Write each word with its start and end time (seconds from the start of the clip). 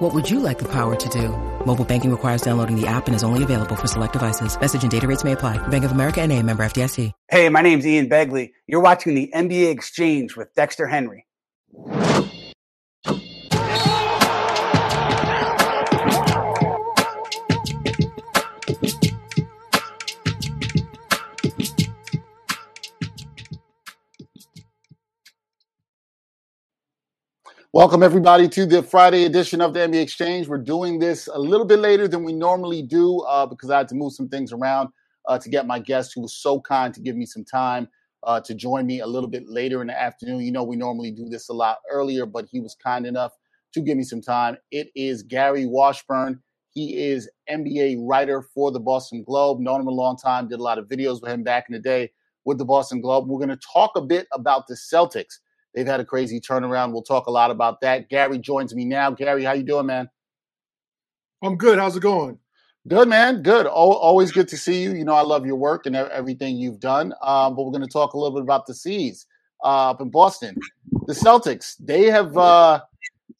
What 0.00 0.14
would 0.14 0.30
you 0.30 0.40
like 0.40 0.58
the 0.58 0.68
power 0.68 0.96
to 0.96 1.08
do? 1.10 1.28
Mobile 1.66 1.84
banking 1.84 2.10
requires 2.10 2.40
downloading 2.40 2.74
the 2.74 2.86
app 2.86 3.06
and 3.06 3.14
is 3.14 3.22
only 3.22 3.42
available 3.42 3.76
for 3.76 3.86
select 3.86 4.14
devices. 4.14 4.58
Message 4.58 4.80
and 4.82 4.90
data 4.90 5.06
rates 5.06 5.24
may 5.24 5.32
apply. 5.32 5.58
Bank 5.68 5.84
of 5.84 5.92
America 5.92 6.22
and 6.22 6.32
a 6.32 6.42
member 6.42 6.62
FDIC. 6.62 7.12
Hey, 7.28 7.50
my 7.50 7.60
name's 7.60 7.86
Ian 7.86 8.08
Begley. 8.08 8.52
You're 8.66 8.80
watching 8.80 9.14
the 9.14 9.30
NBA 9.34 9.70
Exchange 9.70 10.36
with 10.36 10.54
Dexter 10.54 10.86
Henry. 10.86 11.26
Welcome, 27.72 28.02
everybody, 28.02 28.48
to 28.48 28.66
the 28.66 28.82
Friday 28.82 29.26
edition 29.26 29.60
of 29.60 29.74
the 29.74 29.78
NBA 29.78 30.02
Exchange. 30.02 30.48
We're 30.48 30.58
doing 30.58 30.98
this 30.98 31.28
a 31.32 31.38
little 31.38 31.64
bit 31.64 31.78
later 31.78 32.08
than 32.08 32.24
we 32.24 32.32
normally 32.32 32.82
do 32.82 33.20
uh, 33.20 33.46
because 33.46 33.70
I 33.70 33.78
had 33.78 33.86
to 33.90 33.94
move 33.94 34.12
some 34.12 34.28
things 34.28 34.52
around 34.52 34.88
uh, 35.28 35.38
to 35.38 35.48
get 35.48 35.68
my 35.68 35.78
guest, 35.78 36.10
who 36.12 36.22
was 36.22 36.34
so 36.34 36.60
kind 36.60 36.92
to 36.92 37.00
give 37.00 37.14
me 37.14 37.26
some 37.26 37.44
time 37.44 37.86
uh, 38.24 38.40
to 38.40 38.56
join 38.56 38.86
me 38.86 38.98
a 38.98 39.06
little 39.06 39.28
bit 39.28 39.44
later 39.46 39.82
in 39.82 39.86
the 39.86 39.96
afternoon. 39.96 40.40
You 40.40 40.50
know, 40.50 40.64
we 40.64 40.74
normally 40.74 41.12
do 41.12 41.28
this 41.28 41.48
a 41.48 41.52
lot 41.52 41.76
earlier, 41.88 42.26
but 42.26 42.46
he 42.50 42.58
was 42.58 42.74
kind 42.74 43.06
enough 43.06 43.30
to 43.74 43.80
give 43.80 43.96
me 43.96 44.02
some 44.02 44.20
time. 44.20 44.56
It 44.72 44.88
is 44.96 45.22
Gary 45.22 45.64
Washburn. 45.64 46.42
He 46.70 46.98
is 46.98 47.30
NBA 47.48 47.98
writer 48.00 48.42
for 48.42 48.72
the 48.72 48.80
Boston 48.80 49.22
Globe. 49.22 49.60
Known 49.60 49.82
him 49.82 49.86
a 49.86 49.92
long 49.92 50.16
time, 50.16 50.48
did 50.48 50.58
a 50.58 50.64
lot 50.64 50.78
of 50.78 50.88
videos 50.88 51.22
with 51.22 51.30
him 51.30 51.44
back 51.44 51.66
in 51.68 51.74
the 51.74 51.78
day 51.78 52.10
with 52.44 52.58
the 52.58 52.64
Boston 52.64 53.00
Globe. 53.00 53.28
We're 53.28 53.38
going 53.38 53.56
to 53.56 53.68
talk 53.72 53.92
a 53.94 54.02
bit 54.02 54.26
about 54.32 54.66
the 54.66 54.74
Celtics. 54.74 55.38
They've 55.74 55.86
had 55.86 56.00
a 56.00 56.04
crazy 56.04 56.40
turnaround. 56.40 56.92
We'll 56.92 57.02
talk 57.02 57.26
a 57.26 57.30
lot 57.30 57.50
about 57.50 57.80
that. 57.82 58.08
Gary 58.08 58.38
joins 58.38 58.74
me 58.74 58.84
now. 58.84 59.10
Gary, 59.10 59.44
how 59.44 59.52
you 59.52 59.62
doing, 59.62 59.86
man? 59.86 60.08
I'm 61.42 61.56
good. 61.56 61.78
How's 61.78 61.96
it 61.96 62.02
going? 62.02 62.38
Good, 62.88 63.08
man. 63.08 63.42
Good. 63.42 63.66
always 63.66 64.32
good 64.32 64.48
to 64.48 64.56
see 64.56 64.82
you. 64.82 64.94
You 64.94 65.04
know, 65.04 65.14
I 65.14 65.22
love 65.22 65.46
your 65.46 65.56
work 65.56 65.86
and 65.86 65.94
everything 65.94 66.56
you've 66.56 66.80
done. 66.80 67.12
Um, 67.22 67.54
but 67.54 67.64
we're 67.64 67.72
going 67.72 67.82
to 67.82 67.88
talk 67.88 68.14
a 68.14 68.18
little 68.18 68.34
bit 68.36 68.42
about 68.42 68.66
the 68.66 68.74
C's 68.74 69.26
uh, 69.62 69.90
up 69.90 70.00
in 70.00 70.10
Boston. 70.10 70.56
The 71.06 71.12
Celtics, 71.12 71.76
they 71.78 72.06
have 72.06 72.36
uh, 72.36 72.80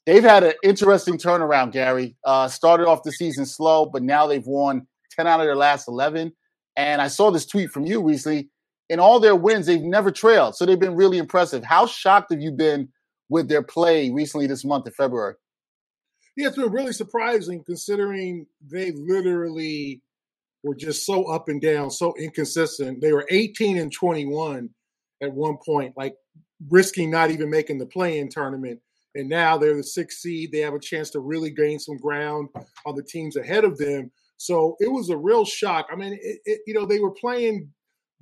they've 0.06 0.22
had 0.22 0.44
an 0.44 0.52
interesting 0.62 1.16
turnaround. 1.16 1.72
Gary 1.72 2.16
uh, 2.24 2.48
started 2.48 2.86
off 2.86 3.02
the 3.02 3.12
season 3.12 3.46
slow, 3.46 3.86
but 3.86 4.02
now 4.02 4.26
they've 4.26 4.46
won 4.46 4.86
ten 5.16 5.26
out 5.26 5.40
of 5.40 5.46
their 5.46 5.56
last 5.56 5.88
eleven. 5.88 6.32
And 6.76 7.00
I 7.02 7.08
saw 7.08 7.30
this 7.30 7.46
tweet 7.46 7.70
from 7.70 7.86
you 7.86 8.02
recently 8.02 8.50
in 8.91 8.98
all 8.98 9.20
their 9.20 9.36
wins, 9.36 9.66
they've 9.66 9.80
never 9.80 10.10
trailed. 10.10 10.56
So 10.56 10.66
they've 10.66 10.78
been 10.78 10.96
really 10.96 11.16
impressive. 11.16 11.62
How 11.64 11.86
shocked 11.86 12.33
have 12.33 12.41
you 12.41 12.50
been 12.50 12.88
with 13.28 13.48
their 13.48 13.62
play 13.62 14.10
recently 14.10 14.48
this 14.48 14.64
month 14.64 14.86
in 14.86 14.92
February? 14.92 15.36
Yeah, 16.36 16.48
it's 16.48 16.56
been 16.56 16.72
really 16.72 16.92
surprising 16.92 17.62
considering 17.64 18.47
they 18.69 18.91
literally 18.91 20.02
were 20.64 20.74
just 20.74 21.06
so 21.06 21.24
up 21.32 21.48
and 21.48 21.60
down, 21.60 21.91
so 21.91 22.14
inconsistent. 22.19 23.00
They 23.00 23.12
were 23.12 23.27
18 23.30 23.78
and 23.78 23.92
21 23.92 24.69
at 25.22 25.32
one 25.32 25.56
point, 25.64 25.94
like 25.97 26.16
risking 26.69 27.10
not 27.10 27.30
even 27.30 27.48
making 27.48 27.78
the 27.78 27.86
play-in 27.86 28.28
tournament. 28.28 28.80
And 29.14 29.28
now 29.28 29.56
they're 29.56 29.77
the 29.77 29.84
sixth 29.84 30.19
seed. 30.19 30.50
They 30.50 30.60
have 30.60 30.75
a 30.75 30.80
chance 30.80 31.10
to 31.10 31.20
really 31.20 31.50
gain 31.50 31.78
some 31.78 31.97
ground 31.97 32.48
on 32.84 32.97
the 32.97 33.03
teams 33.03 33.37
ahead 33.37 33.64
of 33.64 33.78
them. 33.78 34.10
So 34.37 34.76
it 34.81 34.91
was 34.91 35.10
a 35.10 35.16
real 35.16 35.44
shock. 35.44 35.87
I 35.93 35.97
mean, 35.97 36.14
it, 36.20 36.41
it, 36.44 36.60
you 36.66 36.75
know, 36.75 36.87
they 36.87 36.98
were 36.98 37.10
playing 37.12 37.70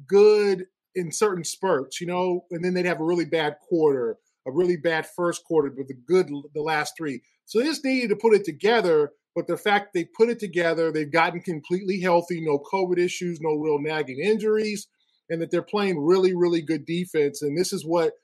good 0.07 0.67
in 0.95 1.13
certain 1.13 1.45
spurts, 1.45 2.01
you 2.01 2.07
know, 2.07 2.45
and 2.51 2.65
then 2.65 2.75
they'd 2.75 2.87
have 2.87 3.01
a 3.01 3.05
really 3.05 3.25
bad 3.25 3.57
quarter, 3.69 4.17
a 4.47 4.53
really 4.53 4.77
bad 4.77 5.07
first 5.07 5.45
quarter, 5.45 5.71
but 5.71 5.89
the 5.89 5.95
good 5.95 6.29
the 6.55 6.63
last 6.63 6.95
three. 6.97 7.23
So 7.45 7.59
they 7.59 7.67
just 7.67 7.85
needed 7.85 8.09
to 8.11 8.17
put 8.17 8.35
it 8.35 8.45
together. 8.45 9.13
But 9.35 9.47
the 9.47 9.57
fact 9.57 9.95
they 9.95 10.05
put 10.05 10.31
it 10.31 10.41
together, 10.41 10.91
they've 10.91 11.13
gotten 11.13 11.41
completely 11.41 12.01
healthy, 12.01 12.41
no 12.41 12.59
COVID 12.59 12.99
issues, 12.99 13.41
no 13.41 13.55
real 13.55 13.79
nagging 13.79 14.19
injuries, 14.19 14.89
and 15.31 15.41
that 15.41 15.53
they're 15.53 15.63
playing 15.63 16.03
really, 16.03 16.35
really 16.35 16.61
good 16.61 16.85
defense. 16.85 17.43
And 17.43 17.57
this 17.57 17.73
is 17.73 17.87
what 17.87 18.15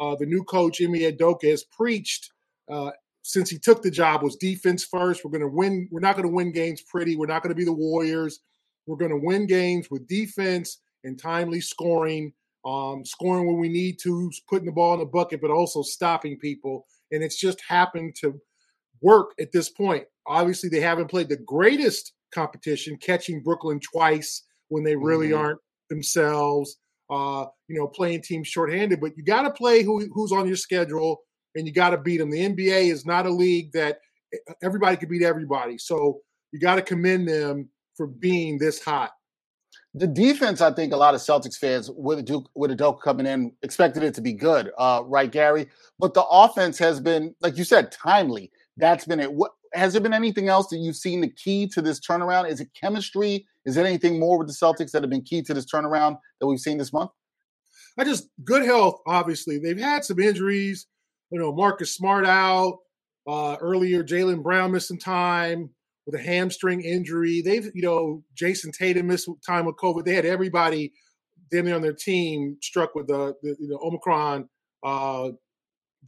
uh, 0.00 0.16
the 0.18 0.26
new 0.26 0.42
coach 0.42 0.82
Ime 0.82 0.94
Udoka, 0.94 1.48
has 1.48 1.62
preached 1.62 2.32
uh, 2.68 2.90
since 3.22 3.50
he 3.50 3.58
took 3.58 3.82
the 3.82 3.90
job 3.90 4.22
was 4.22 4.36
defense 4.36 4.84
first. 4.84 5.24
We're 5.24 5.30
going 5.30 5.42
to 5.42 5.48
win. 5.48 5.88
We're 5.92 6.00
not 6.00 6.16
going 6.16 6.28
to 6.28 6.34
win 6.34 6.50
games 6.50 6.82
pretty. 6.82 7.14
We're 7.14 7.26
not 7.26 7.42
going 7.42 7.54
to 7.54 7.58
be 7.58 7.64
the 7.64 7.72
Warriors. 7.72 8.40
We're 8.86 8.96
going 8.96 9.12
to 9.12 9.20
win 9.24 9.46
games 9.46 9.88
with 9.90 10.08
defense 10.08 10.78
and 11.04 11.18
timely 11.18 11.60
scoring, 11.60 12.32
um, 12.64 13.04
scoring 13.04 13.46
when 13.46 13.58
we 13.58 13.68
need 13.68 13.98
to, 14.02 14.30
putting 14.48 14.66
the 14.66 14.72
ball 14.72 14.94
in 14.94 15.00
the 15.00 15.06
bucket, 15.06 15.40
but 15.40 15.50
also 15.50 15.82
stopping 15.82 16.38
people. 16.38 16.86
And 17.12 17.22
it's 17.22 17.38
just 17.38 17.60
happened 17.68 18.16
to 18.20 18.40
work 19.00 19.32
at 19.38 19.52
this 19.52 19.68
point. 19.68 20.04
Obviously, 20.26 20.68
they 20.68 20.80
haven't 20.80 21.10
played 21.10 21.28
the 21.28 21.36
greatest 21.36 22.12
competition, 22.34 22.96
catching 22.96 23.42
Brooklyn 23.42 23.80
twice 23.80 24.42
when 24.68 24.82
they 24.82 24.96
really 24.96 25.28
mm-hmm. 25.28 25.40
aren't 25.40 25.60
themselves. 25.90 26.78
Uh, 27.10 27.44
you 27.68 27.78
know, 27.78 27.86
playing 27.86 28.22
teams 28.22 28.48
shorthanded, 28.48 28.98
but 28.98 29.12
you 29.14 29.22
got 29.22 29.42
to 29.42 29.50
play 29.50 29.82
who, 29.82 30.08
who's 30.14 30.32
on 30.32 30.46
your 30.46 30.56
schedule, 30.56 31.18
and 31.54 31.66
you 31.66 31.72
got 31.72 31.90
to 31.90 31.98
beat 31.98 32.16
them. 32.16 32.30
The 32.30 32.48
NBA 32.48 32.90
is 32.90 33.04
not 33.04 33.26
a 33.26 33.30
league 33.30 33.72
that 33.72 33.98
everybody 34.62 34.96
can 34.96 35.10
beat 35.10 35.22
everybody, 35.22 35.76
so 35.76 36.20
you 36.50 36.58
got 36.58 36.76
to 36.76 36.82
commend 36.82 37.28
them 37.28 37.68
for 37.94 38.06
being 38.06 38.58
this 38.58 38.82
hot 38.82 39.10
the 39.94 40.08
defense, 40.08 40.60
I 40.60 40.72
think 40.72 40.92
a 40.92 40.96
lot 40.96 41.14
of 41.14 41.20
Celtics 41.20 41.56
fans 41.56 41.88
with 41.94 42.24
Duke 42.24 42.50
with 42.54 42.72
Udoka 42.72 43.00
coming 43.00 43.26
in 43.26 43.52
expected 43.62 44.02
it 44.02 44.14
to 44.14 44.20
be 44.20 44.32
good, 44.32 44.72
uh, 44.76 45.02
right, 45.06 45.30
Gary? 45.30 45.68
But 46.00 46.14
the 46.14 46.24
offense 46.24 46.78
has 46.78 47.00
been, 47.00 47.34
like 47.40 47.56
you 47.56 47.64
said, 47.64 47.92
timely. 47.92 48.50
That's 48.76 49.04
been 49.04 49.20
it. 49.20 49.32
What 49.32 49.52
has 49.72 49.92
there 49.92 50.02
been 50.02 50.12
anything 50.12 50.48
else 50.48 50.68
that 50.68 50.78
you've 50.78 50.96
seen 50.96 51.20
the 51.20 51.30
key 51.30 51.68
to 51.68 51.80
this 51.80 52.00
turnaround? 52.00 52.50
Is 52.50 52.60
it 52.60 52.70
chemistry? 52.80 53.46
Is 53.64 53.76
there 53.76 53.86
anything 53.86 54.18
more 54.18 54.36
with 54.36 54.48
the 54.48 54.52
Celtics 54.52 54.90
that 54.90 55.02
have 55.02 55.10
been 55.10 55.22
key 55.22 55.42
to 55.42 55.54
this 55.54 55.66
turnaround 55.66 56.18
that 56.40 56.46
we've 56.46 56.60
seen 56.60 56.78
this 56.78 56.92
month? 56.92 57.10
I 57.96 58.02
just 58.02 58.28
good 58.44 58.64
health. 58.64 59.00
Obviously, 59.06 59.58
they've 59.58 59.78
had 59.78 60.04
some 60.04 60.18
injuries. 60.18 60.88
You 61.30 61.38
know, 61.38 61.52
Marcus 61.52 61.94
Smart 61.94 62.26
out 62.26 62.78
uh, 63.28 63.56
earlier. 63.60 64.02
Jaylen 64.02 64.42
Brown 64.42 64.72
missed 64.72 64.88
some 64.88 64.98
time 64.98 65.70
with 66.06 66.14
a 66.14 66.22
hamstring 66.22 66.82
injury. 66.82 67.42
They've, 67.42 67.70
you 67.74 67.82
know, 67.82 68.22
Jayson 68.34 68.72
Tatum 68.72 69.06
missed 69.06 69.28
time 69.46 69.64
with 69.64 69.76
COVID. 69.76 70.04
They 70.04 70.14
had 70.14 70.26
everybody 70.26 70.92
damn 71.50 71.72
on 71.72 71.82
their 71.82 71.94
team 71.94 72.56
struck 72.62 72.94
with 72.94 73.06
the, 73.06 73.34
the 73.42 73.56
you 73.58 73.68
know, 73.68 73.78
Omicron 73.82 74.48
uh, 74.82 75.30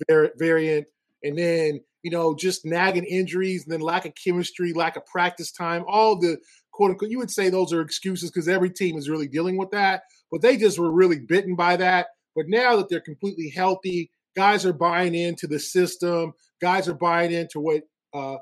variant. 0.08 0.88
And 1.22 1.38
then, 1.38 1.80
you 2.02 2.10
know, 2.10 2.36
just 2.36 2.64
nagging 2.64 3.04
injuries 3.04 3.64
and 3.64 3.72
then 3.72 3.80
lack 3.80 4.04
of 4.04 4.12
chemistry, 4.22 4.72
lack 4.72 4.96
of 4.96 5.06
practice 5.06 5.50
time, 5.50 5.84
all 5.88 6.18
the 6.18 6.38
quote 6.72 6.90
unquote, 6.90 7.10
you 7.10 7.18
would 7.18 7.30
say 7.30 7.48
those 7.48 7.72
are 7.72 7.80
excuses 7.80 8.30
because 8.30 8.48
every 8.48 8.70
team 8.70 8.96
is 8.96 9.08
really 9.08 9.28
dealing 9.28 9.56
with 9.56 9.70
that. 9.70 10.02
But 10.30 10.42
they 10.42 10.56
just 10.56 10.78
were 10.78 10.92
really 10.92 11.20
bitten 11.20 11.56
by 11.56 11.76
that. 11.76 12.08
But 12.34 12.46
now 12.48 12.76
that 12.76 12.88
they're 12.88 13.00
completely 13.00 13.48
healthy, 13.48 14.10
guys 14.36 14.66
are 14.66 14.72
buying 14.72 15.14
into 15.14 15.46
the 15.46 15.58
system. 15.58 16.34
Guys 16.60 16.88
are 16.88 16.94
buying 16.94 17.32
into 17.32 17.60
what 17.60 17.82
uh, 18.12 18.36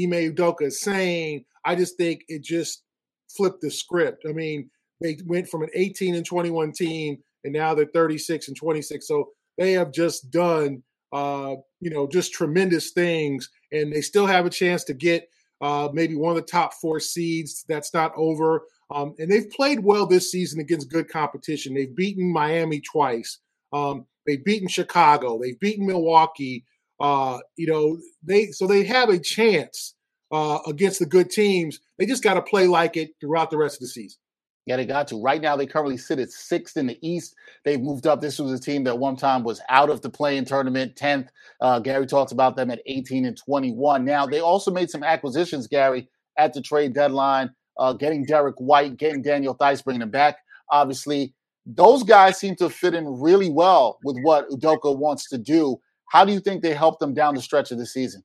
Ime 0.00 0.32
Udoka 0.32 0.62
is 0.62 0.80
saying. 0.80 1.44
I 1.64 1.74
just 1.74 1.96
think 1.96 2.22
it 2.28 2.42
just 2.42 2.82
flipped 3.28 3.60
the 3.60 3.70
script. 3.70 4.24
I 4.28 4.32
mean, 4.32 4.70
they 5.00 5.18
went 5.26 5.48
from 5.48 5.62
an 5.62 5.70
18 5.74 6.14
and 6.14 6.24
21 6.26 6.72
team, 6.72 7.18
and 7.44 7.52
now 7.52 7.74
they're 7.74 7.86
36 7.92 8.48
and 8.48 8.56
26. 8.56 9.06
So 9.06 9.30
they 9.56 9.72
have 9.72 9.92
just 9.92 10.30
done, 10.30 10.82
uh, 11.12 11.56
you 11.80 11.90
know, 11.90 12.06
just 12.06 12.32
tremendous 12.32 12.92
things, 12.92 13.48
and 13.72 13.92
they 13.92 14.00
still 14.00 14.26
have 14.26 14.46
a 14.46 14.50
chance 14.50 14.84
to 14.84 14.94
get 14.94 15.28
uh, 15.60 15.88
maybe 15.92 16.14
one 16.14 16.30
of 16.30 16.36
the 16.36 16.50
top 16.50 16.74
four 16.74 17.00
seeds. 17.00 17.64
That's 17.68 17.92
not 17.92 18.12
over. 18.16 18.62
Um, 18.90 19.14
and 19.18 19.30
they've 19.30 19.50
played 19.50 19.80
well 19.80 20.06
this 20.06 20.30
season 20.30 20.60
against 20.60 20.90
good 20.90 21.08
competition. 21.08 21.74
They've 21.74 21.94
beaten 21.94 22.32
Miami 22.32 22.80
twice. 22.80 23.38
Um, 23.72 24.06
they've 24.26 24.44
beaten 24.44 24.68
Chicago. 24.68 25.38
They've 25.38 25.58
beaten 25.60 25.86
Milwaukee. 25.86 26.64
Uh, 27.00 27.38
you 27.56 27.66
know, 27.66 27.98
they 28.22 28.46
so 28.48 28.66
they 28.66 28.84
have 28.84 29.08
a 29.10 29.18
chance 29.18 29.94
uh, 30.32 30.58
against 30.66 30.98
the 30.98 31.06
good 31.06 31.30
teams. 31.30 31.80
They 31.98 32.06
just 32.06 32.22
got 32.24 32.34
to 32.34 32.42
play 32.42 32.66
like 32.66 32.96
it 32.96 33.10
throughout 33.20 33.50
the 33.50 33.58
rest 33.58 33.76
of 33.76 33.80
the 33.80 33.88
season. 33.88 34.18
Yeah, 34.66 34.76
they 34.76 34.86
got 34.86 35.08
to. 35.08 35.22
Right 35.22 35.40
now, 35.40 35.56
they 35.56 35.66
currently 35.66 35.96
sit 35.96 36.18
at 36.18 36.30
sixth 36.30 36.76
in 36.76 36.86
the 36.86 36.98
East. 37.00 37.34
They've 37.64 37.80
moved 37.80 38.06
up. 38.06 38.20
This 38.20 38.38
was 38.38 38.52
a 38.52 38.62
team 38.62 38.84
that 38.84 38.98
one 38.98 39.16
time 39.16 39.42
was 39.42 39.60
out 39.70 39.90
of 39.90 40.02
the 40.02 40.10
play-in 40.10 40.44
tournament, 40.44 40.94
10th. 40.94 41.28
Uh, 41.60 41.78
Gary 41.80 42.06
talks 42.06 42.32
about 42.32 42.54
them 42.56 42.70
at 42.70 42.82
18 42.86 43.24
and 43.24 43.36
21. 43.36 44.04
Now, 44.04 44.26
they 44.26 44.40
also 44.40 44.70
made 44.70 44.90
some 44.90 45.02
acquisitions, 45.02 45.66
Gary, 45.68 46.08
at 46.36 46.52
the 46.52 46.60
trade 46.60 46.92
deadline, 46.94 47.50
uh, 47.78 47.94
getting 47.94 48.26
Derek 48.26 48.56
White, 48.58 48.98
getting 48.98 49.22
Daniel 49.22 49.54
Theis, 49.54 49.80
bringing 49.82 50.02
him 50.02 50.10
back. 50.10 50.36
Obviously, 50.70 51.34
Those 51.66 52.02
guys 52.02 52.38
seem 52.38 52.56
to 52.56 52.70
fit 52.70 52.94
in 52.94 53.06
really 53.20 53.50
well 53.50 53.98
with 54.04 54.18
what 54.22 54.48
Udoka 54.50 54.96
wants 54.96 55.28
to 55.30 55.38
do. 55.38 55.78
How 56.10 56.24
do 56.24 56.32
you 56.32 56.40
think 56.40 56.62
they 56.62 56.74
helped 56.74 57.00
them 57.00 57.14
down 57.14 57.34
the 57.34 57.42
stretch 57.42 57.70
of 57.70 57.78
the 57.78 57.86
season? 57.86 58.22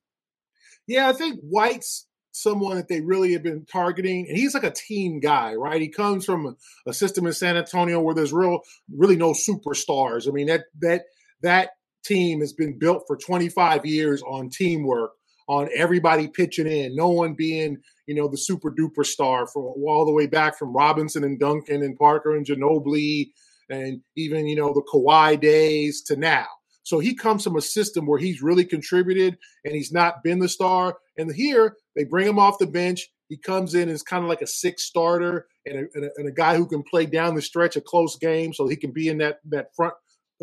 Yeah, 0.86 1.08
I 1.08 1.12
think 1.12 1.40
White's 1.40 2.06
someone 2.32 2.76
that 2.76 2.88
they 2.88 3.00
really 3.00 3.32
have 3.32 3.42
been 3.42 3.64
targeting, 3.64 4.26
and 4.28 4.36
he's 4.36 4.54
like 4.54 4.64
a 4.64 4.70
team 4.70 5.20
guy, 5.20 5.54
right? 5.54 5.80
He 5.80 5.88
comes 5.88 6.24
from 6.24 6.56
a, 6.86 6.92
system 6.92 7.26
in 7.26 7.32
San 7.32 7.56
Antonio 7.56 8.00
where 8.00 8.14
there's 8.14 8.32
real, 8.32 8.60
really 8.94 9.16
no 9.16 9.32
superstars. 9.32 10.28
I 10.28 10.32
mean 10.32 10.48
that 10.48 10.64
that 10.80 11.04
that 11.42 11.70
team 12.04 12.40
has 12.40 12.52
been 12.52 12.78
built 12.78 13.04
for 13.06 13.16
25 13.16 13.86
years 13.86 14.22
on 14.22 14.50
teamwork, 14.50 15.12
on 15.48 15.68
everybody 15.74 16.28
pitching 16.28 16.66
in, 16.66 16.94
no 16.94 17.08
one 17.08 17.34
being, 17.34 17.78
you 18.06 18.14
know, 18.14 18.28
the 18.28 18.36
super 18.36 18.70
duper 18.70 19.04
star 19.04 19.46
for 19.46 19.74
all 19.86 20.04
the 20.04 20.12
way 20.12 20.26
back 20.26 20.58
from 20.58 20.74
Robinson 20.74 21.24
and 21.24 21.38
Duncan 21.38 21.82
and 21.82 21.96
Parker 21.96 22.34
and 22.36 22.46
Ginobili 22.46 23.30
and 23.70 24.00
even, 24.16 24.46
you 24.46 24.56
know, 24.56 24.72
the 24.72 24.82
Kawhi 24.82 25.40
days 25.40 26.02
to 26.02 26.16
now. 26.16 26.46
So 26.84 26.98
he 27.00 27.14
comes 27.14 27.42
from 27.42 27.56
a 27.56 27.62
system 27.62 28.06
where 28.06 28.18
he's 28.18 28.42
really 28.42 28.64
contributed 28.64 29.36
and 29.64 29.74
he's 29.74 29.92
not 29.92 30.22
been 30.22 30.38
the 30.38 30.48
star. 30.48 30.98
And 31.18 31.34
here 31.34 31.76
they 31.96 32.04
bring 32.04 32.28
him 32.28 32.38
off 32.38 32.58
the 32.58 32.66
bench. 32.66 33.08
He 33.28 33.36
comes 33.38 33.74
in 33.74 33.88
as 33.88 34.02
kind 34.02 34.22
of 34.22 34.28
like 34.28 34.42
a 34.42 34.46
six 34.46 34.84
starter 34.84 35.46
and 35.66 35.78
a, 35.78 35.84
and 35.94 36.04
a, 36.04 36.10
and 36.16 36.28
a 36.28 36.32
guy 36.32 36.56
who 36.56 36.66
can 36.66 36.82
play 36.82 37.06
down 37.06 37.34
the 37.34 37.42
stretch 37.42 37.76
a 37.76 37.80
close 37.80 38.16
game 38.16 38.52
so 38.52 38.68
he 38.68 38.76
can 38.76 38.92
be 38.92 39.08
in 39.08 39.18
that, 39.18 39.40
that 39.46 39.74
front 39.74 39.94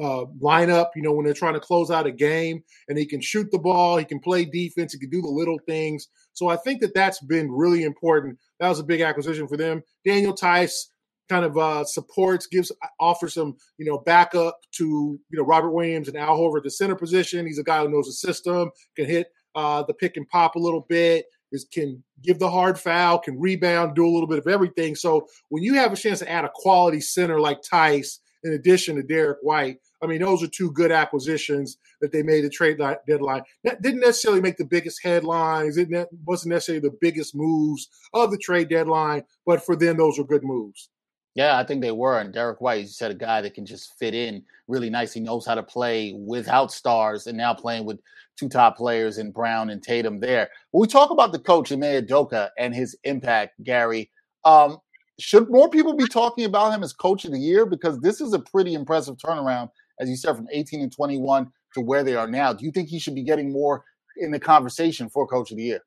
uh, 0.01 0.25
lineup, 0.41 0.87
you 0.95 1.01
know, 1.01 1.11
when 1.11 1.25
they're 1.25 1.33
trying 1.33 1.53
to 1.53 1.59
close 1.59 1.91
out 1.91 2.07
a 2.07 2.11
game 2.11 2.63
and 2.87 2.97
he 2.97 3.05
can 3.05 3.21
shoot 3.21 3.47
the 3.51 3.59
ball, 3.59 3.97
he 3.97 4.05
can 4.05 4.19
play 4.19 4.45
defense, 4.45 4.93
he 4.93 4.99
can 4.99 5.09
do 5.09 5.21
the 5.21 5.27
little 5.27 5.59
things. 5.67 6.07
So 6.33 6.47
I 6.47 6.55
think 6.55 6.81
that 6.81 6.95
that's 6.95 7.19
been 7.19 7.51
really 7.51 7.83
important. 7.83 8.39
That 8.59 8.69
was 8.69 8.79
a 8.79 8.83
big 8.83 9.01
acquisition 9.01 9.47
for 9.47 9.57
them. 9.57 9.83
Daniel 10.05 10.33
Theis 10.33 10.87
kind 11.31 11.45
of 11.45 11.57
uh, 11.57 11.85
supports, 11.85 12.45
gives, 12.45 12.73
offers 12.99 13.35
some, 13.35 13.55
you 13.77 13.85
know, 13.85 13.99
backup 13.99 14.59
to, 14.73 15.17
you 15.29 15.37
know, 15.37 15.43
Robert 15.43 15.71
Williams 15.71 16.09
and 16.09 16.17
Al 16.17 16.37
Horford, 16.37 16.63
the 16.63 16.69
center 16.69 16.95
position. 16.95 17.47
He's 17.47 17.57
a 17.57 17.63
guy 17.63 17.81
who 17.81 17.89
knows 17.89 18.07
the 18.07 18.11
system, 18.11 18.69
can 18.97 19.05
hit 19.05 19.27
uh, 19.55 19.83
the 19.87 19.93
pick 19.93 20.17
and 20.17 20.27
pop 20.27 20.55
a 20.55 20.59
little 20.59 20.85
bit, 20.89 21.25
is 21.53 21.65
can 21.71 22.03
give 22.21 22.37
the 22.37 22.49
hard 22.49 22.77
foul, 22.77 23.17
can 23.17 23.39
rebound, 23.39 23.95
do 23.95 24.05
a 24.05 24.11
little 24.11 24.27
bit 24.27 24.39
of 24.39 24.47
everything. 24.47 24.93
So 24.93 25.25
when 25.47 25.63
you 25.63 25.75
have 25.75 25.93
a 25.93 25.95
chance 25.95 26.19
to 26.19 26.29
add 26.29 26.43
a 26.43 26.51
quality 26.53 26.99
center 26.99 27.39
like 27.39 27.61
Theis, 27.63 28.19
in 28.43 28.53
addition 28.53 28.95
to 28.97 29.03
Derek 29.03 29.37
White, 29.41 29.77
I 30.03 30.07
mean, 30.07 30.19
those 30.19 30.43
are 30.43 30.47
two 30.47 30.71
good 30.71 30.91
acquisitions 30.91 31.77
that 32.01 32.11
they 32.11 32.23
made 32.23 32.43
the 32.43 32.49
trade 32.49 32.79
deadline. 33.07 33.43
That 33.63 33.81
didn't 33.81 34.01
necessarily 34.01 34.41
make 34.41 34.57
the 34.57 34.65
biggest 34.65 34.99
headlines. 35.01 35.77
It 35.77 35.89
wasn't 36.25 36.53
necessarily 36.53 36.81
the 36.81 36.97
biggest 36.99 37.35
moves 37.35 37.87
of 38.13 38.31
the 38.31 38.37
trade 38.37 38.67
deadline, 38.67 39.23
but 39.45 39.63
for 39.63 39.75
them, 39.75 39.97
those 39.97 40.17
were 40.17 40.25
good 40.25 40.43
moves. 40.43 40.89
Yeah, 41.33 41.57
I 41.57 41.63
think 41.63 41.81
they 41.81 41.91
were. 41.91 42.19
And 42.19 42.33
Derek 42.33 42.59
White, 42.59 42.81
you 42.81 42.87
said, 42.87 43.11
a 43.11 43.15
guy 43.15 43.41
that 43.41 43.53
can 43.53 43.65
just 43.65 43.97
fit 43.97 44.13
in 44.13 44.43
really 44.67 44.89
nice. 44.89 45.13
He 45.13 45.21
knows 45.21 45.45
how 45.45 45.55
to 45.55 45.63
play 45.63 46.13
without 46.13 46.71
stars 46.71 47.27
and 47.27 47.37
now 47.37 47.53
playing 47.53 47.85
with 47.85 47.99
two 48.37 48.49
top 48.49 48.75
players 48.75 49.17
in 49.17 49.31
Brown 49.31 49.69
and 49.69 49.81
Tatum 49.81 50.19
there. 50.19 50.49
When 50.71 50.81
we 50.81 50.87
talk 50.87 51.09
about 51.09 51.31
the 51.31 51.39
coach, 51.39 51.71
Ime 51.71 51.81
Udoka, 51.81 52.49
and 52.57 52.75
his 52.75 52.97
impact, 53.03 53.63
Gary, 53.63 54.11
um, 54.43 54.79
should 55.19 55.49
more 55.49 55.69
people 55.69 55.93
be 55.93 56.07
talking 56.07 56.45
about 56.45 56.73
him 56.73 56.83
as 56.83 56.93
coach 56.93 57.23
of 57.23 57.31
the 57.31 57.39
year? 57.39 57.65
Because 57.65 57.99
this 57.99 58.19
is 58.19 58.33
a 58.33 58.39
pretty 58.39 58.73
impressive 58.73 59.17
turnaround, 59.17 59.69
as 59.99 60.09
you 60.09 60.15
said, 60.17 60.35
from 60.35 60.47
18 60.51 60.81
and 60.81 60.91
21 60.91 61.49
to 61.75 61.81
where 61.81 62.03
they 62.03 62.15
are 62.15 62.27
now. 62.27 62.51
Do 62.51 62.65
you 62.65 62.71
think 62.71 62.89
he 62.89 62.99
should 62.99 63.15
be 63.15 63.23
getting 63.23 63.53
more 63.53 63.85
in 64.17 64.31
the 64.31 64.39
conversation 64.39 65.09
for 65.09 65.27
coach 65.27 65.51
of 65.51 65.57
the 65.57 65.63
year? 65.63 65.81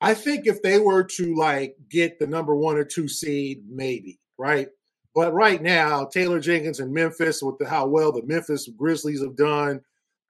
I 0.00 0.14
think 0.14 0.46
if 0.46 0.62
they 0.62 0.78
were 0.78 1.04
to 1.04 1.34
like 1.34 1.76
get 1.90 2.18
the 2.18 2.26
number 2.26 2.54
one 2.54 2.76
or 2.76 2.84
two 2.84 3.08
seed, 3.08 3.64
maybe, 3.68 4.19
right? 4.40 4.68
But 5.14 5.34
right 5.34 5.62
now, 5.62 6.06
Taylor 6.06 6.40
Jenkins 6.40 6.80
in 6.80 6.92
Memphis 6.92 7.42
with 7.42 7.58
the, 7.58 7.68
how 7.68 7.86
well 7.86 8.10
the 8.10 8.22
Memphis 8.24 8.68
Grizzlies 8.76 9.22
have 9.22 9.36
done, 9.36 9.80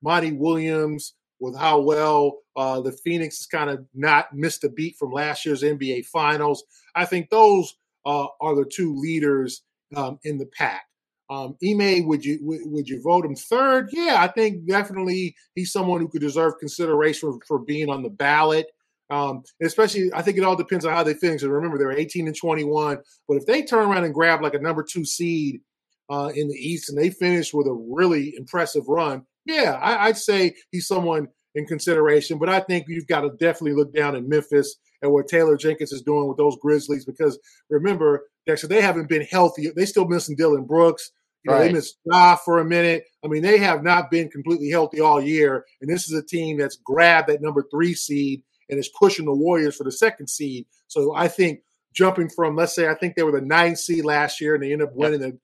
Monty 0.03 0.33
Williams 0.33 1.15
with 1.39 1.57
how 1.57 1.81
well 1.81 2.39
uh, 2.57 2.81
the 2.81 2.93
Phoenix 2.93 3.39
has 3.39 3.47
kind 3.47 3.71
of 3.71 3.87
not 3.95 4.35
missed 4.35 4.65
a 4.65 4.69
beat 4.69 4.97
from 4.97 5.13
last 5.13 5.47
year's 5.47 5.63
NBA 5.63 6.07
Finals. 6.07 6.65
I 6.95 7.05
think 7.05 7.31
those 7.31 7.77
uh, 8.05 8.27
are 8.41 8.55
the 8.55 8.65
two 8.65 8.95
leaders 8.97 9.63
um, 9.97 10.19
in 10.25 10.39
the 10.39 10.47
pack. 10.47 10.83
Um, 11.31 11.57
Ime, 11.65 12.07
would 12.09 12.25
you 12.25 12.39
would, 12.43 12.89
you 12.89 13.01
vote 13.01 13.25
him 13.25 13.37
third? 13.37 13.91
Yeah, 13.93 14.17
I 14.19 14.27
think 14.27 14.67
definitely 14.67 15.37
he's 15.55 15.71
someone 15.71 16.01
who 16.01 16.09
could 16.09 16.21
deserve 16.21 16.59
consideration 16.59 17.33
for, 17.33 17.39
for 17.47 17.59
being 17.61 17.89
on 17.89 18.03
the 18.03 18.11
ballot. 18.11 18.67
Um, 19.11 19.43
especially, 19.61 20.11
I 20.15 20.23
think 20.23 20.39
it 20.39 20.45
all 20.45 20.57
depends 20.57 20.85
on 20.85 20.93
how 20.93 21.03
they 21.03 21.15
finish. 21.15 21.43
And 21.43 21.53
remember, 21.53 21.79
they're 21.79 21.93
18 21.93 22.27
and 22.27 22.37
21. 22.37 22.99
But 23.29 23.37
if 23.37 23.47
they 23.47 23.63
turn 23.63 23.91
around 23.91 24.05
and 24.05 24.15
grab 24.15 24.43
like 24.43 24.55
a 24.55 24.61
number 24.61 24.85
two 24.85 25.05
seed 25.05 25.61
uh, 26.09 26.31
in 26.35 26.49
the 26.49 26.55
East 26.55 26.89
and 26.89 26.99
they 26.99 27.11
finish 27.11 27.53
with 27.53 27.67
a 27.67 27.73
really 27.73 28.35
impressive 28.37 28.85
run, 28.89 29.23
yeah, 29.47 29.79
I, 29.83 30.07
I'd 30.07 30.19
say 30.19 30.55
he's 30.71 30.87
someone 30.87 31.29
in 31.55 31.67
consideration. 31.67 32.39
But 32.39 32.49
I 32.49 32.61
think 32.61 32.87
you've 32.89 33.09
got 33.09 33.23
to 33.23 33.31
definitely 33.31 33.75
look 33.75 33.93
down 33.93 34.15
in 34.15 34.29
Memphis 34.29 34.77
at 35.03 35.11
what 35.11 35.29
Taylor 35.29 35.57
Jenkins 35.57 35.93
is 35.93 36.03
doing 36.03 36.29
with 36.29 36.37
those 36.37 36.57
Grizzlies 36.61 37.05
because 37.05 37.39
remember, 37.69 38.29
Dexter, 38.47 38.69
they 38.69 38.83
haven't 38.83 39.09
been 39.09 39.23
healthy. 39.23 39.71
They 39.75 39.87
still 39.87 40.07
missing 40.07 40.37
Dillon 40.37 40.65
Brooks. 40.65 41.11
You 41.43 41.51
know, 41.51 41.59
right. 41.59 41.69
they 41.69 41.73
missed 41.73 41.99
Ja 42.05 42.37
for 42.37 42.59
a 42.59 42.65
minute. 42.65 43.05
I 43.25 43.29
mean, 43.29 43.43
they 43.43 43.59
have 43.59 43.83
not 43.83 44.11
been 44.11 44.29
completely 44.29 44.69
healthy 44.69 45.01
all 45.01 45.21
year. 45.21 45.65
And 45.81 45.91
this 45.91 46.07
is 46.07 46.13
a 46.13 46.25
team 46.25 46.59
that's 46.59 46.77
grabbed 46.77 47.29
that 47.29 47.41
number 47.41 47.65
three 47.73 47.95
seed 47.95 48.43
and 48.71 48.79
is 48.79 48.89
pushing 48.89 49.27
the 49.27 49.35
Warriors 49.35 49.77
for 49.77 49.85
the 49.85 49.93
second 49.93 50.29
seed. 50.29 50.67
So 50.87 51.15
I 51.15 51.29
think 51.29 51.61
jumping 51.93 52.29
from, 52.29 52.57
let's 52.57 52.75
say, 52.75 52.89
I 52.89 52.95
think 52.95 53.17
they 53.17 53.23
were 53.23 53.33
the 53.39 53.41
nine 53.41 53.77
seed 53.77 54.05
last 54.05 54.41
year 54.41 54.55
and 54.55 54.63
they 54.63 54.73
end 54.73 54.83
up 54.83 54.95
winning 54.95 55.21
the, 55.21 55.39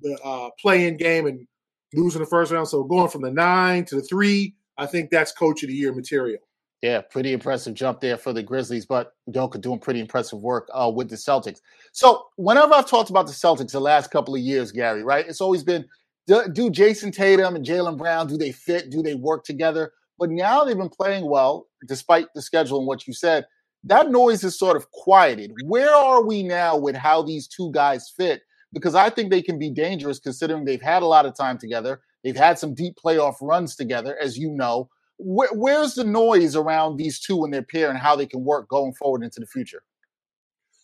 the 0.00 0.18
uh, 0.24 0.50
play-in 0.60 0.96
game 0.96 1.26
and 1.26 1.46
losing 1.92 2.20
the 2.20 2.26
first 2.26 2.52
round. 2.52 2.68
So 2.68 2.84
going 2.84 3.10
from 3.10 3.22
the 3.22 3.30
nine 3.30 3.84
to 3.86 3.96
the 3.96 4.02
three, 4.02 4.54
I 4.76 4.86
think 4.86 5.10
that's 5.10 5.32
coach 5.32 5.62
of 5.62 5.68
the 5.68 5.74
year 5.74 5.92
material. 5.92 6.38
Yeah, 6.82 7.00
pretty 7.00 7.32
impressive 7.32 7.74
jump 7.74 8.00
there 8.00 8.16
for 8.16 8.32
the 8.32 8.42
Grizzlies, 8.42 8.86
but 8.86 9.14
Udoka 9.28 9.60
doing 9.60 9.80
pretty 9.80 9.98
impressive 9.98 10.38
work 10.38 10.68
uh, 10.72 10.88
with 10.94 11.10
the 11.10 11.16
Celtics. 11.16 11.60
So 11.90 12.26
whenever 12.36 12.72
I've 12.72 12.88
talked 12.88 13.10
about 13.10 13.26
the 13.26 13.32
Celtics 13.32 13.72
the 13.72 13.80
last 13.80 14.12
couple 14.12 14.36
of 14.36 14.40
years, 14.40 14.70
Gary, 14.70 15.02
right, 15.02 15.26
it's 15.26 15.40
always 15.40 15.64
been 15.64 15.84
do, 16.28 16.46
do 16.52 16.70
Jayson 16.70 17.10
Tatum 17.10 17.56
and 17.56 17.64
Jaylen 17.64 17.96
Brown, 17.96 18.28
do 18.28 18.36
they 18.36 18.52
fit? 18.52 18.90
Do 18.90 19.02
they 19.02 19.14
work 19.14 19.44
together? 19.44 19.92
But 20.18 20.30
now 20.30 20.64
they've 20.64 20.76
been 20.76 20.88
playing 20.88 21.28
well, 21.28 21.66
despite 21.86 22.26
the 22.34 22.42
schedule 22.42 22.78
and 22.78 22.86
what 22.86 23.06
you 23.06 23.12
said. 23.12 23.46
That 23.84 24.10
noise 24.10 24.42
is 24.42 24.58
sort 24.58 24.76
of 24.76 24.90
quieted. 24.90 25.52
Where 25.64 25.94
are 25.94 26.24
we 26.24 26.42
now 26.42 26.76
with 26.76 26.96
how 26.96 27.22
these 27.22 27.46
two 27.46 27.70
guys 27.72 28.12
fit? 28.16 28.42
Because 28.72 28.94
I 28.94 29.08
think 29.08 29.30
they 29.30 29.40
can 29.40 29.58
be 29.58 29.70
dangerous 29.70 30.18
considering 30.18 30.64
they've 30.64 30.82
had 30.82 31.02
a 31.02 31.06
lot 31.06 31.26
of 31.26 31.36
time 31.36 31.58
together. 31.58 32.00
They've 32.24 32.36
had 32.36 32.58
some 32.58 32.74
deep 32.74 32.96
playoff 33.02 33.36
runs 33.40 33.76
together, 33.76 34.18
as 34.20 34.36
you 34.36 34.50
know. 34.50 34.90
Where, 35.18 35.48
where's 35.52 35.94
the 35.94 36.04
noise 36.04 36.56
around 36.56 36.96
these 36.96 37.20
two 37.20 37.44
and 37.44 37.54
their 37.54 37.62
pair 37.62 37.88
and 37.88 37.98
how 37.98 38.16
they 38.16 38.26
can 38.26 38.44
work 38.44 38.68
going 38.68 38.94
forward 38.94 39.22
into 39.22 39.40
the 39.40 39.46
future? 39.46 39.82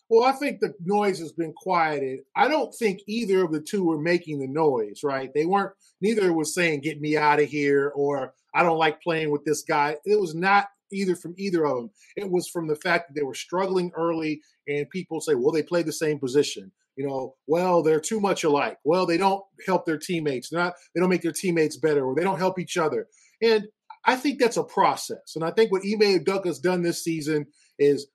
Well, 0.09 0.23
I 0.23 0.33
think 0.33 0.59
the 0.59 0.73
noise 0.83 1.19
has 1.19 1.31
been 1.31 1.53
quieted. 1.53 2.19
I 2.35 2.47
don't 2.47 2.73
think 2.73 3.01
either 3.07 3.43
of 3.43 3.51
the 3.51 3.61
two 3.61 3.83
were 3.83 3.99
making 3.99 4.39
the 4.39 4.47
noise, 4.47 5.01
right? 5.03 5.33
They 5.33 5.45
weren't, 5.45 5.73
neither 5.99 6.31
was 6.31 6.53
saying, 6.53 6.81
get 6.81 7.01
me 7.01 7.17
out 7.17 7.39
of 7.39 7.49
here 7.49 7.91
or 7.95 8.33
I 8.53 8.63
don't 8.63 8.77
like 8.77 9.01
playing 9.01 9.31
with 9.31 9.43
this 9.45 9.63
guy. 9.63 9.97
It 10.05 10.19
was 10.19 10.35
not 10.35 10.67
either 10.91 11.15
from 11.15 11.33
either 11.37 11.65
of 11.65 11.75
them. 11.75 11.89
It 12.15 12.29
was 12.29 12.47
from 12.47 12.67
the 12.67 12.75
fact 12.75 13.07
that 13.07 13.15
they 13.15 13.25
were 13.25 13.33
struggling 13.33 13.91
early, 13.95 14.41
and 14.67 14.89
people 14.89 15.19
say, 15.19 15.35
well, 15.35 15.51
they 15.51 15.63
play 15.63 15.83
the 15.83 15.91
same 15.91 16.19
position. 16.19 16.71
You 16.95 17.07
know, 17.07 17.35
well, 17.47 17.83
they're 17.83 17.99
too 17.99 18.21
much 18.21 18.43
alike. 18.43 18.77
Well, 18.85 19.05
they 19.05 19.17
don't 19.17 19.43
help 19.65 19.85
their 19.85 19.97
teammates. 19.97 20.49
They're 20.49 20.61
not. 20.61 20.75
They 20.93 21.01
don't 21.01 21.09
make 21.09 21.23
their 21.23 21.33
teammates 21.33 21.75
better, 21.75 22.05
or 22.05 22.15
they 22.15 22.23
don't 22.23 22.37
help 22.37 22.57
each 22.57 22.77
other. 22.77 23.07
And 23.41 23.67
I 24.05 24.15
think 24.15 24.39
that's 24.39 24.57
a 24.57 24.63
process. 24.63 25.35
And 25.35 25.43
I 25.43 25.51
think 25.51 25.71
what 25.71 25.81
Ime 25.83 26.19
Udoka 26.19 26.45
has 26.45 26.59
done 26.59 26.83
this 26.83 27.03
season 27.03 27.47
is 27.77 28.07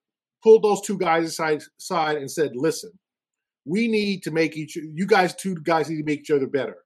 pulled 0.42 0.62
those 0.62 0.80
two 0.82 0.98
guys 0.98 1.24
aside, 1.24 1.62
aside 1.78 2.18
and 2.18 2.30
said, 2.30 2.52
"Listen, 2.54 2.92
we 3.64 3.88
need 3.88 4.22
to 4.24 4.30
make 4.30 4.56
each. 4.56 4.76
You 4.76 5.06
guys, 5.06 5.34
two 5.34 5.56
guys, 5.62 5.88
need 5.88 5.98
to 5.98 6.04
make 6.04 6.20
each 6.20 6.30
other 6.30 6.46
better. 6.46 6.76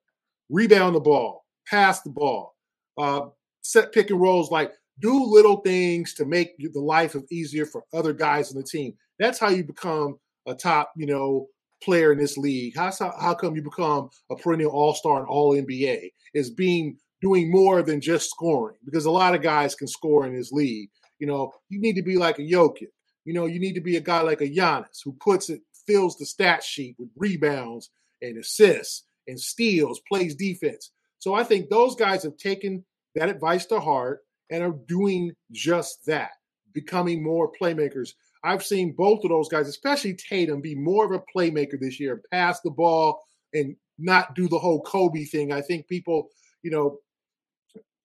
Rebound 0.51 0.95
the 0.95 1.01
ball, 1.01 1.45
pass 1.67 2.03
the 2.03 2.11
ball, 2.11 2.55
uh, 2.99 3.27
set 3.63 3.93
pick 3.93 4.11
and 4.11 4.21
rolls, 4.21 4.51
like 4.51 4.73
do 5.01 5.25
little 5.25 5.57
things 5.59 6.15
to 6.15 6.25
make 6.25 6.51
the 6.59 6.81
life 6.81 7.15
of 7.15 7.25
easier 7.31 7.67
for 7.67 7.85
other 7.93 8.13
guys 8.13 8.53
in 8.53 8.59
the 8.59 8.67
team. 8.67 8.95
That's 9.19 9.39
how 9.39 9.49
you 9.49 9.65
become 9.65 10.19
a 10.47 10.55
top, 10.55 10.93
you 10.97 11.07
know, 11.07 11.49
player 11.83 12.13
in 12.13 12.19
this 12.19 12.37
league. 12.37 12.77
How 12.77 12.93
how 13.21 13.35
come 13.35 13.57
you 13.57 13.63
become 13.63 14.11
a 14.31 14.37
perennial 14.37 14.73
All 14.73 14.95
Star 14.95 15.19
and 15.19 15.29
All 15.29 15.55
NBA? 15.55 16.11
Is 16.35 16.51
being 16.51 16.97
doing 17.23 17.51
more 17.51 17.83
than 17.83 18.01
just 18.01 18.31
scoring 18.31 18.77
because 18.85 19.07
a 19.07 19.11
lot 19.11 19.35
of 19.35 19.43
guys 19.43 19.75
can 19.75 19.89
score 19.89 20.27
in 20.27 20.35
this 20.37 20.53
league. 20.53 20.91
You 21.19 21.27
know, 21.27 21.53
you 21.69 21.81
need 21.81 21.95
to 21.95 22.03
be 22.03 22.17
like 22.17 22.39
a 22.39 22.43
Jokic. 22.43 22.89
You 23.25 23.33
know, 23.33 23.47
you 23.47 23.59
need 23.59 23.75
to 23.75 23.81
be 23.81 23.97
a 23.97 24.01
guy 24.01 24.21
like 24.21 24.41
a 24.41 24.49
Giannis 24.49 25.03
who 25.05 25.13
puts 25.15 25.51
it, 25.51 25.63
fills 25.87 26.17
the 26.17 26.27
stat 26.27 26.63
sheet 26.63 26.97
with 26.99 27.09
rebounds 27.17 27.91
and 28.23 28.39
assists 28.39 29.05
and 29.27 29.39
steals, 29.41 30.01
plays 30.09 30.35
defense. 30.35 30.91
So 31.19 31.35
I 31.35 31.45
think 31.45 31.69
those 31.69 31.95
guys 31.95 32.23
have 32.23 32.37
taken 32.37 32.85
that 33.15 33.29
advice 33.29 33.67
to 33.67 33.81
heart 33.81 34.21
and 34.51 34.63
are 34.63 34.77
doing 34.87 35.33
just 35.53 36.05
that, 36.07 36.33
becoming 36.73 37.23
more 37.23 37.51
playmakers. 37.61 38.11
I've 38.43 38.65
seen 38.65 38.93
both 38.93 39.25
of 39.25 39.31
those 39.31 39.49
guys, 39.49 39.69
especially 39.69 40.15
Tatum, 40.15 40.61
be 40.61 40.75
more 40.75 41.07
of 41.07 41.13
a 41.13 41.25
playmaker 41.35 41.81
this 41.81 41.99
year, 41.99 42.23
pass 42.31 42.61
the 42.61 42.71
ball 42.71 43.23
and 43.55 43.75
not 43.99 44.35
do 44.35 44.49
the 44.49 44.59
whole 44.59 44.83
Kobe 44.83 45.25
thing. 45.25 45.53
I 45.53 45.63
think 45.63 45.89
people, 45.89 46.29
you 46.63 46.71
know, 46.71 46.99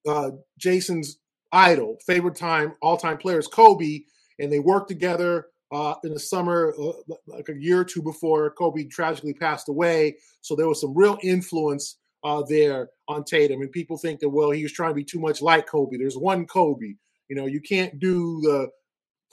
uh, 0.08 0.32
Jayson's 0.58 1.20
idol, 1.52 1.98
favorite 2.06 2.36
time, 2.36 2.76
all 2.82 2.96
time 2.96 3.18
players, 3.18 3.48
Kobe, 3.48 4.02
and 4.39 4.51
they 4.51 4.60
worked 4.60 4.88
together 4.88 5.48
uh, 5.72 5.96
in 6.03 6.13
the 6.13 6.19
summer, 6.19 6.74
uh, 6.81 7.15
like 7.27 7.50
a 7.50 7.60
year 7.60 7.81
or 7.81 7.86
two 7.86 8.01
before 8.01 8.50
Kobe 8.51 8.86
tragically 8.86 9.34
passed 9.34 9.69
away. 9.69 10.17
So 10.41 10.55
there 10.55 10.67
was 10.67 10.81
some 10.81 10.96
real 10.96 11.17
influence 11.22 11.98
uh, 12.24 12.43
there 12.48 12.89
on 13.08 13.24
Tatum. 13.24 13.62
And 13.62 13.72
people 13.72 13.98
think 13.98 14.19
that, 14.19 14.29
well, 14.29 14.51
he 14.51 14.63
was 14.63 14.74
trying 14.74 14.91
to 14.91 14.96
be 14.96 15.03
too 15.03 15.19
much 15.19 15.41
like 15.41 15.67
Kobe. 15.67 15.98
There's 15.98 16.17
one 16.17 16.46
Kobe. 16.46 16.93
You 17.29 17.36
know, 17.36 17.46
you 17.46 17.62
can't 17.62 18.00
do 18.00 18.41
the 18.41 18.69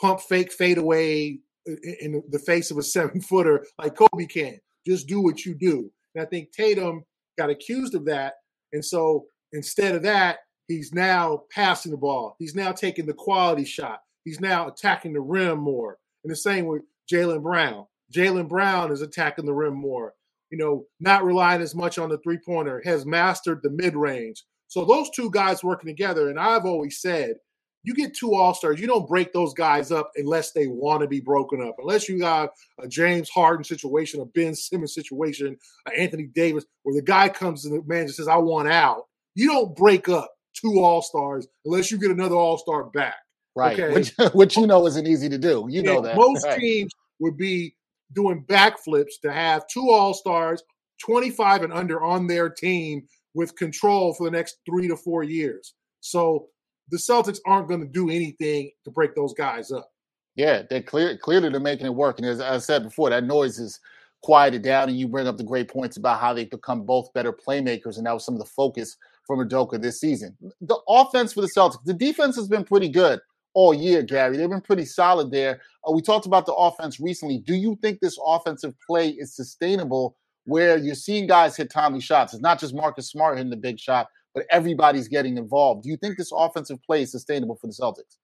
pump 0.00 0.20
fake 0.20 0.52
fade 0.52 0.78
away 0.78 1.40
in 1.66 2.22
the 2.30 2.38
face 2.38 2.70
of 2.70 2.78
a 2.78 2.82
seven 2.94 3.20
footer 3.20 3.64
like 3.78 3.96
Kobe 3.96 4.26
can. 4.26 4.58
Just 4.86 5.08
do 5.08 5.20
what 5.20 5.44
you 5.44 5.54
do. 5.54 5.90
And 6.14 6.22
I 6.22 6.26
think 6.26 6.52
Tatum 6.52 7.04
got 7.38 7.50
accused 7.50 7.94
of 7.94 8.04
that. 8.06 8.34
And 8.72 8.84
so 8.84 9.26
instead 9.52 9.94
of 9.94 10.02
that, 10.02 10.38
he's 10.68 10.92
now 10.92 11.42
passing 11.50 11.92
the 11.92 11.98
ball. 11.98 12.36
He's 12.38 12.54
now 12.54 12.72
taking 12.72 13.06
the 13.06 13.14
quality 13.14 13.64
shot. 13.64 14.00
He's 14.26 14.40
now 14.40 14.66
attacking 14.66 15.12
the 15.12 15.20
rim 15.20 15.60
more. 15.60 15.98
And 16.24 16.30
the 16.32 16.36
same 16.36 16.66
with 16.66 16.82
Jaylen 17.10 17.42
Brown. 17.42 17.86
Jaylen 18.12 18.48
Brown 18.48 18.90
is 18.90 19.00
attacking 19.00 19.46
the 19.46 19.54
rim 19.54 19.74
more. 19.74 20.14
You 20.50 20.58
know, 20.58 20.84
not 20.98 21.24
relying 21.24 21.62
as 21.62 21.76
much 21.76 21.96
on 21.96 22.08
the 22.08 22.18
three 22.18 22.38
pointer, 22.44 22.82
has 22.84 23.06
mastered 23.06 23.60
the 23.62 23.70
mid 23.70 23.94
range. 23.94 24.42
So 24.66 24.84
those 24.84 25.10
two 25.10 25.30
guys 25.30 25.62
working 25.62 25.88
together, 25.88 26.28
and 26.28 26.40
I've 26.40 26.64
always 26.64 27.00
said 27.00 27.36
you 27.84 27.94
get 27.94 28.16
two 28.16 28.34
All 28.34 28.52
Stars, 28.52 28.80
you 28.80 28.88
don't 28.88 29.08
break 29.08 29.32
those 29.32 29.54
guys 29.54 29.92
up 29.92 30.10
unless 30.16 30.50
they 30.50 30.66
want 30.66 31.02
to 31.02 31.06
be 31.06 31.20
broken 31.20 31.62
up. 31.62 31.76
Unless 31.78 32.08
you 32.08 32.18
got 32.18 32.50
a 32.82 32.88
James 32.88 33.30
Harden 33.30 33.62
situation, 33.62 34.20
a 34.20 34.24
Ben 34.24 34.56
Simmons 34.56 34.92
situation, 34.92 35.56
Anthony 35.96 36.26
Davis, 36.34 36.64
where 36.82 36.96
the 36.96 37.02
guy 37.02 37.28
comes 37.28 37.64
and 37.64 37.76
the 37.76 37.86
manager 37.86 38.12
says, 38.12 38.26
I 38.26 38.38
want 38.38 38.66
out. 38.66 39.04
You 39.36 39.46
don't 39.46 39.76
break 39.76 40.08
up 40.08 40.32
two 40.52 40.80
All 40.80 41.00
Stars 41.00 41.46
unless 41.64 41.92
you 41.92 41.98
get 41.98 42.10
another 42.10 42.34
All 42.34 42.58
Star 42.58 42.82
back. 42.90 43.14
Right. 43.56 43.80
Okay? 43.80 43.94
Which, 43.94 44.12
which, 44.34 44.56
you 44.56 44.66
know 44.66 44.86
isn't 44.86 45.06
easy 45.06 45.28
to 45.30 45.38
do. 45.38 45.66
You 45.68 45.82
know 45.82 46.02
that. 46.02 46.14
Most 46.14 46.44
right. 46.44 46.60
teams 46.60 46.92
would 47.18 47.36
be 47.36 47.74
doing 48.12 48.44
backflips 48.46 49.18
to 49.22 49.32
have 49.32 49.66
two 49.66 49.90
All 49.90 50.14
Stars, 50.14 50.62
25 51.04 51.62
and 51.62 51.72
under 51.72 52.04
on 52.04 52.26
their 52.26 52.50
team 52.50 53.06
with 53.34 53.56
control 53.56 54.14
for 54.14 54.24
the 54.24 54.30
next 54.30 54.58
three 54.68 54.86
to 54.88 54.96
four 54.96 55.22
years. 55.22 55.74
So 56.00 56.48
the 56.90 56.98
Celtics 56.98 57.38
aren't 57.46 57.68
going 57.68 57.80
to 57.80 57.86
do 57.86 58.10
anything 58.10 58.70
to 58.84 58.90
break 58.90 59.14
those 59.14 59.34
guys 59.34 59.72
up. 59.72 59.90
Yeah, 60.36 60.62
they're 60.68 60.82
clear. 60.82 61.16
Clearly, 61.16 61.48
they're 61.48 61.58
making 61.58 61.86
it 61.86 61.94
work. 61.94 62.18
And 62.18 62.26
as 62.26 62.40
I 62.40 62.58
said 62.58 62.82
before, 62.82 63.08
that 63.08 63.24
noise 63.24 63.58
is 63.58 63.80
quieted 64.22 64.62
down. 64.62 64.90
And 64.90 64.98
you 64.98 65.08
bring 65.08 65.26
up 65.26 65.38
the 65.38 65.44
great 65.44 65.68
points 65.68 65.96
about 65.96 66.20
how 66.20 66.34
they've 66.34 66.48
become 66.48 66.84
both 66.84 67.12
better 67.14 67.32
playmakers, 67.32 67.96
and 67.96 68.06
that 68.06 68.12
was 68.12 68.24
some 68.24 68.34
of 68.34 68.40
the 68.40 68.46
focus 68.46 68.96
from 69.26 69.38
Udoka 69.40 69.80
this 69.80 69.98
season. 69.98 70.36
The 70.60 70.78
offense 70.88 71.32
for 71.32 71.40
the 71.40 71.48
Celtics, 71.48 71.84
the 71.84 71.94
defense 71.94 72.36
has 72.36 72.48
been 72.48 72.64
pretty 72.64 72.90
good 72.90 73.18
all 73.56 73.72
year, 73.72 74.02
Gary. 74.02 74.36
They've 74.36 74.50
been 74.50 74.60
pretty 74.60 74.84
solid 74.84 75.30
there. 75.30 75.62
Uh, 75.88 75.92
we 75.92 76.02
talked 76.02 76.26
about 76.26 76.44
the 76.44 76.52
offense 76.52 77.00
recently. 77.00 77.38
Do 77.38 77.54
you 77.54 77.78
think 77.80 78.00
this 78.00 78.18
offensive 78.24 78.74
play 78.86 79.08
is 79.08 79.34
sustainable? 79.34 80.14
Where 80.44 80.76
you're 80.76 80.94
seeing 80.94 81.26
guys 81.26 81.56
hit 81.56 81.70
timely 81.70 82.00
shots. 82.00 82.34
It's 82.34 82.42
not 82.42 82.60
just 82.60 82.74
Marcus 82.74 83.10
Smart 83.10 83.38
hitting 83.38 83.50
the 83.50 83.56
big 83.56 83.80
shot, 83.80 84.08
but 84.34 84.44
everybody's 84.50 85.08
getting 85.08 85.38
involved. 85.38 85.84
Do 85.84 85.88
you 85.88 85.96
think 85.96 86.18
this 86.18 86.30
offensive 86.36 86.80
play 86.84 87.02
is 87.02 87.10
sustainable 87.10 87.56
for 87.56 87.66
the 87.66 87.72
Celtics? 87.72 88.18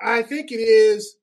I 0.00 0.22
think 0.22 0.50
it 0.50 0.56
is. 0.56 1.16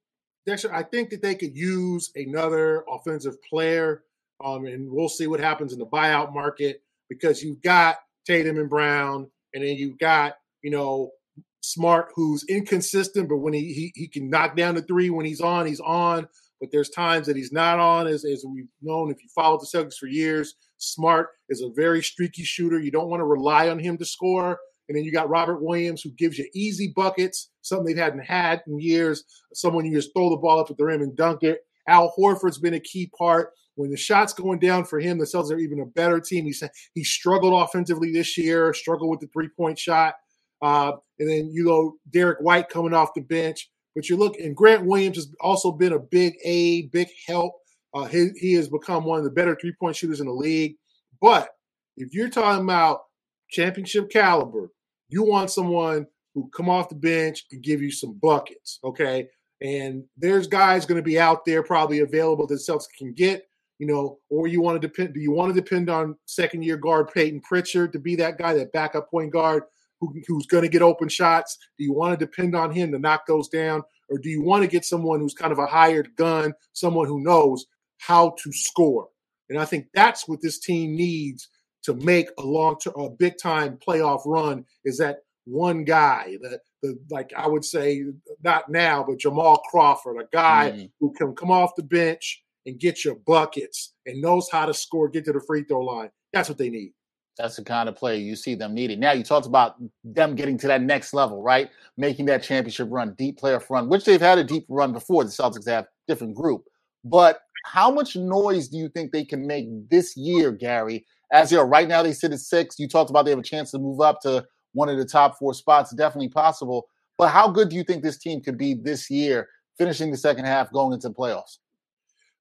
I 0.72 0.84
think 0.84 1.10
that 1.10 1.22
they 1.22 1.36
could 1.36 1.58
use 1.58 2.12
another 2.16 2.86
offensive 2.90 3.42
player, 3.42 4.04
um, 4.46 4.66
and 4.66 4.90
we'll 4.90 5.10
see 5.10 5.28
what 5.28 5.42
happens 5.42 5.74
in 5.74 5.80
the 5.80 5.88
buyout 5.88 6.34
market 6.34 6.84
because 7.10 7.44
you've 7.44 7.62
got 7.64 7.98
Tatum 8.26 8.60
and 8.60 8.70
Brown, 8.70 9.30
and 9.54 9.64
then 9.64 9.76
you've 9.76 9.98
got 9.98 10.38
you 10.62 10.70
know 10.70 11.12
Smart, 11.62 12.10
who's 12.16 12.46
inconsistent, 12.48 13.28
but 13.28 13.38
when 13.38 13.54
he, 13.54 13.74
he 13.74 13.92
he 13.96 14.08
can 14.08 14.30
knock 14.30 14.56
down 14.56 14.76
the 14.76 14.82
three 14.82 15.10
when 15.10 15.26
he's 15.26 15.42
on, 15.42 15.66
he's 15.66 15.80
on. 15.80 16.28
But 16.60 16.70
there's 16.72 16.90
times 16.90 17.28
that 17.28 17.36
he's 17.36 17.52
not 17.52 17.80
on, 17.80 18.08
as 18.08 18.26
as 18.26 18.46
we've 18.48 18.70
known 18.82 19.12
if 19.12 19.22
you 19.22 19.30
followed 19.36 19.62
the 19.62 19.66
Celtics 19.66 19.98
for 19.98 20.08
years. 20.08 20.56
Smart 20.78 21.30
is 21.50 21.62
a 21.62 21.70
very 21.76 22.02
streaky 22.02 22.44
shooter. 22.44 22.80
You 22.80 22.92
don't 22.92 23.10
want 23.10 23.22
to 23.22 23.26
rely 23.26 23.70
on 23.70 23.80
him 23.80 23.98
to 23.98 24.06
score. 24.06 24.58
And 24.88 24.98
then 24.98 25.04
you 25.04 25.12
got 25.12 25.30
Robert 25.30 25.62
Williams, 25.62 26.02
who 26.02 26.12
gives 26.12 26.38
you 26.38 26.50
easy 26.54 26.94
buckets, 26.96 27.50
something 27.62 27.94
they 27.94 28.02
hadn't 28.02 28.20
had 28.20 28.62
in 28.68 28.80
years. 28.80 29.24
Someone 29.54 29.86
you 29.86 29.94
just 29.94 30.12
throw 30.16 30.30
the 30.30 30.38
ball 30.38 30.60
up 30.60 30.72
at 30.72 30.78
the 30.78 30.86
rim 30.86 31.02
and 31.02 31.16
dunk 31.16 31.44
it. 31.44 31.60
Al 31.88 32.14
Horford's 32.18 32.58
been 32.58 32.74
a 32.74 32.80
key 32.80 33.12
part. 33.18 33.52
When 33.76 33.92
the 33.92 33.98
shot's 33.98 34.34
going 34.34 34.60
down 34.60 34.86
for 34.86 35.00
him, 35.00 35.20
the 35.20 35.26
Celtics 35.26 35.52
are 35.52 35.60
even 35.60 35.82
a 35.82 35.86
better 35.86 36.20
team. 36.20 36.46
He 36.46 36.54
said 36.54 36.72
he 36.94 37.04
struggled 37.04 37.62
offensively 37.62 38.12
this 38.12 38.38
year, 38.38 38.74
struggled 38.74 39.12
with 39.12 39.20
the 39.20 39.28
three 39.28 39.50
point 39.56 39.78
shot. 39.78 40.16
Uh, 40.62 40.94
and 41.20 41.30
then 41.30 41.50
you 41.52 41.64
know 41.64 41.96
Derek 42.12 42.40
White 42.40 42.70
coming 42.70 42.94
off 42.94 43.14
the 43.14 43.22
bench. 43.22 43.70
But 43.96 44.10
you 44.10 44.18
look, 44.18 44.38
and 44.38 44.56
Grant 44.56 44.86
Williams 44.86 45.18
has 45.18 45.34
also 45.42 45.72
been 45.72 45.94
a 45.94 46.00
big 46.00 46.36
aid, 46.44 46.92
big 46.92 47.08
help. 47.28 47.54
Uh, 47.94 48.06
he, 48.06 48.30
he 48.36 48.54
has 48.54 48.70
become 48.70 49.06
one 49.06 49.18
of 49.18 49.24
the 49.24 49.32
better 49.32 49.58
three 49.60 49.74
point 49.80 49.96
shooters 49.96 50.20
in 50.20 50.28
the 50.28 50.34
league. 50.34 50.76
But 51.20 51.50
if 51.96 52.14
you're 52.14 52.30
talking 52.30 52.64
about 52.64 53.02
championship 53.50 54.12
caliber, 54.12 54.72
you 55.10 55.24
want 55.24 55.50
someone 55.50 56.06
who 56.36 56.50
come 56.56 56.70
off 56.70 56.90
the 56.90 56.96
bench 56.96 57.46
and 57.52 57.64
give 57.64 57.82
you 57.82 57.90
some 57.90 58.20
buckets, 58.22 58.80
okay? 58.84 59.28
And 59.62 60.04
there's 60.16 60.46
guys 60.46 60.86
going 60.86 61.00
to 61.00 61.04
be 61.04 61.20
out 61.20 61.46
there 61.46 61.64
probably 61.64 62.02
available 62.02 62.46
that 62.48 62.56
Celtics 62.56 62.86
can 62.96 63.14
get, 63.14 63.50
you 63.80 63.88
know, 63.88 64.20
or 64.30 64.46
you 64.46 64.62
want 64.62 64.80
to 64.80 64.88
depend. 64.88 65.16
Do 65.16 65.20
you 65.20 65.32
want 65.32 65.54
to 65.54 65.60
depend 65.60 65.90
on 65.90 66.16
second 66.26 66.64
year 66.64 66.78
guard 66.78 67.10
Peyton 67.12 67.42
Pritchard 67.42 67.92
to 67.94 68.00
be 68.00 68.16
that 68.18 68.38
guy, 68.38 68.54
that 68.54 68.72
backup 68.72 69.10
point 69.10 69.34
guard 69.34 69.64
who, 70.00 70.14
who's 70.28 70.46
going 70.46 70.64
to 70.64 70.70
get 70.70 70.82
open 70.82 71.10
shots? 71.10 71.58
Do 71.78 71.84
you 71.84 71.94
want 71.94 72.18
to 72.18 72.26
depend 72.26 72.56
on 72.56 72.72
him 72.72 72.92
to 72.92 73.00
knock 73.00 73.26
those 73.28 73.48
down, 73.48 73.84
or 74.10 74.18
do 74.18 74.30
you 74.30 74.42
want 74.42 74.64
to 74.64 74.70
get 74.70 74.86
someone 74.86 75.20
who's 75.20 75.34
kind 75.34 75.52
of 75.52 75.60
a 75.60 75.66
hired 75.66 76.16
gun, 76.16 76.54
someone 76.74 77.08
who 77.08 77.24
knows 77.24 77.66
how 78.00 78.36
to 78.44 78.52
score? 78.52 79.10
And 79.50 79.60
I 79.60 79.66
think 79.66 79.88
that's 79.94 80.28
what 80.28 80.42
this 80.42 80.60
team 80.60 80.96
needs 80.96 81.50
to 81.84 81.94
make 81.94 82.30
a 82.38 82.44
long 82.44 82.78
term, 82.78 82.94
a 82.98 83.10
big 83.10 83.38
time 83.42 83.78
playoff 83.78 84.22
run 84.26 84.66
is 84.84 84.98
that 84.98 85.20
one 85.46 85.86
guy, 85.86 86.38
that 86.42 86.60
the 86.84 87.00
like 87.10 87.32
I 87.36 87.48
would 87.48 87.64
say, 87.64 88.04
not 88.44 88.70
now, 88.70 89.06
but 89.08 89.20
Jamal 89.20 89.62
Crawford, 89.70 90.18
a 90.18 90.28
guy 90.34 90.72
mm. 90.76 90.92
who 91.00 91.14
can 91.14 91.34
come 91.34 91.50
off 91.50 91.76
the 91.76 91.84
bench 91.84 92.44
and 92.66 92.80
get 92.80 93.06
your 93.06 93.16
buckets 93.16 93.94
and 94.06 94.22
knows 94.22 94.50
how 94.52 94.66
to 94.66 94.74
score, 94.74 95.08
get 95.08 95.24
to 95.26 95.32
the 95.32 95.42
free 95.48 95.64
throw 95.64 95.80
line. 95.80 96.12
That's 96.34 96.50
what 96.50 96.58
they 96.58 96.70
need. 96.70 96.92
That's 97.38 97.56
the 97.56 97.64
kind 97.64 97.88
of 97.88 97.96
player 97.96 98.18
you 98.18 98.36
see 98.36 98.56
them 98.56 98.74
needing. 98.74 99.00
Now 99.00 99.12
you 99.12 99.24
talked 99.24 99.46
about 99.46 99.76
them 100.04 100.36
getting 100.36 100.58
to 100.60 100.68
that 100.68 100.82
next 100.82 101.14
level, 101.14 101.42
right? 101.42 101.70
Making 101.96 102.26
that 102.26 102.44
championship 102.44 102.88
run, 102.92 103.14
deep 103.18 103.40
playoff 103.40 103.70
run, 103.70 103.90
which 103.90 104.06
they've 104.06 104.20
had 104.22 104.38
a 104.38 104.44
deep 104.44 104.66
run 104.70 104.92
before. 104.92 105.24
The 105.24 105.30
Celtics 105.30 105.68
have 105.68 105.86
different 106.08 106.36
group, 106.36 106.66
but 107.04 107.42
how 107.66 107.92
much 107.92 108.16
noise 108.16 108.68
do 108.70 108.78
you 108.78 108.90
think 108.90 109.12
they 109.12 109.26
can 109.26 109.46
make 109.46 109.68
this 109.90 110.16
year, 110.16 110.52
Gary? 110.52 111.06
As 111.32 111.52
you 111.52 111.58
know, 111.58 111.64
right 111.64 111.88
now 111.88 112.02
they 112.02 112.14
sit 112.14 112.32
at 112.32 112.40
six. 112.40 112.80
You 112.80 112.88
talked 112.88 113.10
about 113.10 113.26
they 113.26 113.32
have 113.32 113.40
a 113.40 113.44
chance 113.44 113.72
to 113.72 113.80
move 113.80 114.00
up 114.00 114.22
to 114.22 114.46
one 114.74 114.90
of 114.90 114.98
the 114.98 115.06
top 115.06 115.38
four 115.38 115.54
spots. 115.54 115.94
Definitely 115.94 116.30
possible. 116.30 116.88
But 117.18 117.30
how 117.30 117.50
good 117.50 117.70
do 117.70 117.76
you 117.76 117.84
think 117.84 118.04
this 118.04 118.18
team 118.18 118.42
could 118.42 118.58
be 118.58 118.74
this 118.74 119.10
year, 119.10 119.50
finishing 119.78 120.12
the 120.12 120.18
second 120.18 120.46
half, 120.46 120.72
going 120.72 120.94
into 120.94 121.10
the 121.10 121.16
playoffs? 121.16 121.58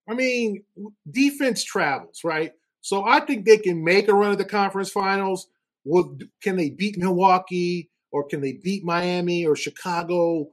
I 0.09 0.15
mean, 0.15 0.63
defense 1.11 1.65
travels, 1.65 2.21
right? 2.23 2.53
So 2.87 3.05
I 3.05 3.19
think 3.19 3.45
they 3.45 3.59
can 3.59 3.83
make 3.83 4.07
a 4.07 4.15
run 4.15 4.31
at 4.31 4.39
the 4.39 4.45
conference 4.45 4.91
finals. 4.91 5.49
Can 6.41 6.55
they 6.55 6.71
beat 6.71 6.97
Milwaukee 6.97 7.91
or 8.13 8.23
can 8.23 8.41
they 8.41 8.61
beat 8.63 8.85
Miami 8.85 9.45
or 9.45 9.57
Chicago 9.57 10.47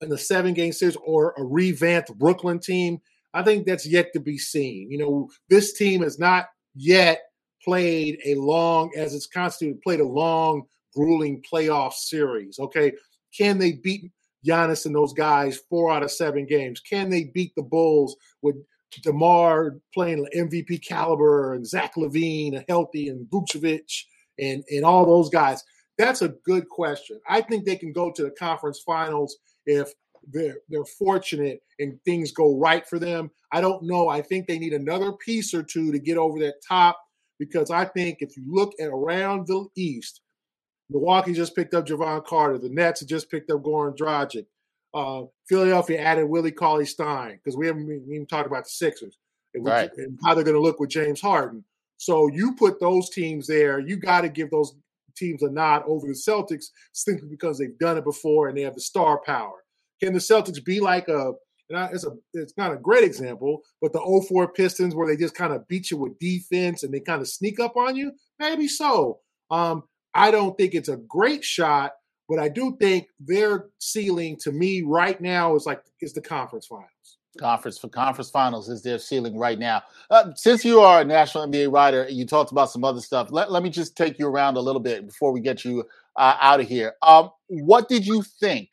in 0.00 0.08
the 0.08 0.16
seven 0.16 0.54
game 0.54 0.70
series 0.70 0.96
or 1.04 1.34
a 1.36 1.42
revamped 1.42 2.16
Brooklyn 2.16 2.60
team? 2.60 3.00
I 3.34 3.42
think 3.42 3.66
that's 3.66 3.88
yet 3.88 4.12
to 4.12 4.20
be 4.20 4.38
seen. 4.38 4.88
You 4.88 4.98
know, 4.98 5.30
this 5.48 5.72
team 5.72 6.02
has 6.02 6.16
not 6.16 6.46
yet 6.76 7.22
played 7.64 8.20
a 8.24 8.36
long, 8.36 8.92
as 8.96 9.12
it's 9.12 9.26
constituted, 9.26 9.82
played 9.82 9.98
a 9.98 10.06
long, 10.06 10.66
grueling 10.94 11.42
playoff 11.42 11.94
series. 11.94 12.60
Okay. 12.60 12.92
Can 13.36 13.58
they 13.58 13.72
beat 13.72 14.12
Giannis 14.46 14.86
and 14.86 14.94
those 14.94 15.12
guys 15.12 15.60
four 15.68 15.90
out 15.90 16.04
of 16.04 16.12
seven 16.12 16.46
games? 16.46 16.78
Can 16.78 17.10
they 17.10 17.24
beat 17.34 17.52
the 17.56 17.64
Bulls 17.64 18.14
with 18.42 18.54
DeMar 19.02 19.76
playing 19.94 20.26
MVP 20.36 20.86
caliber 20.86 21.54
and 21.54 21.66
Zach 21.66 21.94
LaVine 21.96 22.64
healthy 22.68 23.08
and 23.08 23.26
Vucevic 23.30 24.04
and, 24.38 24.64
and 24.70 24.84
all 24.84 25.06
those 25.06 25.30
guys? 25.30 25.62
That's 25.98 26.22
a 26.22 26.34
good 26.44 26.68
question. 26.68 27.20
I 27.28 27.42
think 27.42 27.64
they 27.64 27.76
can 27.76 27.92
go 27.92 28.10
to 28.12 28.22
the 28.22 28.30
conference 28.30 28.80
finals 28.84 29.36
if 29.66 29.92
they're 30.32 30.58
they're 30.68 30.84
fortunate 30.84 31.60
and 31.78 31.98
things 32.04 32.32
go 32.32 32.58
right 32.58 32.86
for 32.86 32.98
them. 32.98 33.30
I 33.52 33.60
don't 33.60 33.82
know. 33.84 34.08
I 34.08 34.22
think 34.22 34.46
they 34.46 34.58
need 34.58 34.72
another 34.72 35.12
piece 35.12 35.54
or 35.54 35.62
two 35.62 35.92
to 35.92 35.98
get 35.98 36.18
over 36.18 36.38
that 36.40 36.62
top 36.66 36.98
because 37.38 37.70
I 37.70 37.86
think 37.86 38.18
if 38.20 38.36
you 38.36 38.44
look 38.46 38.72
at 38.80 38.88
around 38.88 39.46
the 39.46 39.66
East, 39.76 40.20
Milwaukee 40.90 41.32
just 41.32 41.56
picked 41.56 41.74
up 41.74 41.86
Jevon 41.86 42.24
Carter. 42.24 42.58
The 42.58 42.68
Nets 42.68 43.00
have 43.00 43.08
just 43.08 43.30
picked 43.30 43.50
up 43.50 43.62
Goran 43.62 43.96
Dragic. 43.96 44.46
Uh, 44.92 45.22
Philadelphia 45.48 46.00
added 46.00 46.24
Willie 46.28 46.50
Cauley 46.50 46.86
Stein 46.86 47.36
because 47.36 47.56
we 47.56 47.66
haven't 47.66 47.88
even 48.08 48.26
talked 48.26 48.46
about 48.46 48.64
the 48.64 48.70
Sixers 48.70 49.16
and, 49.54 49.64
right. 49.64 49.90
and 49.96 50.18
how 50.24 50.34
they're 50.34 50.44
going 50.44 50.56
to 50.56 50.62
look 50.62 50.80
with 50.80 50.90
James 50.90 51.20
Harden. 51.20 51.64
So 51.96 52.28
you 52.28 52.54
put 52.54 52.80
those 52.80 53.10
teams 53.10 53.46
there, 53.46 53.78
you 53.78 53.96
got 53.96 54.22
to 54.22 54.28
give 54.28 54.50
those 54.50 54.74
teams 55.16 55.42
a 55.42 55.50
nod 55.50 55.82
over 55.86 56.06
the 56.06 56.14
Celtics 56.14 56.66
simply 56.92 57.28
because 57.28 57.58
they've 57.58 57.78
done 57.78 57.98
it 57.98 58.04
before 58.04 58.48
and 58.48 58.56
they 58.56 58.62
have 58.62 58.74
the 58.74 58.80
star 58.80 59.20
power. 59.24 59.64
Can 60.02 60.12
the 60.12 60.18
Celtics 60.18 60.64
be 60.64 60.80
like 60.80 61.08
a 61.08 61.32
it's 61.70 62.04
a 62.04 62.10
it's 62.32 62.56
not 62.56 62.72
a 62.72 62.76
great 62.76 63.04
example, 63.04 63.60
but 63.80 63.92
the 63.92 64.24
04 64.28 64.52
Pistons 64.52 64.94
where 64.94 65.06
they 65.06 65.16
just 65.16 65.34
kind 65.34 65.52
of 65.52 65.68
beat 65.68 65.90
you 65.90 65.98
with 65.98 66.18
defense 66.18 66.82
and 66.82 66.92
they 66.92 67.00
kind 67.00 67.20
of 67.20 67.28
sneak 67.28 67.60
up 67.60 67.76
on 67.76 67.96
you? 67.96 68.12
Maybe 68.38 68.66
so. 68.66 69.20
Um, 69.50 69.84
I 70.14 70.30
don't 70.30 70.56
think 70.56 70.74
it's 70.74 70.88
a 70.88 70.96
great 70.96 71.44
shot, 71.44 71.92
but 72.30 72.38
I 72.38 72.48
do 72.48 72.76
think 72.78 73.08
their 73.18 73.66
ceiling 73.78 74.36
to 74.42 74.52
me 74.52 74.82
right 74.82 75.20
now 75.20 75.56
is 75.56 75.66
like 75.66 75.82
is 76.00 76.12
the 76.12 76.20
conference 76.20 76.66
finals. 76.66 76.86
Conference 77.38 77.76
for 77.76 77.88
conference 77.88 78.30
finals 78.30 78.68
is 78.68 78.82
their 78.82 79.00
ceiling 79.00 79.36
right 79.36 79.58
now. 79.58 79.82
Uh, 80.10 80.30
since 80.36 80.64
you 80.64 80.78
are 80.80 81.00
a 81.00 81.04
national 81.04 81.46
NBA 81.48 81.72
writer, 81.72 82.06
you 82.08 82.24
talked 82.24 82.52
about 82.52 82.70
some 82.70 82.84
other 82.84 83.00
stuff. 83.00 83.32
Let, 83.32 83.50
let 83.50 83.64
me 83.64 83.70
just 83.70 83.96
take 83.96 84.18
you 84.18 84.28
around 84.28 84.56
a 84.56 84.60
little 84.60 84.80
bit 84.80 85.06
before 85.06 85.32
we 85.32 85.40
get 85.40 85.64
you 85.64 85.84
uh, 86.16 86.36
out 86.40 86.60
of 86.60 86.68
here. 86.68 86.94
Um, 87.02 87.30
what 87.48 87.88
did 87.88 88.06
you 88.06 88.22
think 88.22 88.68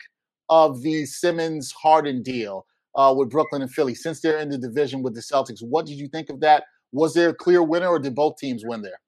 of 0.49 0.81
the 0.83 1.05
Simmons 1.05 1.71
Harden 1.71 2.21
deal 2.21 2.67
uh, 2.95 3.13
with 3.17 3.31
Brooklyn 3.31 3.63
and 3.63 3.71
Philly 3.71 3.95
since 3.95 4.21
they're 4.21 4.37
in 4.37 4.49
the 4.49 4.57
division 4.57 5.01
with 5.01 5.15
the 5.15 5.21
Celtics? 5.21 5.63
What 5.63 5.87
did 5.87 5.97
you 5.97 6.07
think 6.07 6.29
of 6.29 6.39
that? 6.41 6.65
Was 6.91 7.15
there 7.15 7.29
a 7.29 7.33
clear 7.33 7.63
winner, 7.63 7.89
or 7.89 7.99
did 7.99 8.13
both 8.13 8.37
teams 8.37 8.63
win 8.65 8.83
there? 8.83 8.99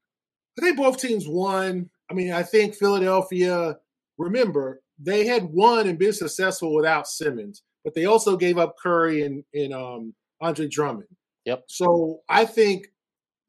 I 0.58 0.62
think 0.62 0.77
both 0.77 1.00
teams 1.00 1.27
won. 1.27 1.89
I 2.10 2.13
mean, 2.15 2.32
I 2.32 2.41
think 2.41 2.75
Philadelphia. 2.75 3.77
Remember, 4.20 4.82
they 5.00 5.26
had 5.26 5.46
won 5.46 5.88
and 5.88 5.98
been 5.98 6.14
successful 6.14 6.76
without 6.76 7.08
Simmons 7.08 7.64
but 7.84 7.94
they 7.94 8.06
also 8.06 8.36
gave 8.36 8.58
up 8.58 8.76
Curry 8.82 9.24
and, 9.24 9.44
and 9.54 9.74
um, 9.74 10.14
Andre 10.42 10.68
Drummond. 10.68 11.08
Yep. 11.46 11.64
So 11.68 12.20
I 12.30 12.46
think 12.46 12.88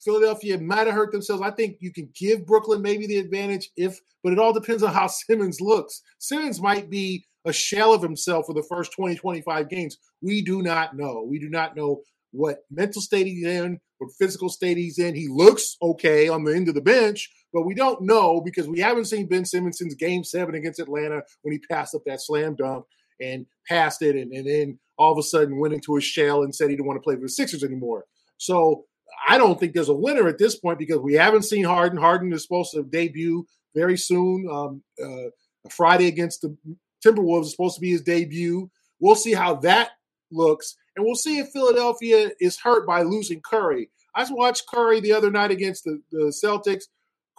Philadelphia 0.02 0.58
might 0.58 0.86
have 0.86 0.94
hurt 0.94 1.12
themselves. 1.12 1.42
I 1.42 1.50
think 1.50 1.76
you 1.80 1.92
can 1.92 2.08
give 2.14 2.46
Brooklyn 2.46 2.82
maybe 2.82 3.06
the 3.06 3.18
advantage 3.18 3.70
if, 3.76 3.98
but 4.22 4.32
it 4.32 4.38
all 4.38 4.52
depends 4.52 4.82
on 4.82 4.92
how 4.94 5.06
Simmons 5.08 5.60
looks. 5.60 6.02
Simmons 6.18 6.60
might 6.60 6.88
be 6.88 7.26
a 7.44 7.52
shell 7.52 7.92
of 7.92 8.02
himself 8.02 8.46
for 8.46 8.54
the 8.54 8.66
first 8.68 8.92
20, 8.92 9.16
25 9.16 9.68
games. 9.68 9.98
We 10.22 10.42
do 10.42 10.62
not 10.62 10.96
know. 10.96 11.26
We 11.28 11.38
do 11.38 11.48
not 11.48 11.76
know 11.76 12.02
what 12.32 12.58
mental 12.70 13.02
state 13.02 13.26
he's 13.26 13.46
in, 13.46 13.80
what 13.98 14.10
physical 14.18 14.48
state 14.48 14.76
he's 14.76 14.98
in. 14.98 15.14
He 15.14 15.28
looks 15.28 15.76
okay 15.82 16.28
on 16.28 16.44
the 16.44 16.54
end 16.54 16.68
of 16.68 16.74
the 16.74 16.80
bench, 16.80 17.30
but 17.52 17.62
we 17.62 17.74
don't 17.74 18.02
know 18.02 18.40
because 18.44 18.68
we 18.68 18.80
haven't 18.80 19.06
seen 19.06 19.28
Ben 19.28 19.44
Simmons 19.44 19.78
since 19.78 19.94
game 19.94 20.24
seven 20.24 20.54
against 20.54 20.80
Atlanta 20.80 21.22
when 21.42 21.52
he 21.52 21.58
passed 21.70 21.94
up 21.94 22.02
that 22.06 22.20
slam 22.20 22.56
dunk 22.56 22.84
and 23.20 23.46
passed 23.68 24.02
it, 24.02 24.16
and, 24.16 24.32
and 24.32 24.46
then 24.46 24.78
all 24.96 25.12
of 25.12 25.18
a 25.18 25.22
sudden 25.22 25.58
went 25.58 25.74
into 25.74 25.96
a 25.96 26.00
shell 26.00 26.42
and 26.42 26.54
said 26.54 26.70
he 26.70 26.76
didn't 26.76 26.86
want 26.86 26.96
to 26.96 27.02
play 27.02 27.14
for 27.14 27.22
the 27.22 27.28
Sixers 27.28 27.64
anymore. 27.64 28.04
So 28.38 28.84
I 29.28 29.38
don't 29.38 29.58
think 29.58 29.74
there's 29.74 29.88
a 29.88 29.94
winner 29.94 30.28
at 30.28 30.38
this 30.38 30.58
point 30.58 30.78
because 30.78 30.98
we 30.98 31.14
haven't 31.14 31.44
seen 31.44 31.64
Harden. 31.64 31.98
Harden 31.98 32.32
is 32.32 32.42
supposed 32.42 32.72
to 32.72 32.82
debut 32.82 33.44
very 33.74 33.96
soon. 33.96 34.46
Um, 34.50 34.82
uh, 35.02 35.30
Friday 35.68 36.06
against 36.06 36.42
the 36.42 36.56
Timberwolves 37.04 37.44
is 37.44 37.50
supposed 37.52 37.74
to 37.76 37.80
be 37.80 37.90
his 37.90 38.02
debut. 38.02 38.70
We'll 38.98 39.14
see 39.14 39.32
how 39.32 39.56
that 39.56 39.90
looks, 40.30 40.76
and 41.00 41.06
we'll 41.06 41.14
see 41.14 41.38
if 41.38 41.48
Philadelphia 41.48 42.30
is 42.40 42.58
hurt 42.58 42.86
by 42.86 43.00
losing 43.02 43.40
Curry. 43.40 43.88
I 44.14 44.20
just 44.20 44.36
watched 44.36 44.66
Curry 44.68 45.00
the 45.00 45.12
other 45.12 45.30
night 45.30 45.50
against 45.50 45.84
the, 45.84 46.00
the 46.12 46.26
Celtics. 46.44 46.84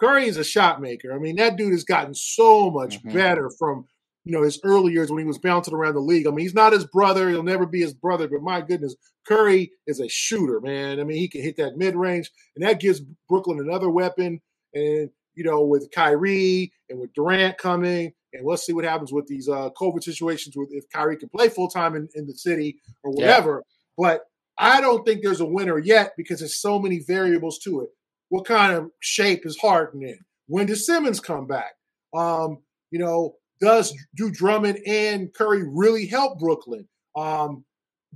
Curry 0.00 0.26
is 0.26 0.36
a 0.36 0.42
shot 0.42 0.80
maker. 0.80 1.14
I 1.14 1.18
mean, 1.18 1.36
that 1.36 1.56
dude 1.56 1.72
has 1.72 1.84
gotten 1.84 2.12
so 2.12 2.70
much 2.70 2.98
mm-hmm. 2.98 3.14
better 3.14 3.50
from 3.56 3.86
you 4.24 4.32
know, 4.32 4.42
his 4.42 4.60
early 4.64 4.92
years 4.92 5.10
when 5.10 5.18
he 5.18 5.26
was 5.26 5.38
bouncing 5.38 5.74
around 5.74 5.94
the 5.94 6.00
league. 6.00 6.26
I 6.26 6.30
mean, 6.30 6.44
he's 6.44 6.54
not 6.54 6.72
his 6.72 6.84
brother. 6.84 7.28
He'll 7.28 7.42
never 7.42 7.66
be 7.66 7.80
his 7.80 7.94
brother, 7.94 8.28
but 8.28 8.42
my 8.42 8.60
goodness, 8.60 8.94
Curry 9.26 9.72
is 9.86 10.00
a 10.00 10.08
shooter, 10.08 10.60
man. 10.60 11.00
I 11.00 11.04
mean, 11.04 11.18
he 11.18 11.28
can 11.28 11.42
hit 11.42 11.56
that 11.56 11.76
mid 11.76 11.94
range, 11.94 12.30
and 12.56 12.64
that 12.64 12.80
gives 12.80 13.00
Brooklyn 13.28 13.58
another 13.60 13.90
weapon. 13.90 14.40
And, 14.74 15.10
you 15.34 15.44
know, 15.44 15.62
with 15.62 15.90
Kyrie 15.92 16.72
and 16.88 17.00
with 17.00 17.12
Durant 17.14 17.58
coming, 17.58 18.12
and 18.32 18.46
let's 18.46 18.64
see 18.64 18.72
what 18.72 18.84
happens 18.84 19.12
with 19.12 19.26
these 19.26 19.48
uh, 19.48 19.70
COVID 19.70 20.02
situations 20.02 20.56
with 20.56 20.70
if 20.72 20.88
Kyrie 20.90 21.16
can 21.16 21.28
play 21.28 21.48
full 21.48 21.68
time 21.68 21.94
in, 21.94 22.08
in 22.14 22.26
the 22.26 22.34
city 22.34 22.78
or 23.02 23.12
whatever. 23.12 23.62
Yeah. 23.64 23.72
But 23.96 24.22
I 24.58 24.80
don't 24.80 25.04
think 25.04 25.22
there's 25.22 25.40
a 25.40 25.46
winner 25.46 25.78
yet 25.78 26.12
because 26.16 26.40
there's 26.40 26.60
so 26.60 26.78
many 26.78 27.00
variables 27.00 27.58
to 27.60 27.80
it. 27.80 27.90
What 28.28 28.46
kind 28.46 28.72
of 28.72 28.90
shape 29.00 29.44
is 29.44 29.58
Harden 29.58 30.02
in? 30.02 30.18
When 30.46 30.66
does 30.66 30.86
Simmons 30.86 31.20
come 31.20 31.46
back? 31.46 31.72
Um, 32.14 32.58
you 32.90 32.98
know, 32.98 33.36
does 33.60 33.94
do 34.16 34.30
Drummond 34.30 34.78
and 34.86 35.32
Curry 35.32 35.62
really 35.66 36.06
help 36.06 36.38
Brooklyn? 36.38 36.88
Um, 37.16 37.64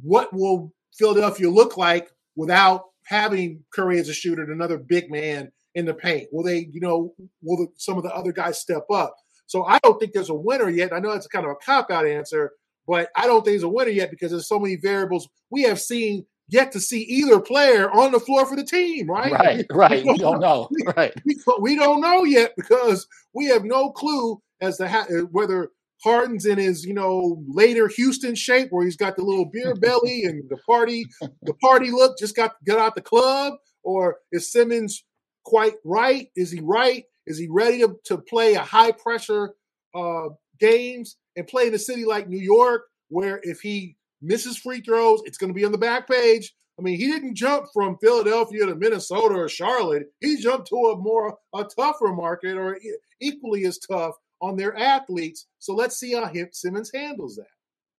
what 0.02 0.32
will 0.32 0.72
Philadelphia 0.98 1.48
look 1.48 1.76
like 1.76 2.10
without 2.34 2.84
having 3.04 3.64
Curry 3.72 3.98
as 3.98 4.08
a 4.08 4.14
shooter 4.14 4.42
and 4.42 4.52
another 4.52 4.78
big 4.78 5.10
man 5.10 5.52
in 5.74 5.84
the 5.84 5.94
paint? 5.94 6.28
Will 6.32 6.42
they, 6.42 6.68
you 6.72 6.80
know, 6.80 7.14
will 7.42 7.56
the, 7.56 7.68
some 7.76 7.96
of 7.96 8.02
the 8.02 8.14
other 8.14 8.32
guys 8.32 8.58
step 8.58 8.84
up? 8.92 9.14
So 9.46 9.64
I 9.64 9.78
don't 9.82 9.98
think 9.98 10.12
there's 10.12 10.30
a 10.30 10.34
winner 10.34 10.68
yet. 10.68 10.92
I 10.92 10.98
know 10.98 11.12
that's 11.12 11.26
kind 11.26 11.46
of 11.46 11.52
a 11.52 11.56
cop 11.56 11.90
out 11.90 12.06
answer, 12.06 12.52
but 12.86 13.08
I 13.16 13.26
don't 13.26 13.44
think 13.44 13.52
there's 13.52 13.62
a 13.62 13.68
winner 13.68 13.90
yet 13.90 14.10
because 14.10 14.30
there's 14.30 14.48
so 14.48 14.58
many 14.58 14.76
variables. 14.76 15.28
We 15.50 15.62
have 15.62 15.80
seen 15.80 16.26
yet 16.48 16.72
to 16.72 16.80
see 16.80 17.02
either 17.02 17.40
player 17.40 17.90
on 17.90 18.12
the 18.12 18.20
floor 18.20 18.46
for 18.46 18.56
the 18.56 18.64
team, 18.64 19.08
right? 19.10 19.32
Right, 19.32 19.66
right. 19.70 20.04
We 20.04 20.18
don't 20.18 20.40
know. 20.40 20.68
Right. 20.96 21.12
We, 21.24 21.36
we 21.60 21.76
don't 21.76 22.00
know 22.00 22.24
yet 22.24 22.54
because 22.56 23.06
we 23.32 23.46
have 23.46 23.64
no 23.64 23.90
clue 23.90 24.40
as 24.60 24.76
to 24.78 24.88
how, 24.88 25.02
uh, 25.02 25.22
whether 25.30 25.70
Harden's 26.04 26.46
in 26.46 26.58
his, 26.58 26.84
you 26.84 26.94
know, 26.94 27.42
later 27.48 27.88
Houston 27.88 28.34
shape 28.34 28.68
where 28.70 28.84
he's 28.84 28.96
got 28.96 29.16
the 29.16 29.24
little 29.24 29.46
beer 29.46 29.74
belly 29.80 30.24
and 30.24 30.48
the 30.48 30.58
party, 30.58 31.06
the 31.42 31.54
party 31.54 31.90
look, 31.90 32.18
just 32.18 32.36
got 32.36 32.52
get 32.64 32.78
out 32.78 32.94
the 32.94 33.00
club, 33.00 33.54
or 33.82 34.18
is 34.32 34.52
Simmons 34.52 35.04
quite 35.44 35.74
right? 35.84 36.28
Is 36.36 36.50
he 36.50 36.60
right? 36.60 37.04
Is 37.26 37.38
he 37.38 37.48
ready 37.50 37.78
to, 37.80 37.96
to 38.04 38.18
play 38.18 38.54
a 38.54 38.60
high 38.60 38.92
pressure 38.92 39.54
uh, 39.94 40.28
games 40.60 41.16
and 41.36 41.46
play 41.46 41.68
in 41.68 41.74
a 41.74 41.78
city 41.78 42.04
like 42.04 42.28
New 42.28 42.40
York, 42.40 42.82
where 43.08 43.40
if 43.42 43.60
he 43.60 43.96
misses 44.22 44.56
free 44.56 44.80
throws, 44.80 45.22
it's 45.24 45.38
going 45.38 45.50
to 45.50 45.54
be 45.54 45.64
on 45.64 45.72
the 45.72 45.78
back 45.78 46.08
page. 46.08 46.54
I 46.78 46.82
mean, 46.82 46.98
he 46.98 47.06
didn't 47.06 47.34
jump 47.34 47.66
from 47.72 47.96
Philadelphia 48.02 48.66
to 48.66 48.74
Minnesota 48.74 49.34
or 49.34 49.48
Charlotte. 49.48 50.04
He 50.20 50.36
jumped 50.36 50.68
to 50.68 50.76
a 50.76 50.96
more 50.96 51.38
a 51.54 51.64
tougher 51.64 52.12
market 52.12 52.56
or 52.56 52.78
equally 53.20 53.64
as 53.64 53.78
tough 53.78 54.14
on 54.42 54.56
their 54.56 54.76
athletes. 54.76 55.46
So 55.58 55.74
let's 55.74 55.98
see 55.98 56.12
how 56.12 56.30
Simmons 56.52 56.90
handles 56.94 57.36
that. 57.36 57.46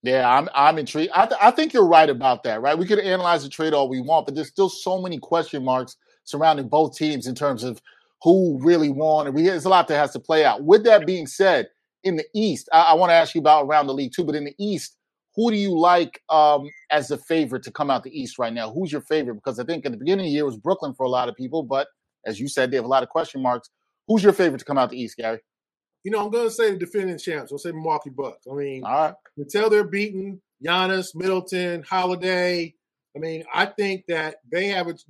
Yeah, 0.04 0.30
I'm 0.30 0.48
I'm 0.54 0.78
intrigued. 0.78 1.12
I, 1.14 1.26
th- 1.26 1.42
I 1.42 1.50
think 1.50 1.74
you're 1.74 1.88
right 1.88 2.10
about 2.10 2.44
that, 2.44 2.62
right? 2.62 2.78
We 2.78 2.86
could 2.86 3.00
analyze 3.00 3.44
the 3.44 3.50
trade 3.50 3.74
all 3.74 3.90
we 3.90 4.00
want, 4.00 4.28
but 4.28 4.36
there's 4.36 4.50
still 4.50 4.70
so 4.70 5.02
many 5.02 5.18
question 5.18 5.66
marks 5.66 5.98
surrounding 6.24 6.68
both 6.68 6.96
teams 6.96 7.26
in 7.26 7.34
terms 7.34 7.64
of 7.64 7.82
who 8.24 8.60
really 8.62 8.90
won, 8.90 9.28
and 9.28 9.36
we, 9.36 9.44
there's 9.44 9.66
a 9.66 9.70
lot 9.70 9.88
that 9.88 9.98
has 9.98 10.12
to 10.14 10.20
play 10.20 10.44
out. 10.46 10.64
With 10.64 10.84
that 10.86 11.06
being 11.06 11.28
said, 11.28 11.68
in 12.04 12.16
the 12.16 12.26
East, 12.34 12.70
I, 12.72 12.82
I 12.82 12.94
want 12.94 13.10
to 13.10 13.16
ask 13.16 13.36
you 13.36 13.42
about 13.42 13.66
around 13.66 13.88
the 13.88 13.94
league 13.94 14.12
too, 14.16 14.24
but 14.24 14.36
in 14.36 14.46
the 14.46 14.56
East, 14.60 14.96
who 15.36 15.52
do 15.52 15.58
you 15.58 15.78
like 15.78 16.22
um, 16.30 16.70
as 16.90 17.10
the 17.10 17.18
favorite 17.18 17.64
to 17.64 17.72
come 17.72 17.90
out 17.92 18.04
the 18.04 18.20
East 18.20 18.40
right 18.40 18.54
now? 18.54 18.72
Who's 18.72 18.92
your 18.92 19.02
favorite? 19.02 19.36
Because 19.36 19.60
I 19.60 19.64
think 19.66 19.86
at 19.86 19.92
the 19.92 19.98
beginning 19.98 20.26
of 20.26 20.30
the 20.30 20.34
year 20.34 20.46
was 20.46 20.58
Brooklyn 20.58 20.94
for 20.96 21.06
a 21.06 21.10
lot 21.10 21.30
of 21.30 21.36
people, 21.36 21.64
but 21.64 21.88
as 22.26 22.40
you 22.40 22.48
said, 22.48 22.72
they 22.72 22.76
have 22.78 22.86
a 22.86 22.90
lot 22.90 23.04
of 23.04 23.10
question 23.10 23.42
marks. 23.42 23.70
Who's 24.08 24.24
your 24.24 24.34
favorite 24.34 24.60
to 24.60 24.66
come 24.66 24.78
out 24.78 24.90
the 24.90 25.00
East, 25.02 25.18
Gary? 25.18 25.40
you 26.04 26.12
know, 26.12 26.24
I'm 26.24 26.32
going 26.32 26.48
to 26.48 26.52
say 26.54 26.72
the 26.72 26.78
defending 26.78 27.18
champs. 27.18 27.52
I'll 27.52 27.58
say 27.58 27.72
Milwaukee 27.72 28.12
Bucks. 28.12 28.48
I 28.50 28.56
mean, 28.56 28.84
All 28.86 28.94
right. 28.94 29.14
until 29.38 29.70
they're 29.70 29.84
beaten, 29.84 30.42
Giannis, 30.66 31.08
Middleton, 31.14 31.84
Holiday. 31.84 32.74
I 33.18 33.20
mean, 33.20 33.44
I 33.52 33.66
think 33.66 34.06
that 34.10 34.36
they 34.52 34.68
have 34.68 34.88
it. 34.88 35.02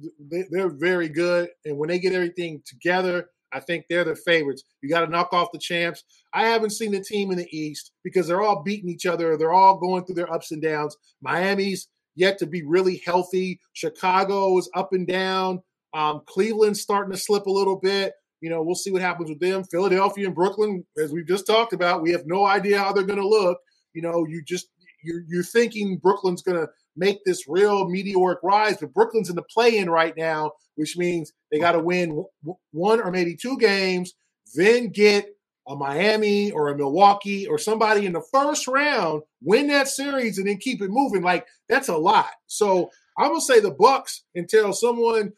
They're 0.49 0.69
very 0.69 1.09
good, 1.09 1.49
and 1.65 1.77
when 1.77 1.89
they 1.89 1.99
get 1.99 2.13
everything 2.13 2.61
together, 2.65 3.29
I 3.51 3.59
think 3.59 3.85
they're 3.89 4.05
the 4.05 4.15
favorites. 4.15 4.63
You 4.81 4.89
got 4.89 5.01
to 5.01 5.11
knock 5.11 5.33
off 5.33 5.51
the 5.51 5.59
champs. 5.59 6.03
I 6.33 6.47
haven't 6.47 6.69
seen 6.69 6.91
the 6.91 7.03
team 7.03 7.31
in 7.31 7.37
the 7.37 7.47
East 7.51 7.91
because 8.03 8.27
they're 8.27 8.41
all 8.41 8.63
beating 8.63 8.89
each 8.89 9.05
other. 9.05 9.37
They're 9.37 9.53
all 9.53 9.77
going 9.77 10.05
through 10.05 10.15
their 10.15 10.31
ups 10.31 10.51
and 10.51 10.61
downs. 10.61 10.95
Miami's 11.21 11.89
yet 12.15 12.37
to 12.39 12.45
be 12.45 12.63
really 12.63 13.01
healthy. 13.05 13.59
Chicago 13.73 14.57
is 14.57 14.69
up 14.73 14.93
and 14.93 15.05
down. 15.05 15.61
Um, 15.93 16.21
Cleveland's 16.27 16.81
starting 16.81 17.11
to 17.11 17.17
slip 17.17 17.45
a 17.45 17.51
little 17.51 17.77
bit. 17.77 18.13
You 18.39 18.49
know, 18.49 18.61
we'll 18.61 18.75
see 18.75 18.91
what 18.91 19.01
happens 19.01 19.29
with 19.29 19.39
them. 19.39 19.65
Philadelphia 19.65 20.27
and 20.27 20.35
Brooklyn, 20.35 20.85
as 20.97 21.11
we've 21.11 21.27
just 21.27 21.47
talked 21.47 21.73
about, 21.73 22.01
we 22.01 22.11
have 22.11 22.25
no 22.25 22.45
idea 22.45 22.79
how 22.79 22.93
they're 22.93 23.03
going 23.03 23.19
to 23.19 23.27
look. 23.27 23.57
You 23.93 24.01
know, 24.01 24.25
you 24.29 24.43
just 24.45 24.67
you're 25.03 25.23
you're 25.27 25.43
thinking 25.43 25.97
Brooklyn's 25.97 26.41
going 26.41 26.57
to 26.57 26.67
make 26.97 27.23
this 27.23 27.47
real 27.47 27.87
meteoric 27.87 28.39
rise, 28.43 28.77
but 28.77 28.93
Brooklyn's 28.93 29.29
in 29.29 29.35
the 29.35 29.43
play-in 29.43 29.89
right 29.89 30.15
now, 30.17 30.51
which 30.75 30.97
means 30.97 31.31
they 31.51 31.59
got 31.59 31.73
to 31.73 31.79
win 31.79 32.25
one 32.71 32.99
or 32.99 33.11
maybe 33.11 33.35
two 33.35 33.57
games, 33.57 34.13
then 34.55 34.89
get 34.89 35.29
a 35.67 35.75
Miami 35.75 36.51
or 36.51 36.69
a 36.69 36.77
Milwaukee 36.77 37.45
or 37.45 37.57
somebody 37.57 38.05
in 38.05 38.13
the 38.13 38.23
first 38.33 38.67
round, 38.67 39.21
win 39.43 39.67
that 39.67 39.87
series, 39.87 40.37
and 40.37 40.47
then 40.47 40.57
keep 40.57 40.81
it 40.81 40.89
moving. 40.89 41.21
Like 41.21 41.45
that's 41.67 41.89
a 41.89 41.97
lot. 41.97 42.31
So 42.47 42.89
I'm 43.17 43.29
gonna 43.29 43.41
say 43.41 43.59
the 43.59 43.71
Bucks 43.71 44.23
until 44.33 44.71
someone 44.73 45.33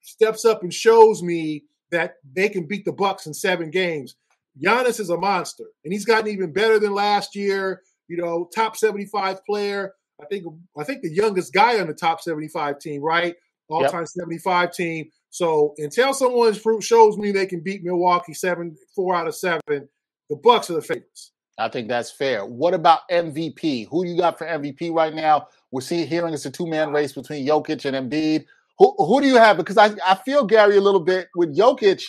steps 0.00 0.44
up 0.44 0.62
and 0.62 0.72
shows 0.72 1.22
me 1.22 1.64
that 1.90 2.14
they 2.34 2.48
can 2.48 2.66
beat 2.66 2.84
the 2.84 2.92
Bucks 2.92 3.26
in 3.26 3.34
seven 3.34 3.70
games. 3.70 4.16
Giannis 4.62 4.98
is 4.98 5.10
a 5.10 5.18
monster, 5.18 5.64
and 5.84 5.92
he's 5.92 6.06
gotten 6.06 6.28
even 6.28 6.52
better 6.52 6.78
than 6.78 6.94
last 6.94 7.36
year. 7.36 7.82
You 8.08 8.16
know, 8.16 8.48
top 8.54 8.76
75 8.76 9.44
player. 9.44 9.92
I 10.20 10.24
think 10.26 10.44
I 10.78 10.84
think 10.84 11.02
the 11.02 11.12
youngest 11.12 11.52
guy 11.52 11.78
on 11.80 11.86
the 11.86 11.94
top 11.94 12.20
75 12.20 12.78
team, 12.78 13.02
right? 13.02 13.36
all 13.68 13.84
time 13.84 14.00
yep. 14.00 14.08
75 14.08 14.72
team. 14.72 15.10
So 15.30 15.74
until 15.78 16.14
someone 16.14 16.56
shows 16.80 17.18
me 17.18 17.32
they 17.32 17.46
can 17.46 17.60
beat 17.60 17.84
Milwaukee 17.84 18.34
seven, 18.34 18.76
four 18.94 19.14
out 19.14 19.26
of 19.26 19.34
seven, 19.34 19.88
the 20.30 20.36
Bucks 20.36 20.70
are 20.70 20.74
the 20.74 20.82
favorites. 20.82 21.32
I 21.58 21.68
think 21.68 21.88
that's 21.88 22.10
fair. 22.10 22.44
What 22.44 22.74
about 22.74 23.08
MVP? 23.10 23.88
Who 23.90 24.04
do 24.04 24.10
you 24.10 24.18
got 24.18 24.38
for 24.38 24.46
MVP 24.46 24.92
right 24.92 25.14
now? 25.14 25.48
We're 25.70 25.80
seeing 25.80 26.06
hearing 26.06 26.34
it's 26.34 26.46
a 26.46 26.50
two 26.50 26.66
man 26.66 26.92
race 26.92 27.12
between 27.12 27.46
Jokic 27.46 27.84
and 27.84 28.10
Embiid. 28.10 28.44
Who, 28.78 28.94
who 28.98 29.20
do 29.22 29.26
you 29.26 29.36
have? 29.36 29.56
Because 29.56 29.78
I, 29.78 29.94
I 30.06 30.16
feel 30.16 30.44
Gary 30.44 30.76
a 30.76 30.82
little 30.82 31.00
bit 31.00 31.28
with 31.34 31.56
Jokic. 31.56 32.02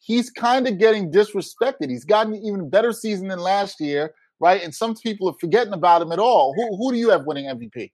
He's 0.00 0.30
kind 0.30 0.66
of 0.66 0.78
getting 0.78 1.10
disrespected. 1.10 1.88
He's 1.88 2.04
gotten 2.04 2.34
an 2.34 2.42
even 2.42 2.68
better 2.68 2.92
season 2.92 3.28
than 3.28 3.38
last 3.38 3.80
year, 3.80 4.12
right? 4.40 4.62
And 4.62 4.74
some 4.74 4.96
people 4.96 5.28
are 5.28 5.36
forgetting 5.40 5.74
about 5.74 6.02
him 6.02 6.12
at 6.12 6.18
all. 6.18 6.54
Who 6.54 6.76
who 6.76 6.92
do 6.92 6.98
you 6.98 7.10
have 7.10 7.26
winning 7.26 7.46
MVP? 7.46 7.92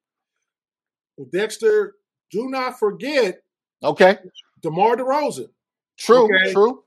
Well, 1.17 1.29
Dexter, 1.33 1.95
do 2.31 2.49
not 2.49 2.79
forget. 2.79 3.41
Okay. 3.83 4.19
DeMar 4.63 4.97
DeRozan. 4.97 5.49
True, 5.99 6.25
okay? 6.25 6.53
true. 6.53 6.83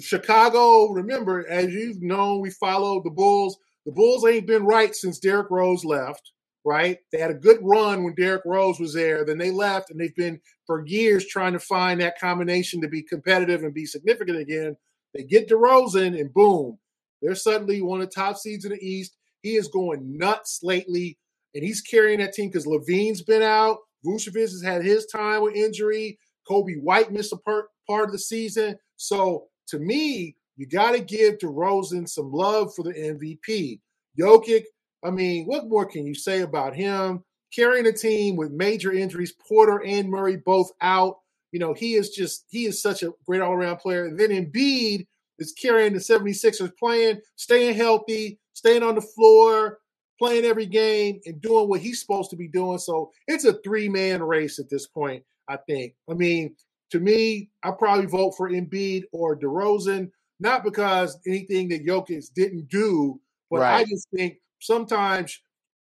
Chicago, 0.00 0.90
remember, 0.92 1.46
as 1.48 1.72
you've 1.72 2.02
known, 2.02 2.40
we 2.40 2.50
followed 2.50 3.04
the 3.04 3.10
Bulls. 3.10 3.58
The 3.84 3.92
Bulls 3.92 4.24
ain't 4.26 4.46
been 4.46 4.64
right 4.64 4.94
since 4.94 5.18
Derrick 5.18 5.50
Rose 5.50 5.84
left, 5.84 6.32
right? 6.64 6.98
They 7.10 7.18
had 7.18 7.32
a 7.32 7.34
good 7.34 7.58
run 7.62 8.04
when 8.04 8.14
Derrick 8.14 8.42
Rose 8.46 8.78
was 8.78 8.94
there. 8.94 9.24
Then 9.24 9.38
they 9.38 9.50
left, 9.50 9.90
and 9.90 10.00
they've 10.00 10.14
been 10.14 10.40
for 10.66 10.86
years 10.86 11.26
trying 11.26 11.52
to 11.52 11.58
find 11.58 12.00
that 12.00 12.18
combination 12.20 12.80
to 12.82 12.88
be 12.88 13.02
competitive 13.02 13.64
and 13.64 13.74
be 13.74 13.86
significant 13.86 14.38
again. 14.38 14.76
They 15.14 15.24
get 15.24 15.48
DeRozan, 15.48 16.18
and 16.18 16.32
boom, 16.32 16.78
they're 17.22 17.34
suddenly 17.34 17.80
one 17.80 18.00
of 18.00 18.08
the 18.08 18.14
top 18.14 18.36
seeds 18.36 18.64
in 18.64 18.72
the 18.72 18.84
East. 18.84 19.16
He 19.42 19.56
is 19.56 19.68
going 19.68 20.18
nuts 20.18 20.60
lately, 20.62 21.18
and 21.54 21.64
he's 21.64 21.80
carrying 21.80 22.18
that 22.18 22.34
team 22.34 22.48
because 22.48 22.66
LaVine's 22.66 23.22
been 23.22 23.42
out. 23.42 23.78
Vucevic 24.04 24.40
has 24.40 24.62
had 24.62 24.84
his 24.84 25.06
time 25.06 25.42
with 25.42 25.54
injury. 25.54 26.18
Coby 26.48 26.80
White 26.80 27.12
missed 27.12 27.32
a 27.32 27.36
part, 27.36 27.66
part 27.88 28.06
of 28.06 28.12
the 28.12 28.18
season. 28.18 28.76
So 28.96 29.46
to 29.68 29.78
me, 29.78 30.36
you 30.56 30.66
got 30.66 30.92
to 30.92 31.00
give 31.00 31.38
DeRozan 31.38 32.08
some 32.08 32.32
love 32.32 32.74
for 32.74 32.82
the 32.82 32.92
MVP. 32.92 33.80
Jokic, 34.18 34.64
I 35.04 35.10
mean, 35.10 35.46
what 35.46 35.68
more 35.68 35.86
can 35.86 36.06
you 36.06 36.14
say 36.14 36.40
about 36.40 36.74
him? 36.74 37.24
Carrying 37.54 37.86
a 37.86 37.92
team 37.92 38.36
with 38.36 38.50
major 38.50 38.92
injuries, 38.92 39.34
Porter 39.48 39.82
and 39.84 40.08
Murray 40.08 40.36
both 40.36 40.70
out. 40.80 41.16
You 41.52 41.60
know, 41.60 41.74
he 41.74 41.94
is 41.94 42.10
just, 42.10 42.46
he 42.50 42.64
is 42.66 42.82
such 42.82 43.02
a 43.02 43.12
great 43.26 43.42
all 43.42 43.52
around 43.52 43.78
player. 43.78 44.06
And 44.06 44.18
then 44.18 44.30
Embiid 44.30 45.06
is 45.42 45.52
carrying 45.52 45.92
the 45.92 45.98
76ers 45.98 46.72
playing, 46.78 47.20
staying 47.36 47.74
healthy, 47.74 48.38
staying 48.54 48.82
on 48.82 48.94
the 48.94 49.00
floor, 49.00 49.80
playing 50.18 50.44
every 50.44 50.66
game, 50.66 51.20
and 51.26 51.40
doing 51.40 51.68
what 51.68 51.80
he's 51.80 52.00
supposed 52.00 52.30
to 52.30 52.36
be 52.36 52.48
doing. 52.48 52.78
So 52.78 53.10
it's 53.26 53.44
a 53.44 53.54
three 53.64 53.88
man 53.88 54.22
race 54.22 54.58
at 54.58 54.70
this 54.70 54.86
point, 54.86 55.22
I 55.48 55.56
think. 55.56 55.94
I 56.08 56.14
mean, 56.14 56.54
to 56.90 57.00
me, 57.00 57.50
I 57.62 57.72
probably 57.72 58.06
vote 58.06 58.32
for 58.36 58.50
Embiid 58.50 59.04
or 59.12 59.36
DeRozan, 59.36 60.10
not 60.40 60.64
because 60.64 61.18
anything 61.26 61.68
that 61.68 61.86
Jokic 61.86 62.32
didn't 62.34 62.68
do, 62.68 63.20
but 63.50 63.60
right. 63.60 63.80
I 63.80 63.84
just 63.84 64.08
think 64.14 64.36
sometimes 64.60 65.40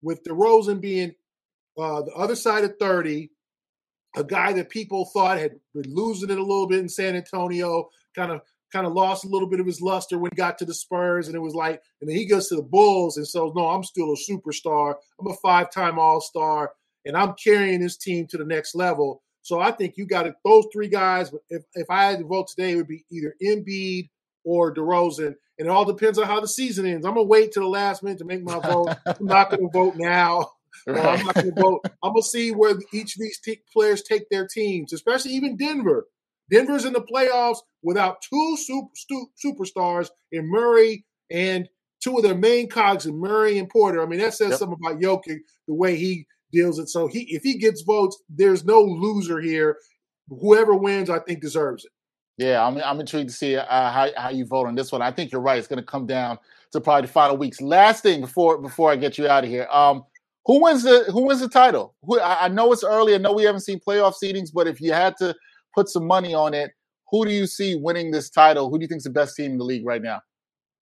with 0.02 0.24
DeRozan 0.24 0.82
being 0.82 1.14
uh, 1.78 2.02
the 2.04 2.14
other 2.14 2.36
side 2.36 2.64
of 2.64 2.78
30, 2.80 3.30
a 4.16 4.24
guy 4.24 4.54
that 4.54 4.70
people 4.70 5.06
thought 5.06 5.40
had 5.40 5.60
been 5.74 5.94
losing 5.94 6.30
it 6.30 6.38
a 6.38 6.42
little 6.42 6.68
bit 6.68 6.80
in 6.80 6.90
San 6.90 7.16
Antonio, 7.16 7.90
kind 8.16 8.32
of 8.32 8.42
kind 8.74 8.88
of 8.88 8.94
lost 8.94 9.24
a 9.24 9.30
little 9.30 9.48
bit 9.48 9.60
of 9.60 9.66
his 9.68 9.82
luster 9.82 10.18
when 10.18 10.32
he 10.32 10.36
got 10.36 10.58
to 10.58 10.66
the 10.66 10.74
Spurs, 10.74 11.28
and 11.28 11.36
it 11.36 11.40
was 11.40 11.54
like, 11.54 11.82
and 12.02 12.10
then 12.10 12.18
he 12.18 12.26
goes 12.26 12.50
to 12.50 12.56
the 12.56 12.64
Bulls, 12.64 13.18
and 13.18 13.28
so 13.28 13.54
no, 13.56 13.70
I'm 13.70 13.84
still 13.84 14.12
a 14.12 14.32
superstar. 14.32 14.96
I'm 15.20 15.28
a 15.28 15.36
five-time 15.36 16.00
All-Star, 16.00 16.74
and 17.06 17.16
I'm 17.16 17.36
carrying 17.42 17.82
this 17.82 17.98
team 17.98 18.26
to 18.28 18.38
the 18.38 18.46
next 18.46 18.74
level. 18.76 19.22
So 19.44 19.60
I 19.60 19.72
think 19.72 19.98
you 19.98 20.06
got 20.06 20.28
those 20.44 20.66
three 20.74 20.88
guys. 20.88 21.32
If 21.50 21.64
if 21.76 21.90
I 21.90 22.06
had 22.06 22.20
to 22.20 22.26
vote 22.26 22.48
today, 22.48 22.72
it 22.72 22.76
would 22.78 22.88
be 22.88 23.06
either 23.12 23.36
Embiid 23.44 24.10
or 24.44 24.74
DeRozan, 24.74 25.36
and 25.60 25.68
it 25.68 25.70
all 25.70 25.86
depends 25.86 26.18
on 26.18 26.26
how 26.26 26.40
the 26.40 26.48
season 26.48 26.86
ends. 26.86 27.06
I'm 27.06 27.14
gonna 27.14 27.28
wait 27.28 27.52
till 27.52 27.64
the 27.64 27.70
last 27.70 28.04
minute 28.04 28.20
to 28.20 28.26
make 28.26 28.44
my 28.44 28.60
vote. 28.60 28.96
I'm 29.06 29.26
not 29.26 29.50
gonna 29.52 29.70
vote 29.72 29.96
now. 29.96 30.52
Right. 30.88 31.20
I'm 31.20 31.26
not 31.26 31.36
gonna 31.36 31.52
vote. 31.56 31.82
I'm 32.02 32.14
gonna 32.14 32.24
see 32.24 32.52
where 32.52 32.74
each 32.92 33.16
of 33.16 33.22
these 33.22 33.40
t- 33.40 33.62
players 33.72 34.02
take 34.02 34.28
their 34.30 34.48
teams, 34.48 34.92
especially 34.92 35.32
even 35.34 35.56
Denver. 35.56 36.08
Denver's 36.52 36.86
in 36.86 36.94
the 36.94 37.02
playoffs 37.02 37.58
without 37.82 38.22
two 38.22 38.58
super, 38.58 38.90
stu- 38.96 39.30
superstars 39.44 40.10
in 40.32 40.50
Murray 40.50 41.06
and 41.32 41.68
two 42.02 42.18
of 42.18 42.24
their 42.24 42.36
main 42.36 42.70
cogs 42.70 43.06
in 43.06 43.18
Murray 43.18 43.58
and 43.58 43.70
Porter. 43.70 44.02
I 44.02 44.06
mean, 44.06 44.20
that 44.20 44.34
says 44.34 44.52
yep. 44.52 44.60
something 44.60 44.78
about 44.84 45.02
Jokic, 45.02 45.40
the 45.68 45.74
way 45.74 45.96
he 45.96 46.28
deals 46.52 46.80
it. 46.80 46.90
So 46.90 47.08
he 47.08 47.22
if 47.30 47.44
he 47.44 47.58
gets 47.58 47.82
votes, 47.82 48.22
there's 48.30 48.66
no 48.66 48.82
loser 48.82 49.40
here. 49.40 49.78
Whoever 50.30 50.76
wins, 50.76 51.10
I 51.10 51.20
think 51.20 51.42
deserves 51.42 51.86
it. 51.86 51.92
Yeah, 52.38 52.66
I'm 52.66 52.78
I'm 52.78 53.00
intrigued 53.00 53.30
to 53.30 53.36
see 53.36 53.56
uh, 53.56 53.66
how 53.92 54.10
how 54.16 54.30
you 54.30 54.46
vote 54.46 54.68
on 54.68 54.76
this 54.76 54.92
one. 54.92 55.02
I 55.02 55.12
think 55.12 55.32
you're 55.32 55.42
right. 55.42 55.58
It's 55.58 55.68
going 55.68 55.80
to 55.80 55.86
come 55.86 56.06
down 56.06 56.40
to 56.72 56.82
probably 56.82 57.08
the 57.08 57.14
final 57.14 57.38
weeks. 57.38 57.62
Last 57.62 58.04
thing 58.04 58.22
before 58.22 58.58
before 58.60 58.92
I 58.92 58.96
get 58.96 59.18
you 59.18 59.28
out 59.28 59.44
of 59.44 59.50
here, 59.50 59.68
um, 59.72 60.04
who 60.46 60.62
wins 60.62 60.84
the 60.84 61.06
who 61.12 61.28
wins 61.28 61.42
the 61.42 61.50
title? 61.50 61.96
Who, 62.04 62.20
I, 62.20 62.46
I 62.46 62.48
know 62.48 62.72
it's 62.72 62.84
early. 62.84 63.14
I 63.14 63.18
know 63.18 63.34
we 63.34 63.44
haven't 63.44 63.62
seen 63.62 63.80
playoff 63.80 64.16
seedings, 64.22 64.50
but 64.54 64.68
if 64.68 64.82
you 64.82 64.94
had 64.94 65.16
to 65.18 65.36
put 65.74 65.90
some 65.90 66.06
money 66.06 66.34
on 66.34 66.54
it, 66.54 66.72
who 67.12 67.26
do 67.26 67.32
you 67.32 67.46
see 67.46 67.76
winning 67.76 68.12
this 68.12 68.30
title? 68.30 68.70
Who 68.70 68.78
do 68.78 68.84
you 68.84 68.88
think 68.88 69.00
is 69.00 69.04
the 69.04 69.10
best 69.10 69.36
team 69.36 69.52
in 69.52 69.58
the 69.58 69.64
league 69.64 69.86
right 69.86 70.02
now? 70.02 70.22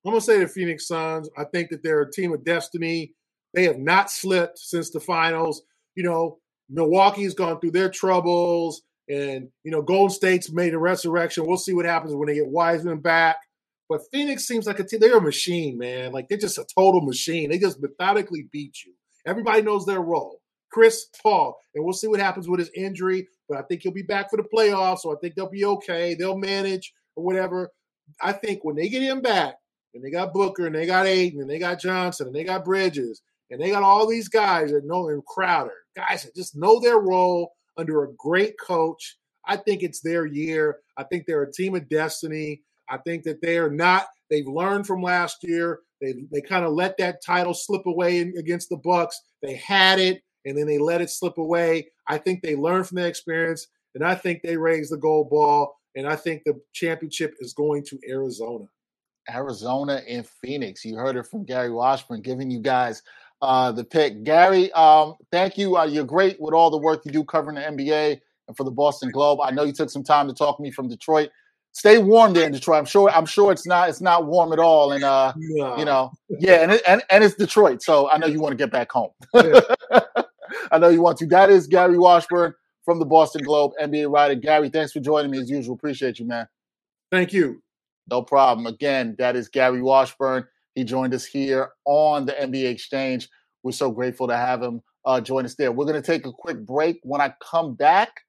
I'm 0.05 0.11
gonna 0.11 0.21
say 0.21 0.39
the 0.39 0.47
Phoenix 0.47 0.87
Suns. 0.87 1.29
I 1.37 1.43
think 1.43 1.69
that 1.69 1.83
they're 1.83 2.01
a 2.01 2.11
team 2.11 2.33
of 2.33 2.43
destiny. 2.43 3.13
They 3.53 3.63
have 3.63 3.77
not 3.77 4.09
slipped 4.09 4.57
since 4.57 4.89
the 4.89 4.99
finals. 4.99 5.61
You 5.95 6.03
know, 6.03 6.39
Milwaukee's 6.69 7.33
gone 7.33 7.59
through 7.59 7.71
their 7.71 7.89
troubles, 7.89 8.81
and 9.09 9.49
you 9.63 9.71
know, 9.71 9.81
Golden 9.81 10.09
State's 10.09 10.51
made 10.51 10.73
a 10.73 10.79
resurrection. 10.79 11.45
We'll 11.45 11.57
see 11.57 11.73
what 11.73 11.85
happens 11.85 12.15
when 12.15 12.27
they 12.27 12.35
get 12.35 12.47
Wiseman 12.47 12.99
back. 12.99 13.37
But 13.89 14.01
Phoenix 14.11 14.47
seems 14.47 14.67
like 14.67 14.79
a 14.79 14.85
team. 14.85 15.01
They're 15.01 15.17
a 15.17 15.21
machine, 15.21 15.77
man. 15.77 16.13
Like 16.13 16.29
they're 16.29 16.37
just 16.37 16.57
a 16.57 16.65
total 16.75 17.01
machine. 17.01 17.49
They 17.49 17.59
just 17.59 17.81
methodically 17.81 18.47
beat 18.51 18.77
you. 18.85 18.93
Everybody 19.27 19.61
knows 19.61 19.85
their 19.85 20.01
role. 20.01 20.39
Chris 20.71 21.07
Paul, 21.21 21.59
and 21.75 21.83
we'll 21.83 21.93
see 21.93 22.07
what 22.07 22.21
happens 22.21 22.47
with 22.47 22.61
his 22.61 22.71
injury. 22.73 23.27
But 23.51 23.59
I 23.59 23.63
think 23.63 23.81
he'll 23.81 23.91
be 23.91 24.01
back 24.01 24.29
for 24.29 24.37
the 24.37 24.47
playoffs, 24.47 24.99
so 24.99 25.11
I 25.11 25.19
think 25.19 25.35
they'll 25.35 25.49
be 25.49 25.65
okay. 25.65 26.13
They'll 26.13 26.37
manage 26.37 26.93
or 27.17 27.25
whatever. 27.25 27.69
I 28.21 28.31
think 28.31 28.63
when 28.63 28.77
they 28.77 28.87
get 28.87 29.01
him 29.01 29.19
back, 29.19 29.55
and 29.93 30.01
they 30.01 30.09
got 30.09 30.31
Booker, 30.31 30.67
and 30.67 30.73
they 30.75 30.85
got 30.85 31.05
Ayton, 31.05 31.41
and 31.41 31.49
they 31.49 31.59
got 31.59 31.81
Johnson, 31.81 32.27
and 32.27 32.35
they 32.35 32.45
got 32.45 32.63
Bridges, 32.63 33.21
and 33.49 33.59
they 33.59 33.69
got 33.69 33.83
all 33.83 34.07
these 34.07 34.29
guys 34.29 34.71
that 34.71 34.85
know 34.85 35.09
and 35.09 35.25
Crowder, 35.25 35.73
guys 35.97 36.23
that 36.23 36.33
just 36.33 36.55
know 36.55 36.79
their 36.79 36.99
role 36.99 37.51
under 37.75 38.05
a 38.05 38.13
great 38.13 38.53
coach. 38.57 39.17
I 39.45 39.57
think 39.57 39.83
it's 39.83 39.99
their 39.99 40.25
year. 40.25 40.77
I 40.95 41.03
think 41.03 41.25
they're 41.25 41.43
a 41.43 41.51
team 41.51 41.75
of 41.75 41.89
destiny. 41.89 42.61
I 42.89 42.99
think 42.99 43.23
that 43.23 43.41
they 43.41 43.57
are 43.57 43.69
not. 43.69 44.07
They've 44.29 44.47
learned 44.47 44.87
from 44.87 45.01
last 45.01 45.39
year. 45.43 45.79
They 45.99 46.13
they 46.31 46.39
kind 46.39 46.63
of 46.63 46.71
let 46.71 46.97
that 46.99 47.21
title 47.25 47.53
slip 47.53 47.85
away 47.85 48.21
against 48.21 48.69
the 48.69 48.77
Bucks. 48.77 49.19
They 49.41 49.55
had 49.55 49.99
it, 49.99 50.21
and 50.45 50.57
then 50.57 50.67
they 50.67 50.77
let 50.77 51.01
it 51.01 51.09
slip 51.09 51.37
away. 51.37 51.91
I 52.07 52.17
think 52.17 52.41
they 52.41 52.55
learned 52.55 52.87
from 52.87 52.97
that 52.97 53.07
experience, 53.07 53.67
and 53.95 54.03
I 54.03 54.15
think 54.15 54.41
they 54.41 54.57
raised 54.57 54.91
the 54.91 54.97
gold 54.97 55.29
ball. 55.29 55.75
And 55.95 56.07
I 56.07 56.15
think 56.15 56.43
the 56.45 56.59
championship 56.73 57.35
is 57.39 57.53
going 57.53 57.83
to 57.85 57.99
Arizona. 58.09 58.65
Arizona 59.29 60.01
and 60.07 60.25
Phoenix. 60.25 60.85
You 60.85 60.95
heard 60.95 61.15
it 61.15 61.27
from 61.27 61.43
Gary 61.43 61.69
Washburn 61.69 62.21
giving 62.21 62.49
you 62.49 62.59
guys 62.59 63.03
uh, 63.41 63.71
the 63.71 63.83
pick. 63.83 64.23
Gary, 64.23 64.71
um, 64.73 65.15
thank 65.31 65.57
you. 65.57 65.77
Uh, 65.77 65.85
you're 65.85 66.05
great 66.05 66.39
with 66.39 66.53
all 66.53 66.69
the 66.69 66.77
work 66.77 67.01
you 67.05 67.11
do 67.11 67.23
covering 67.23 67.55
the 67.55 67.61
NBA 67.61 68.19
and 68.47 68.57
for 68.57 68.63
the 68.63 68.71
Boston 68.71 69.11
Globe. 69.11 69.39
I 69.43 69.51
know 69.51 69.63
you 69.63 69.73
took 69.73 69.89
some 69.89 70.03
time 70.03 70.27
to 70.27 70.33
talk 70.33 70.57
to 70.57 70.63
me 70.63 70.71
from 70.71 70.87
Detroit. 70.87 71.29
Stay 71.73 71.97
warm 71.99 72.33
there 72.33 72.45
in 72.45 72.51
Detroit. 72.51 72.79
I'm 72.79 72.85
sure. 72.85 73.09
I'm 73.09 73.25
sure 73.25 73.51
it's 73.51 73.65
not. 73.65 73.87
It's 73.87 74.01
not 74.01 74.25
warm 74.25 74.51
at 74.51 74.59
all. 74.59 74.91
And 74.91 75.03
uh, 75.05 75.33
yeah. 75.37 75.77
you 75.77 75.85
know, 75.85 76.11
yeah, 76.29 76.55
and, 76.55 76.73
it, 76.73 76.81
and 76.85 77.01
and 77.09 77.23
it's 77.23 77.35
Detroit. 77.35 77.81
So 77.81 78.09
I 78.09 78.17
know 78.17 78.27
you 78.27 78.41
want 78.41 78.51
to 78.51 78.57
get 78.57 78.71
back 78.71 78.91
home. 78.91 79.11
Yeah. 79.33 79.61
I 80.71 80.77
know 80.77 80.89
you 80.89 81.01
want 81.01 81.17
to. 81.19 81.27
That 81.27 81.49
is 81.49 81.67
Gary 81.67 81.97
Washburn 81.97 82.53
from 82.83 82.99
the 82.99 83.05
Boston 83.05 83.43
Globe, 83.43 83.71
NBA 83.81 84.11
writer. 84.11 84.35
Gary, 84.35 84.69
thanks 84.69 84.91
for 84.91 84.99
joining 84.99 85.31
me 85.31 85.39
as 85.39 85.49
usual. 85.49 85.75
Appreciate 85.75 86.19
you, 86.19 86.25
man. 86.25 86.47
Thank 87.11 87.33
you. 87.33 87.61
No 88.09 88.21
problem. 88.21 88.65
Again, 88.65 89.15
that 89.19 89.35
is 89.35 89.49
Gary 89.49 89.81
Washburn. 89.81 90.45
He 90.75 90.83
joined 90.83 91.13
us 91.13 91.25
here 91.25 91.69
on 91.85 92.25
the 92.25 92.33
NBA 92.33 92.71
Exchange. 92.71 93.29
We're 93.63 93.71
so 93.71 93.91
grateful 93.91 94.27
to 94.27 94.35
have 94.35 94.61
him 94.61 94.81
uh, 95.05 95.21
join 95.21 95.45
us 95.45 95.55
there. 95.55 95.71
We're 95.71 95.85
going 95.85 96.01
to 96.01 96.05
take 96.05 96.25
a 96.25 96.31
quick 96.31 96.65
break. 96.65 96.99
When 97.03 97.21
I 97.21 97.33
come 97.41 97.75
back, 97.75 98.21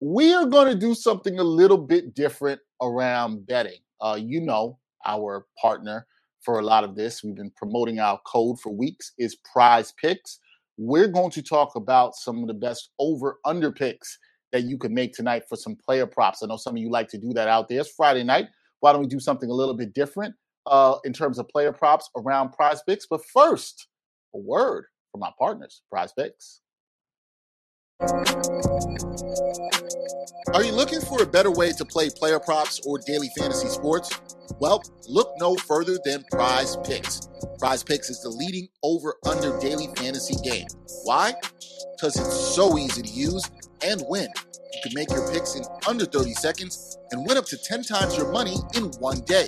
we 0.00 0.34
are 0.34 0.46
going 0.46 0.72
to 0.72 0.78
do 0.78 0.94
something 0.94 1.38
a 1.38 1.44
little 1.44 1.78
bit 1.78 2.14
different 2.14 2.60
around 2.82 3.46
betting. 3.46 3.80
Uh, 4.00 4.18
you 4.20 4.40
know, 4.40 4.78
our 5.06 5.46
partner 5.60 6.06
for 6.40 6.58
a 6.58 6.62
lot 6.62 6.84
of 6.84 6.94
this, 6.94 7.24
we've 7.24 7.34
been 7.34 7.52
promoting 7.56 7.98
our 7.98 8.20
code 8.26 8.60
for 8.60 8.70
weeks, 8.70 9.12
is 9.18 9.36
Prize 9.36 9.92
Picks. 9.92 10.40
We're 10.76 11.08
going 11.08 11.30
to 11.30 11.42
talk 11.42 11.76
about 11.76 12.14
some 12.14 12.40
of 12.42 12.48
the 12.48 12.54
best 12.54 12.90
over 12.98 13.38
under 13.44 13.70
picks 13.70 14.18
that 14.52 14.64
you 14.64 14.78
can 14.78 14.94
make 14.94 15.12
tonight 15.12 15.44
for 15.48 15.56
some 15.56 15.76
player 15.76 16.06
props. 16.06 16.42
I 16.42 16.46
know 16.46 16.56
some 16.56 16.74
of 16.74 16.78
you 16.78 16.90
like 16.90 17.08
to 17.08 17.18
do 17.18 17.32
that 17.34 17.48
out 17.48 17.68
there. 17.68 17.80
It's 17.80 17.90
Friday 17.90 18.24
night. 18.24 18.46
Why 18.80 18.92
don't 18.92 19.02
we 19.02 19.08
do 19.08 19.20
something 19.20 19.50
a 19.50 19.54
little 19.54 19.74
bit 19.74 19.94
different? 19.94 20.34
uh, 20.66 20.96
in 21.04 21.12
terms 21.12 21.38
of 21.38 21.48
player 21.48 21.72
props 21.72 22.10
around 22.16 22.52
prize 22.52 22.82
picks. 22.86 23.06
But 23.06 23.20
first, 23.32 23.88
a 24.34 24.38
word 24.38 24.86
from 25.12 25.22
our 25.22 25.34
partners, 25.38 25.82
prize 25.90 26.12
picks. 26.12 26.60
Are 30.52 30.62
you 30.62 30.72
looking 30.72 31.00
for 31.00 31.22
a 31.22 31.26
better 31.26 31.50
way 31.50 31.72
to 31.72 31.84
play 31.84 32.10
player 32.10 32.38
props 32.38 32.80
or 32.86 32.98
daily 32.98 33.30
fantasy 33.36 33.68
sports? 33.68 34.10
Well, 34.60 34.82
look 35.08 35.32
no 35.38 35.56
further 35.56 35.98
than 36.04 36.24
Prize 36.30 36.76
Picks. 36.84 37.28
Prize 37.58 37.82
Picks 37.82 38.10
is 38.10 38.22
the 38.22 38.28
leading 38.28 38.68
over 38.82 39.16
under 39.26 39.58
daily 39.58 39.88
fantasy 39.96 40.36
game. 40.42 40.66
Why? 41.04 41.34
Because 41.96 42.16
it's 42.16 42.54
so 42.54 42.78
easy 42.78 43.02
to 43.02 43.08
use 43.08 43.50
and 43.84 44.02
win. 44.08 44.28
You 44.74 44.80
can 44.82 44.92
make 44.94 45.10
your 45.10 45.30
picks 45.30 45.54
in 45.54 45.64
under 45.88 46.04
30 46.04 46.34
seconds 46.34 46.98
and 47.10 47.26
win 47.26 47.36
up 47.36 47.46
to 47.46 47.56
10 47.56 47.84
times 47.84 48.16
your 48.16 48.32
money 48.32 48.56
in 48.74 48.84
one 48.98 49.20
day. 49.20 49.46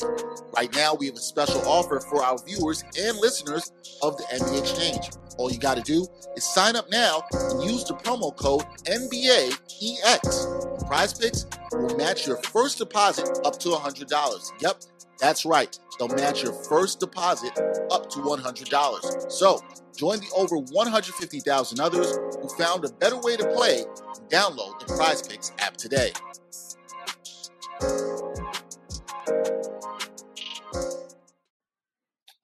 Right 0.56 0.72
now, 0.74 0.94
we 0.94 1.06
have 1.06 1.16
a 1.16 1.20
special 1.20 1.66
offer 1.66 2.00
for 2.00 2.22
our 2.22 2.38
viewers 2.44 2.84
and 2.98 3.16
listeners 3.18 3.72
of 4.02 4.16
the 4.16 4.24
NBA 4.24 4.60
Exchange. 4.60 5.10
All 5.36 5.50
you 5.50 5.58
got 5.58 5.76
to 5.76 5.82
do 5.82 6.06
is 6.36 6.44
sign 6.44 6.76
up 6.76 6.90
now 6.90 7.24
and 7.32 7.62
use 7.62 7.84
the 7.84 7.94
promo 7.94 8.34
code 8.36 8.64
NBAEX. 8.84 10.86
Prize 10.86 11.14
Picks 11.14 11.46
will 11.72 11.96
match 11.96 12.26
your 12.26 12.36
first 12.38 12.78
deposit 12.78 13.40
up 13.44 13.58
to 13.58 13.70
$100. 13.70 14.52
Yep, 14.60 14.76
that's 15.18 15.44
right. 15.44 15.78
They'll 15.98 16.08
match 16.08 16.42
your 16.42 16.52
first 16.52 17.00
deposit 17.00 17.52
up 17.90 18.08
to 18.10 18.20
$100. 18.20 19.32
So 19.32 19.60
join 19.96 20.20
the 20.20 20.30
over 20.36 20.58
150,000 20.58 21.80
others 21.80 22.18
who 22.40 22.48
found 22.56 22.84
a 22.84 22.92
better 22.92 23.18
way 23.18 23.36
to 23.36 23.46
play 23.54 23.80
and 23.80 24.30
download 24.30 24.78
the 24.80 24.94
Prize 24.96 25.26
Picks 25.26 25.52
app 25.58 25.76
today. 25.76 26.12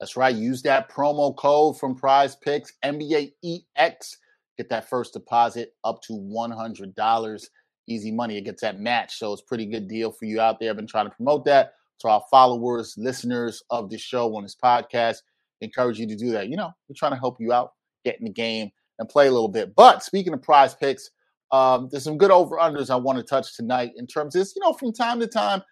That's 0.03 0.17
right. 0.17 0.35
Use 0.35 0.62
that 0.62 0.91
promo 0.91 1.37
code 1.37 1.79
from 1.79 1.95
Prize 1.95 2.35
Picks, 2.35 2.73
NBA 2.85 3.35
EX. 3.45 4.17
Get 4.59 4.69
that 4.69 4.88
first 4.88 5.12
deposit 5.12 5.75
up 5.85 6.03
to 6.03 6.15
$100. 6.15 7.47
Easy 7.87 8.11
money. 8.11 8.37
It 8.37 8.41
gets 8.41 8.62
that 8.62 8.81
match. 8.81 9.17
So 9.17 9.33
it's 9.33 9.43
pretty 9.43 9.65
good 9.65 9.87
deal 9.87 10.11
for 10.11 10.25
you 10.25 10.41
out 10.41 10.59
there. 10.59 10.71
I've 10.71 10.77
been 10.77 10.88
trying 10.88 11.07
to 11.09 11.15
promote 11.15 11.45
that 11.45 11.75
to 12.01 12.09
our 12.09 12.25
followers, 12.33 12.97
listeners 12.99 13.62
of 13.71 13.91
the 13.91 13.97
show 13.97 14.35
on 14.35 14.43
this 14.43 14.57
podcast. 14.57 15.19
Encourage 15.61 16.01
you 16.01 16.09
to 16.09 16.17
do 16.17 16.33
that. 16.33 16.49
You 16.49 16.57
know, 16.57 16.73
we're 16.88 16.97
trying 16.97 17.12
to 17.12 17.21
help 17.21 17.37
you 17.38 17.53
out, 17.53 17.75
get 18.05 18.19
in 18.19 18.25
the 18.25 18.33
game, 18.33 18.73
and 18.99 19.09
play 19.09 19.29
a 19.29 19.33
little 19.33 19.47
bit. 19.47 19.73
But 19.77 20.03
speaking 20.03 20.33
of 20.33 20.43
prize 20.43 20.75
picks, 20.75 21.11
um, 21.53 21.88
there's 21.93 22.03
some 22.03 22.19
good 22.19 22.33
over 22.33 22.57
unders 22.57 22.91
I 22.91 22.97
want 22.97 23.19
to 23.19 23.25
touch 23.25 23.55
tonight 23.55 23.93
in 23.95 24.09
terms 24.09 24.35
of 24.35 24.41
this. 24.41 24.57
You 24.57 24.62
know, 24.62 24.73
from 24.73 24.93
time 24.93 25.21
to 25.21 25.29
time, 25.29 25.62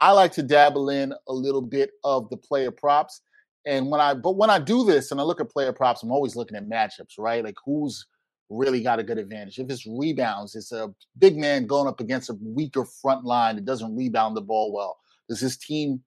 I 0.00 0.12
like 0.12 0.30
to 0.34 0.44
dabble 0.44 0.90
in 0.90 1.12
a 1.26 1.32
little 1.32 1.60
bit 1.60 1.90
of 2.04 2.30
the 2.30 2.36
player 2.36 2.70
props. 2.70 3.22
And 3.66 3.90
when 3.90 4.00
I 4.00 4.14
but 4.14 4.36
when 4.36 4.50
I 4.50 4.58
do 4.58 4.84
this 4.84 5.10
and 5.10 5.20
I 5.20 5.24
look 5.24 5.40
at 5.40 5.50
player 5.50 5.72
props, 5.72 6.02
I'm 6.02 6.12
always 6.12 6.36
looking 6.36 6.56
at 6.56 6.68
matchups, 6.68 7.18
right? 7.18 7.44
Like 7.44 7.56
who's 7.64 8.06
really 8.50 8.82
got 8.82 8.98
a 8.98 9.04
good 9.04 9.18
advantage. 9.18 9.58
If 9.58 9.70
it's 9.70 9.86
rebounds, 9.86 10.54
it's 10.54 10.72
a 10.72 10.92
big 11.18 11.36
man 11.36 11.66
going 11.66 11.88
up 11.88 12.00
against 12.00 12.30
a 12.30 12.36
weaker 12.42 12.84
front 12.84 13.24
line 13.24 13.56
that 13.56 13.64
doesn't 13.64 13.96
rebound 13.96 14.36
the 14.36 14.42
ball 14.42 14.72
well. 14.74 14.98
Does 15.28 15.40
this 15.40 15.56
team 15.56 16.02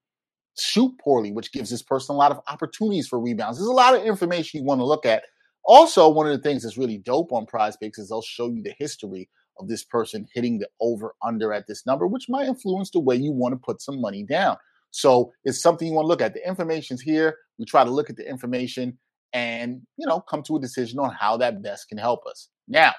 shoot 0.60 0.94
poorly, 1.02 1.32
which 1.32 1.52
gives 1.54 1.70
this 1.70 1.82
person 1.82 2.14
a 2.14 2.18
lot 2.18 2.32
of 2.32 2.42
opportunities 2.48 3.08
for 3.08 3.20
rebounds? 3.20 3.58
There's 3.58 3.68
a 3.68 3.72
lot 3.72 3.96
of 3.96 4.04
information 4.04 4.60
you 4.60 4.66
want 4.66 4.82
to 4.82 4.86
look 4.86 5.06
at. 5.06 5.24
Also, 5.66 6.10
one 6.10 6.28
of 6.28 6.34
the 6.36 6.44
things 6.44 6.64
that's 6.64 6.78
really 6.78 6.98
dope 6.98 7.32
on 7.32 7.46
prize 7.46 7.78
picks 7.78 7.98
is 7.98 8.10
they'll 8.10 8.22
show 8.22 8.50
you 8.50 8.62
the 8.62 8.74
history 8.78 9.30
of 9.60 9.70
this 9.70 9.84
person 9.84 10.28
hitting 10.34 10.60
the 10.60 10.68
over 10.82 11.16
under 11.26 11.54
at 11.54 11.68
this 11.68 11.86
number, 11.86 12.06
which 12.06 12.26
might 12.28 12.48
influence 12.48 12.92
the 12.92 13.00
way 13.00 13.16
you 13.16 13.32
want 13.32 13.54
to 13.54 13.58
put 13.58 13.82
some 13.82 14.02
money 14.02 14.24
down. 14.24 14.58
So 14.94 15.34
it's 15.44 15.60
something 15.60 15.88
you 15.88 15.94
want 15.96 16.06
to 16.06 16.08
look 16.08 16.22
at. 16.22 16.36
The 16.36 16.48
information's 16.48 17.02
here. 17.02 17.36
We 17.58 17.66
try 17.66 17.84
to 17.84 17.90
look 17.90 18.12
at 18.12 18.16
the 18.16 18.30
information 18.30 18.98
and, 19.34 19.82
you 19.98 20.06
know, 20.08 20.22
come 20.22 20.44
to 20.44 20.58
a 20.58 20.62
decision 20.62 21.00
on 21.00 21.10
how 21.10 21.36
that 21.38 21.64
best 21.64 21.90
can 21.90 21.98
help 21.98 22.26
us. 22.30 22.50
Now, 22.68 22.94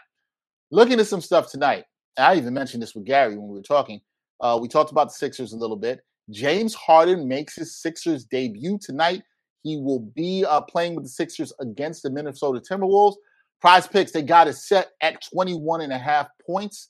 looking 0.73 0.99
at 0.99 1.07
some 1.07 1.21
stuff 1.21 1.51
tonight, 1.51 1.85
I 2.19 2.35
even 2.35 2.53
mentioned 2.53 2.83
this 2.83 2.97
with 2.97 3.05
Gary 3.05 3.37
when 3.37 3.49
we 3.49 3.55
were 3.55 3.63
talking. 3.63 4.01
Uh, 4.41 4.59
we 4.61 4.67
talked 4.67 4.91
about 4.91 5.09
the 5.09 5.15
Sixers 5.15 5.53
a 5.53 5.57
little 5.57 5.77
bit. 5.77 6.01
James 6.31 6.75
Harden 6.75 7.29
makes 7.29 7.55
his 7.55 7.81
Sixers 7.81 8.25
debut 8.25 8.77
tonight. 8.83 9.23
He 9.63 9.77
will 9.77 10.01
be 10.01 10.45
uh, 10.45 10.63
playing 10.63 10.97
with 10.97 11.05
the 11.05 11.11
Sixers 11.11 11.53
against 11.61 12.03
the 12.03 12.11
Minnesota 12.11 12.61
Timberwolves. 12.61 13.15
Prize 13.61 13.87
picks, 13.87 14.11
they 14.11 14.23
got 14.23 14.49
it 14.49 14.57
set 14.57 14.91
at 15.01 15.23
21 15.33 15.83
and 15.83 15.93
a 15.93 15.99
half 15.99 16.27
points 16.45 16.89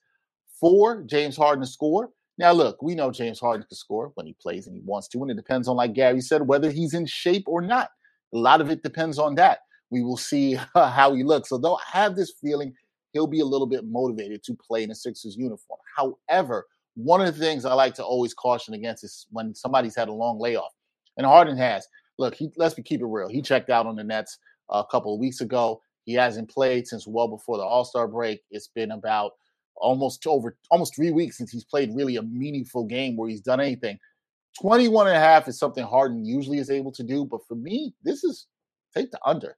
for 0.58 1.02
James 1.02 1.36
Harden 1.36 1.62
to 1.62 1.70
score. 1.70 2.08
Now, 2.36 2.52
look, 2.52 2.82
we 2.82 2.94
know 2.94 3.10
James 3.10 3.38
Harden 3.38 3.66
can 3.66 3.76
score 3.76 4.10
when 4.14 4.26
he 4.26 4.34
plays 4.40 4.66
and 4.66 4.74
he 4.74 4.82
wants 4.84 5.08
to, 5.08 5.22
and 5.22 5.30
it 5.30 5.36
depends 5.36 5.68
on, 5.68 5.76
like 5.76 5.94
Gary 5.94 6.20
said, 6.20 6.46
whether 6.46 6.70
he's 6.70 6.94
in 6.94 7.06
shape 7.06 7.44
or 7.46 7.60
not. 7.60 7.90
A 8.32 8.38
lot 8.38 8.60
of 8.60 8.70
it 8.70 8.82
depends 8.82 9.18
on 9.18 9.36
that. 9.36 9.60
We 9.90 10.02
will 10.02 10.16
see 10.16 10.58
how 10.74 11.14
he 11.14 11.22
looks. 11.22 11.48
So, 11.48 11.58
though 11.58 11.76
I 11.76 11.82
have 11.92 12.16
this 12.16 12.32
feeling 12.40 12.74
he'll 13.14 13.26
be 13.26 13.40
a 13.40 13.46
little 13.46 13.66
bit 13.66 13.86
motivated 13.86 14.42
to 14.42 14.54
play 14.54 14.82
in 14.82 14.90
a 14.90 14.94
Sixers 14.94 15.36
uniform. 15.36 15.78
However, 15.96 16.66
one 16.96 17.20
of 17.20 17.26
the 17.26 17.40
things 17.40 17.64
I 17.64 17.72
like 17.72 17.94
to 17.94 18.04
always 18.04 18.34
caution 18.34 18.74
against 18.74 19.04
is 19.04 19.26
when 19.30 19.54
somebody's 19.54 19.96
had 19.96 20.08
a 20.08 20.12
long 20.12 20.38
layoff, 20.38 20.72
and 21.16 21.26
Harden 21.26 21.56
has. 21.56 21.88
Look, 22.18 22.34
he, 22.34 22.50
let's 22.56 22.74
be 22.74 22.82
keep 22.82 23.00
it 23.00 23.06
real. 23.06 23.28
He 23.28 23.40
checked 23.40 23.70
out 23.70 23.86
on 23.86 23.96
the 23.96 24.04
Nets 24.04 24.38
a 24.68 24.84
couple 24.84 25.14
of 25.14 25.20
weeks 25.20 25.40
ago. 25.40 25.80
He 26.04 26.12
hasn't 26.14 26.50
played 26.50 26.86
since 26.86 27.06
well 27.06 27.28
before 27.28 27.56
the 27.56 27.64
All 27.64 27.84
Star 27.84 28.06
break. 28.06 28.42
It's 28.50 28.68
been 28.68 28.92
about 28.92 29.32
almost 29.76 30.26
over 30.26 30.56
almost 30.70 30.94
three 30.94 31.10
weeks 31.10 31.36
since 31.38 31.50
he's 31.50 31.64
played 31.64 31.94
really 31.94 32.16
a 32.16 32.22
meaningful 32.22 32.84
game 32.84 33.16
where 33.16 33.28
he's 33.28 33.40
done 33.40 33.60
anything. 33.60 33.98
21 34.60 35.08
and 35.08 35.16
a 35.16 35.20
half 35.20 35.48
is 35.48 35.58
something 35.58 35.84
Harden 35.84 36.24
usually 36.24 36.58
is 36.58 36.70
able 36.70 36.92
to 36.92 37.02
do, 37.02 37.24
but 37.24 37.40
for 37.46 37.56
me, 37.56 37.92
this 38.04 38.22
is 38.22 38.46
take 38.94 39.10
the 39.10 39.18
under. 39.24 39.56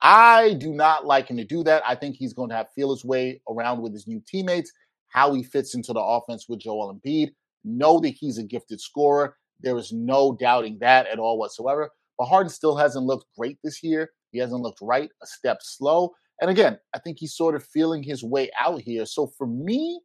I 0.00 0.54
do 0.54 0.72
not 0.72 1.06
like 1.06 1.28
him 1.28 1.36
to 1.38 1.44
do 1.44 1.62
that. 1.64 1.82
I 1.86 1.94
think 1.94 2.16
he's 2.16 2.32
going 2.32 2.50
to 2.50 2.56
have 2.56 2.72
feel 2.74 2.90
his 2.90 3.04
way 3.04 3.40
around 3.48 3.82
with 3.82 3.92
his 3.92 4.06
new 4.06 4.22
teammates, 4.26 4.72
how 5.08 5.34
he 5.34 5.42
fits 5.42 5.74
into 5.74 5.92
the 5.92 6.00
offense 6.00 6.48
with 6.48 6.60
Joel 6.60 6.94
Embiid. 6.94 7.30
Know 7.64 7.98
that 8.00 8.10
he's 8.10 8.38
a 8.38 8.44
gifted 8.44 8.80
scorer. 8.80 9.36
There 9.60 9.76
is 9.76 9.92
no 9.92 10.32
doubting 10.32 10.78
that 10.80 11.08
at 11.08 11.18
all 11.18 11.38
whatsoever. 11.38 11.90
But 12.16 12.26
Harden 12.26 12.50
still 12.50 12.76
hasn't 12.76 13.06
looked 13.06 13.26
great 13.36 13.58
this 13.64 13.82
year. 13.82 14.10
He 14.30 14.38
hasn't 14.38 14.62
looked 14.62 14.80
right, 14.80 15.10
a 15.22 15.26
step 15.26 15.58
slow. 15.62 16.12
And 16.40 16.50
again, 16.50 16.78
I 16.94 16.98
think 16.98 17.18
he's 17.18 17.34
sort 17.34 17.54
of 17.54 17.64
feeling 17.64 18.02
his 18.02 18.22
way 18.22 18.50
out 18.60 18.80
here. 18.80 19.06
So 19.06 19.26
for 19.26 19.46
me, 19.46 20.00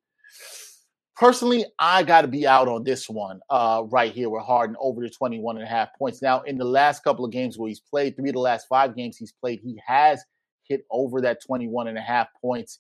personally, 1.16 1.66
I 1.78 2.04
got 2.04 2.22
to 2.22 2.28
be 2.28 2.48
out 2.48 2.68
on 2.68 2.84
this 2.84 3.10
one 3.10 3.40
uh, 3.50 3.84
right 3.90 4.12
here 4.12 4.30
with 4.30 4.44
Harden 4.44 4.76
over 4.80 5.02
the 5.02 5.10
21 5.10 5.58
and 5.58 5.66
a 5.66 5.70
half 5.70 5.90
points. 5.98 6.22
Now, 6.22 6.42
in 6.42 6.58
the 6.58 6.66
last 6.66 7.04
couple 7.04 7.24
of 7.24 7.32
games 7.32 7.58
where 7.58 7.68
he's 7.68 7.80
played, 7.80 8.16
three 8.16 8.30
of 8.30 8.34
the 8.34 8.40
last 8.40 8.68
five 8.68 8.96
games 8.96 9.18
he's 9.18 9.32
played, 9.32 9.60
he 9.64 9.80
has 9.86 10.24
hit 10.68 10.86
over 10.90 11.22
that 11.22 11.44
21 11.46 11.88
and 11.88 11.98
a 11.98 12.02
half 12.02 12.28
points. 12.42 12.80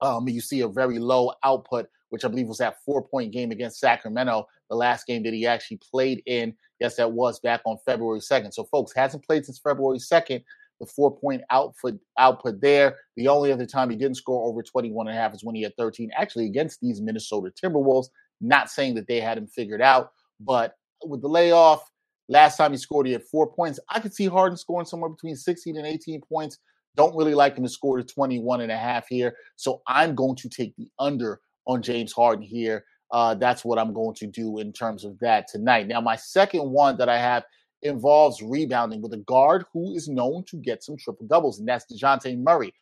Um, 0.00 0.28
you 0.28 0.40
see 0.40 0.60
a 0.60 0.68
very 0.68 0.98
low 0.98 1.32
output, 1.44 1.86
which 2.10 2.24
I 2.24 2.28
believe 2.28 2.48
was 2.48 2.58
that 2.58 2.76
four 2.84 3.02
point 3.02 3.32
game 3.32 3.50
against 3.50 3.80
Sacramento, 3.80 4.46
the 4.68 4.76
last 4.76 5.06
game 5.06 5.22
that 5.24 5.32
he 5.32 5.46
actually 5.46 5.80
played 5.90 6.22
in. 6.26 6.54
Yes, 6.80 6.96
that 6.96 7.10
was 7.10 7.40
back 7.40 7.60
on 7.64 7.78
February 7.84 8.20
2nd. 8.20 8.52
So, 8.52 8.64
folks, 8.64 8.92
hasn't 8.94 9.24
played 9.24 9.44
since 9.44 9.58
February 9.58 9.98
2nd 9.98 10.44
the 10.80 10.86
four 10.86 11.16
point 11.16 11.42
output 11.50 11.98
output 12.18 12.60
there. 12.60 12.96
The 13.16 13.28
only 13.28 13.52
other 13.52 13.66
time 13.66 13.90
he 13.90 13.96
didn't 13.96 14.16
score 14.16 14.48
over 14.48 14.62
21 14.62 15.08
and 15.08 15.16
a 15.16 15.20
half 15.20 15.34
is 15.34 15.44
when 15.44 15.54
he 15.54 15.62
had 15.62 15.76
13, 15.76 16.10
actually 16.16 16.46
against 16.46 16.80
these 16.80 17.00
Minnesota 17.00 17.52
Timberwolves. 17.62 18.08
Not 18.40 18.70
saying 18.70 18.94
that 18.94 19.08
they 19.08 19.20
had 19.20 19.38
him 19.38 19.46
figured 19.46 19.82
out, 19.82 20.12
but 20.40 20.74
with 21.04 21.22
the 21.22 21.28
layoff, 21.28 21.90
last 22.28 22.56
time 22.56 22.70
he 22.70 22.78
scored, 22.78 23.06
he 23.06 23.12
had 23.12 23.24
four 23.24 23.52
points. 23.52 23.80
I 23.88 24.00
could 24.00 24.14
see 24.14 24.26
Harden 24.26 24.56
scoring 24.56 24.86
somewhere 24.86 25.10
between 25.10 25.36
16 25.36 25.76
and 25.76 25.86
18 25.86 26.20
points. 26.22 26.58
Don't 26.96 27.16
really 27.16 27.34
like 27.34 27.56
him 27.56 27.64
to 27.64 27.70
score 27.70 27.96
to 27.96 28.04
21 28.04 28.60
and 28.60 28.72
a 28.72 28.76
half 28.76 29.08
here. 29.08 29.34
So 29.56 29.82
I'm 29.86 30.14
going 30.14 30.36
to 30.36 30.48
take 30.48 30.74
the 30.76 30.88
under 30.98 31.40
on 31.66 31.82
James 31.82 32.12
Harden 32.12 32.44
here. 32.44 32.84
Uh, 33.10 33.34
that's 33.34 33.64
what 33.64 33.78
I'm 33.78 33.92
going 33.92 34.14
to 34.16 34.26
do 34.26 34.58
in 34.58 34.72
terms 34.72 35.04
of 35.04 35.18
that 35.20 35.48
tonight. 35.48 35.86
Now, 35.86 36.00
my 36.00 36.16
second 36.16 36.68
one 36.70 36.96
that 36.98 37.08
I 37.08 37.18
have 37.18 37.44
involves 37.82 38.42
rebounding 38.42 39.02
with 39.02 39.12
a 39.12 39.18
guard 39.18 39.64
who 39.72 39.94
is 39.94 40.08
known 40.08 40.44
to 40.48 40.56
get 40.56 40.82
some 40.82 40.96
triple 40.96 41.26
doubles, 41.26 41.58
and 41.58 41.68
that's 41.68 41.86
Dejounte 41.92 42.38
Murray. 42.38 42.72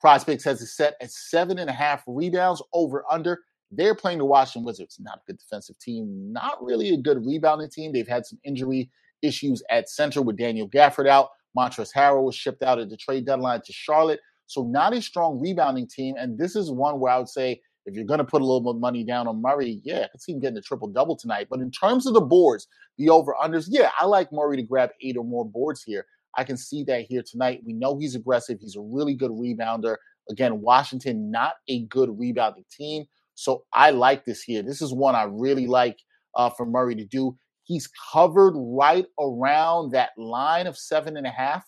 Prize 0.00 0.24
Picks 0.24 0.44
has 0.44 0.62
it 0.62 0.66
set 0.66 0.94
at 1.00 1.10
seven 1.10 1.58
and 1.58 1.68
a 1.68 1.74
half 1.74 2.02
rebounds 2.06 2.62
over 2.72 3.04
under. 3.10 3.40
They're 3.70 3.94
playing 3.94 4.18
the 4.18 4.24
Washington 4.24 4.64
Wizards. 4.64 4.96
Not 4.98 5.18
a 5.18 5.26
good 5.26 5.38
defensive 5.38 5.78
team, 5.78 6.32
not 6.32 6.62
really 6.62 6.90
a 6.90 6.96
good 6.96 7.24
rebounding 7.24 7.68
team. 7.70 7.92
They've 7.92 8.08
had 8.08 8.26
some 8.26 8.38
injury 8.44 8.90
issues 9.22 9.62
at 9.70 9.88
center 9.88 10.22
with 10.22 10.38
Daniel 10.38 10.68
Gafford 10.68 11.08
out. 11.08 11.28
Montrezl 11.56 11.92
Harrell 11.94 12.24
was 12.24 12.34
shipped 12.34 12.62
out 12.62 12.78
at 12.78 12.88
the 12.88 12.96
trade 12.96 13.26
deadline 13.26 13.60
to 13.64 13.72
Charlotte. 13.72 14.20
So, 14.46 14.64
not 14.64 14.94
a 14.94 15.02
strong 15.02 15.38
rebounding 15.38 15.86
team. 15.86 16.16
And 16.18 16.38
this 16.38 16.56
is 16.56 16.70
one 16.70 16.98
where 16.98 17.12
I 17.12 17.18
would 17.18 17.28
say 17.28 17.60
if 17.86 17.94
you're 17.94 18.04
going 18.04 18.18
to 18.18 18.24
put 18.24 18.42
a 18.42 18.44
little 18.44 18.60
more 18.60 18.74
money 18.74 19.04
down 19.04 19.26
on 19.26 19.40
Murray, 19.40 19.80
yeah, 19.84 20.00
I 20.04 20.08
could 20.08 20.20
see 20.20 20.32
him 20.32 20.40
getting 20.40 20.58
a 20.58 20.62
triple 20.62 20.88
double 20.88 21.16
tonight. 21.16 21.48
But 21.50 21.60
in 21.60 21.70
terms 21.70 22.06
of 22.06 22.14
the 22.14 22.20
boards, 22.20 22.66
the 22.98 23.10
over 23.10 23.34
unders, 23.42 23.66
yeah, 23.68 23.90
I 23.98 24.06
like 24.06 24.32
Murray 24.32 24.56
to 24.56 24.62
grab 24.62 24.90
eight 25.02 25.16
or 25.16 25.24
more 25.24 25.44
boards 25.44 25.82
here. 25.82 26.06
I 26.36 26.44
can 26.44 26.56
see 26.56 26.84
that 26.84 27.06
here 27.08 27.22
tonight. 27.28 27.62
We 27.64 27.72
know 27.72 27.98
he's 27.98 28.14
aggressive. 28.14 28.58
He's 28.60 28.76
a 28.76 28.80
really 28.80 29.14
good 29.14 29.30
rebounder. 29.30 29.96
Again, 30.30 30.60
Washington, 30.60 31.30
not 31.30 31.54
a 31.68 31.84
good 31.86 32.10
rebounding 32.18 32.64
team. 32.70 33.04
So 33.34 33.64
I 33.72 33.90
like 33.90 34.24
this 34.24 34.42
here. 34.42 34.62
This 34.62 34.82
is 34.82 34.92
one 34.92 35.14
I 35.14 35.24
really 35.24 35.66
like 35.66 35.98
uh, 36.36 36.50
for 36.50 36.66
Murray 36.66 36.94
to 36.96 37.04
do. 37.04 37.36
He's 37.64 37.88
covered 38.12 38.54
right 38.56 39.06
around 39.18 39.92
that 39.92 40.10
line 40.16 40.66
of 40.66 40.76
seven 40.76 41.16
and 41.16 41.26
a 41.26 41.30
half 41.30 41.64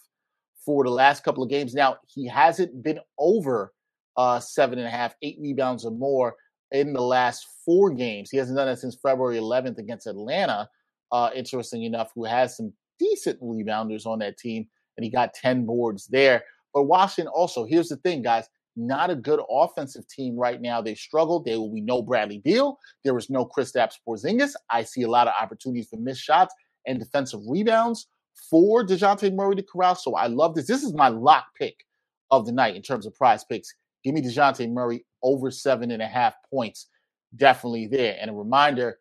for 0.65 0.85
the 0.85 0.91
last 0.91 1.25
couple 1.25 1.43
of 1.43 1.51
games. 1.51 1.75
Now, 1.75 1.97
he 2.07 2.29
hasn't 2.29 2.83
been 2.83 3.01
over 3.19 3.73
uh, 4.17 4.41
seven 4.41 4.79
and 4.79 4.87
a 4.87 4.91
half, 4.91 5.15
eight 5.23 5.39
rebounds 5.41 5.85
or 5.85 5.91
more 5.91 6.35
in 6.71 6.93
the 6.93 7.01
last 7.01 7.47
four 7.65 7.91
games. 7.91 8.31
He 8.31 8.39
hasn't 8.39 8.57
done 8.57 8.67
that 8.67 8.79
since 8.79 8.97
February 9.03 9.39
11th 9.39 9.79
against 9.79 10.07
Atlanta. 10.07 10.69
Uh, 11.11 11.31
interesting 11.35 11.83
enough, 11.83 12.11
who 12.15 12.25
has 12.25 12.57
some 12.57 12.73
decent 12.99 13.41
rebounders 13.43 14.07
on 14.07 14.19
that 14.21 14.39
team, 14.39 14.67
and 14.97 15.05
he 15.05 15.11
got 15.11 15.35
10 15.35 15.67
boards 15.67 16.07
there. 16.07 16.43
But 16.73 16.85
Washington 16.85 17.31
also, 17.35 17.67
here's 17.67 17.89
the 17.89 17.97
thing, 17.97 18.23
guys, 18.23 18.49
not 18.77 19.11
a 19.11 19.15
good 19.15 19.41
offensive 19.51 20.09
team 20.09 20.37
right 20.37 20.61
now. 20.61 20.81
They 20.81 20.95
struggled. 20.95 21.45
There 21.45 21.59
will 21.59 21.73
be 21.73 21.83
no 21.83 22.01
Bradley 22.01 22.39
Beal. 22.39 22.79
There 23.05 23.17
is 23.19 23.29
no 23.29 23.45
Kristaps 23.45 23.97
Porzingis. 24.07 24.55
I 24.71 24.83
see 24.83 25.03
a 25.03 25.11
lot 25.11 25.29
of 25.29 25.35
opportunities 25.41 25.89
for 25.89 25.99
missed 25.99 26.23
shots 26.23 26.55
and 26.87 26.99
defensive 26.99 27.41
rebounds 27.47 28.07
for 28.51 28.85
Dejounte 28.85 29.35
Murray 29.35 29.57
to 29.57 29.63
corral. 29.63 29.95
So 29.95 30.15
I 30.15 30.27
love 30.27 30.55
this. 30.55 30.67
This 30.67 30.83
is 30.83 30.95
my 30.95 31.09
lock 31.09 31.47
pick 31.59 31.85
of 32.31 32.47
the 32.47 32.53
night 32.53 32.75
in 32.75 32.83
terms 32.83 33.05
of 33.05 33.15
prize 33.15 33.45
picks. 33.45 33.75
Give 34.05 34.15
me 34.15 34.23
Dejounte 34.23 34.71
Murray 34.71 35.05
over 35.23 35.51
seven 35.51 35.91
and 35.91 36.03
a 36.03 36.07
half 36.07 36.35
points. 36.51 36.89
Definitely 37.37 37.87
there. 37.87 38.17
And 38.21 38.31
a 38.31 38.35
reminder, 38.35 38.99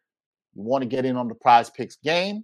you 0.53 0.63
want 0.63 0.83
to 0.83 0.87
get 0.87 1.05
in 1.05 1.17
on 1.17 1.27
the 1.27 1.35
PrizePicks 1.35 2.01
game, 2.03 2.43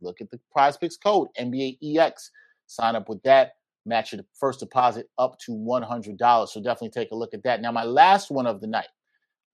look 0.00 0.20
at 0.20 0.30
the 0.30 0.40
PrizePicks 0.56 0.96
code, 1.02 1.28
NBAEX. 1.38 2.30
Sign 2.66 2.96
up 2.96 3.08
with 3.08 3.22
that. 3.22 3.52
Match 3.84 4.12
your 4.12 4.22
first 4.38 4.60
deposit 4.60 5.08
up 5.18 5.38
to 5.46 5.52
$100. 5.52 6.48
So 6.48 6.60
definitely 6.60 6.90
take 6.90 7.12
a 7.12 7.14
look 7.14 7.34
at 7.34 7.44
that. 7.44 7.60
Now, 7.60 7.70
my 7.70 7.84
last 7.84 8.30
one 8.30 8.46
of 8.46 8.60
the 8.60 8.66
night 8.66 8.88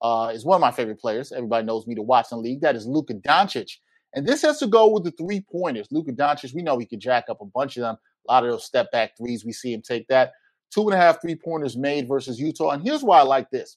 uh, 0.01 0.31
is 0.33 0.45
one 0.45 0.57
of 0.57 0.61
my 0.61 0.71
favorite 0.71 1.01
players. 1.01 1.33
Everybody 1.33 1.67
knows 1.67 1.87
me 1.87 1.95
to 1.95 2.03
watch 2.03 2.27
in 2.33 2.39
the 2.39 2.43
league. 2.43 2.63
That 2.63 2.75
is 2.75 2.87
Luka 2.87 3.15
Doncic. 3.15 3.73
And 4.15 4.27
this 4.27 4.43
has 4.43 4.59
to 4.59 4.67
go 4.67 4.89
with 4.89 5.05
the 5.05 5.11
three 5.13 5.45
pointers. 5.53 5.89
Luka 5.91 6.13
Doncic, 6.13 6.55
we 6.55 6.63
know 6.63 6.79
he 6.79 6.87
could 6.87 7.01
jack 7.01 7.25
up 7.29 7.41
a 7.41 7.47
bunch 7.47 7.77
of 7.77 7.83
them. 7.83 7.97
A 8.29 8.33
lot 8.33 8.45
of 8.45 8.51
those 8.51 8.65
step 8.65 8.91
back 8.91 9.17
threes, 9.17 9.45
we 9.45 9.53
see 9.53 9.73
him 9.73 9.83
take 9.83 10.07
that. 10.09 10.33
Two 10.73 10.83
and 10.89 10.95
a 10.95 10.97
half 10.97 11.21
three 11.21 11.35
pointers 11.35 11.77
made 11.77 12.09
versus 12.09 12.41
Utah. 12.41 12.71
And 12.71 12.83
here's 12.83 13.03
why 13.03 13.19
I 13.19 13.23
like 13.23 13.51
this 13.51 13.77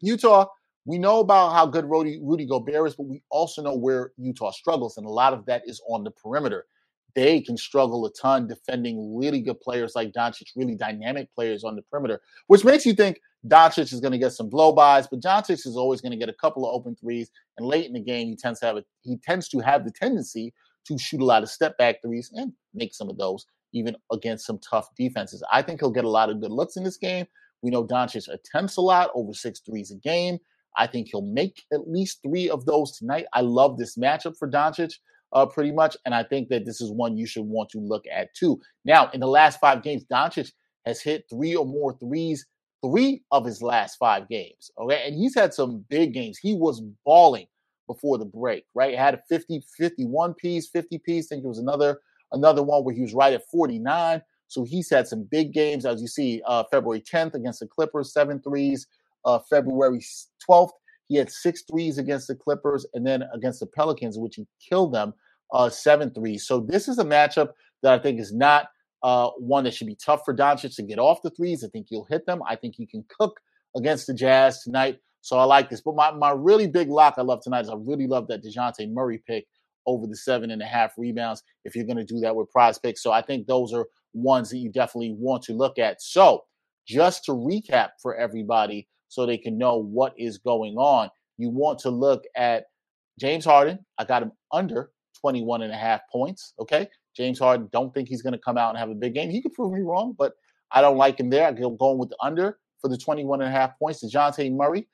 Utah, 0.00 0.46
we 0.84 0.98
know 0.98 1.20
about 1.20 1.52
how 1.52 1.66
good 1.66 1.84
Rudy, 1.84 2.20
Rudy 2.22 2.46
Gobert 2.46 2.88
is, 2.88 2.94
but 2.94 3.06
we 3.06 3.22
also 3.30 3.62
know 3.62 3.74
where 3.74 4.12
Utah 4.16 4.52
struggles. 4.52 4.96
And 4.96 5.06
a 5.06 5.10
lot 5.10 5.32
of 5.32 5.44
that 5.46 5.62
is 5.66 5.80
on 5.88 6.04
the 6.04 6.12
perimeter. 6.12 6.66
They 7.14 7.40
can 7.40 7.56
struggle 7.56 8.04
a 8.06 8.12
ton 8.12 8.46
defending 8.46 9.16
really 9.16 9.40
good 9.40 9.60
players 9.60 9.94
like 9.96 10.12
Doncic, 10.12 10.48
really 10.54 10.76
dynamic 10.76 11.34
players 11.34 11.64
on 11.64 11.74
the 11.74 11.82
perimeter, 11.82 12.20
which 12.46 12.62
makes 12.62 12.84
you 12.84 12.92
think 12.92 13.20
Doncic 13.48 13.92
is 13.92 14.00
going 14.00 14.12
to 14.12 14.18
get 14.18 14.32
some 14.32 14.50
blow 14.50 14.72
bys, 14.72 15.06
but 15.06 15.20
Doncic 15.20 15.66
is 15.66 15.76
always 15.76 16.00
going 16.00 16.12
to 16.12 16.18
get 16.18 16.28
a 16.28 16.34
couple 16.34 16.66
of 16.66 16.74
open 16.74 16.94
threes. 16.94 17.30
And 17.56 17.66
late 17.66 17.86
in 17.86 17.94
the 17.94 18.00
game, 18.00 18.28
he 18.28 18.36
tends 18.36 18.60
to 18.60 18.66
have 18.66 18.76
a, 18.76 18.84
he 19.02 19.16
tends 19.16 19.48
to 19.48 19.60
have 19.60 19.84
the 19.84 19.90
tendency 19.90 20.52
to 20.86 20.98
shoot 20.98 21.20
a 21.20 21.24
lot 21.24 21.42
of 21.42 21.48
step 21.48 21.76
back 21.78 22.02
threes 22.02 22.30
and 22.34 22.52
make 22.74 22.94
some 22.94 23.08
of 23.08 23.16
those 23.16 23.46
even 23.72 23.96
against 24.12 24.46
some 24.46 24.58
tough 24.58 24.88
defenses. 24.96 25.42
I 25.52 25.62
think 25.62 25.80
he'll 25.80 25.90
get 25.90 26.04
a 26.04 26.10
lot 26.10 26.30
of 26.30 26.40
good 26.40 26.52
looks 26.52 26.76
in 26.76 26.84
this 26.84 26.96
game. 26.96 27.26
We 27.62 27.70
know 27.70 27.86
Doncic 27.86 28.28
attempts 28.28 28.76
a 28.76 28.80
lot, 28.80 29.10
over 29.14 29.32
six 29.32 29.60
threes 29.60 29.90
a 29.90 29.96
game. 29.96 30.38
I 30.78 30.86
think 30.86 31.08
he'll 31.08 31.22
make 31.22 31.64
at 31.72 31.88
least 31.88 32.20
three 32.22 32.50
of 32.50 32.66
those 32.66 32.96
tonight. 32.98 33.26
I 33.32 33.40
love 33.40 33.78
this 33.78 33.96
matchup 33.96 34.36
for 34.38 34.50
Doncic 34.50 34.92
uh, 35.32 35.46
pretty 35.46 35.72
much, 35.72 35.96
and 36.04 36.14
I 36.14 36.22
think 36.22 36.48
that 36.50 36.64
this 36.64 36.80
is 36.80 36.92
one 36.92 37.16
you 37.16 37.26
should 37.26 37.44
want 37.44 37.70
to 37.70 37.78
look 37.78 38.04
at 38.12 38.34
too. 38.34 38.60
Now, 38.84 39.10
in 39.12 39.20
the 39.20 39.26
last 39.26 39.58
five 39.58 39.82
games, 39.82 40.04
Doncic 40.10 40.52
has 40.84 41.00
hit 41.00 41.24
three 41.30 41.56
or 41.56 41.64
more 41.64 41.96
threes 41.98 42.46
three 42.84 43.22
of 43.30 43.44
his 43.44 43.62
last 43.62 43.96
five 43.96 44.28
games. 44.28 44.70
Okay. 44.78 45.02
And 45.06 45.14
he's 45.14 45.34
had 45.34 45.54
some 45.54 45.84
big 45.88 46.12
games. 46.12 46.38
He 46.38 46.54
was 46.54 46.82
balling 47.04 47.46
before 47.86 48.18
the 48.18 48.24
break, 48.24 48.64
right? 48.74 48.96
Had 48.96 49.14
a 49.14 49.22
50, 49.28 49.62
51 49.76 50.34
piece, 50.34 50.68
50 50.68 50.98
piece. 50.98 51.26
I 51.26 51.36
think 51.36 51.44
it 51.44 51.48
was 51.48 51.58
another 51.58 52.00
another 52.32 52.62
one 52.62 52.84
where 52.84 52.94
he 52.94 53.02
was 53.02 53.14
right 53.14 53.32
at 53.32 53.42
49. 53.50 54.22
So 54.48 54.64
he's 54.64 54.90
had 54.90 55.08
some 55.08 55.26
big 55.30 55.52
games, 55.52 55.84
as 55.84 56.00
you 56.00 56.08
see, 56.08 56.42
uh, 56.46 56.64
February 56.70 57.00
10th 57.00 57.34
against 57.34 57.60
the 57.60 57.66
Clippers, 57.66 58.12
seven 58.12 58.40
threes. 58.40 58.86
Uh, 59.24 59.40
February 59.50 60.00
12th, 60.48 60.70
he 61.08 61.16
had 61.16 61.30
six 61.30 61.62
threes 61.68 61.98
against 61.98 62.28
the 62.28 62.34
Clippers, 62.34 62.86
and 62.94 63.04
then 63.04 63.24
against 63.34 63.60
the 63.60 63.66
Pelicans, 63.66 64.16
which 64.18 64.36
he 64.36 64.46
killed 64.68 64.94
them, 64.94 65.14
uh, 65.52 65.68
seven 65.68 66.12
threes. 66.14 66.46
So 66.46 66.60
this 66.60 66.86
is 66.86 66.98
a 66.98 67.04
matchup 67.04 67.50
that 67.82 67.92
I 67.92 67.98
think 67.98 68.20
is 68.20 68.32
not 68.32 68.68
uh, 69.02 69.30
one 69.38 69.64
that 69.64 69.74
should 69.74 69.86
be 69.86 69.96
tough 69.96 70.22
for 70.24 70.34
Doncic 70.34 70.74
to 70.76 70.82
get 70.82 70.98
off 70.98 71.22
the 71.22 71.30
threes. 71.30 71.64
I 71.64 71.68
think 71.68 71.86
he'll 71.88 72.06
hit 72.08 72.26
them. 72.26 72.40
I 72.48 72.56
think 72.56 72.74
he 72.76 72.86
can 72.86 73.04
cook 73.08 73.40
against 73.76 74.06
the 74.06 74.14
Jazz 74.14 74.62
tonight. 74.62 74.98
So 75.20 75.38
I 75.38 75.44
like 75.44 75.68
this. 75.68 75.80
But 75.80 75.96
my, 75.96 76.12
my 76.12 76.30
really 76.30 76.68
big 76.68 76.88
lock 76.88 77.14
I 77.18 77.22
love 77.22 77.42
tonight 77.42 77.62
is 77.62 77.68
I 77.68 77.74
really 77.76 78.06
love 78.06 78.28
that 78.28 78.44
Dejounte 78.44 78.90
Murray 78.92 79.22
pick 79.26 79.46
over 79.86 80.06
the 80.06 80.16
seven 80.16 80.50
and 80.50 80.62
a 80.62 80.66
half 80.66 80.92
rebounds 80.96 81.42
if 81.64 81.74
you're 81.74 81.84
going 81.84 81.96
to 81.96 82.04
do 82.04 82.20
that 82.20 82.34
with 82.34 82.48
PrizePicks. 82.56 82.98
So 82.98 83.12
I 83.12 83.22
think 83.22 83.46
those 83.46 83.72
are 83.72 83.86
ones 84.14 84.50
that 84.50 84.58
you 84.58 84.70
definitely 84.70 85.14
want 85.18 85.42
to 85.44 85.52
look 85.52 85.78
at. 85.78 86.02
So 86.02 86.44
just 86.86 87.24
to 87.24 87.32
recap 87.32 87.90
for 88.00 88.16
everybody 88.16 88.88
so 89.08 89.26
they 89.26 89.38
can 89.38 89.58
know 89.58 89.76
what 89.76 90.14
is 90.16 90.38
going 90.38 90.74
on, 90.76 91.10
you 91.38 91.50
want 91.50 91.78
to 91.80 91.90
look 91.90 92.24
at 92.36 92.64
James 93.20 93.44
Harden. 93.44 93.78
I 93.98 94.04
got 94.04 94.22
him 94.22 94.32
under 94.52 94.90
21 95.20 95.62
and 95.62 95.72
a 95.72 95.76
half 95.76 96.00
points. 96.10 96.54
Okay. 96.58 96.88
James 97.16 97.38
Harden, 97.38 97.68
don't 97.72 97.94
think 97.94 98.08
he's 98.08 98.22
going 98.22 98.34
to 98.34 98.38
come 98.38 98.58
out 98.58 98.70
and 98.70 98.78
have 98.78 98.90
a 98.90 98.94
big 98.94 99.14
game. 99.14 99.30
He 99.30 99.40
could 99.40 99.54
prove 99.54 99.72
me 99.72 99.80
wrong, 99.80 100.14
but 100.18 100.34
I 100.70 100.82
don't 100.82 100.98
like 100.98 101.18
him 101.18 101.30
there. 101.30 101.48
I'm 101.48 101.76
going 101.76 101.98
with 101.98 102.10
the 102.10 102.16
under 102.22 102.58
for 102.80 102.88
the 102.88 102.98
21 102.98 103.40
and 103.40 103.48
a 103.48 103.52
half 103.52 103.78
points. 103.78 104.04
Dejounte 104.04 104.52
Murray 104.52 104.86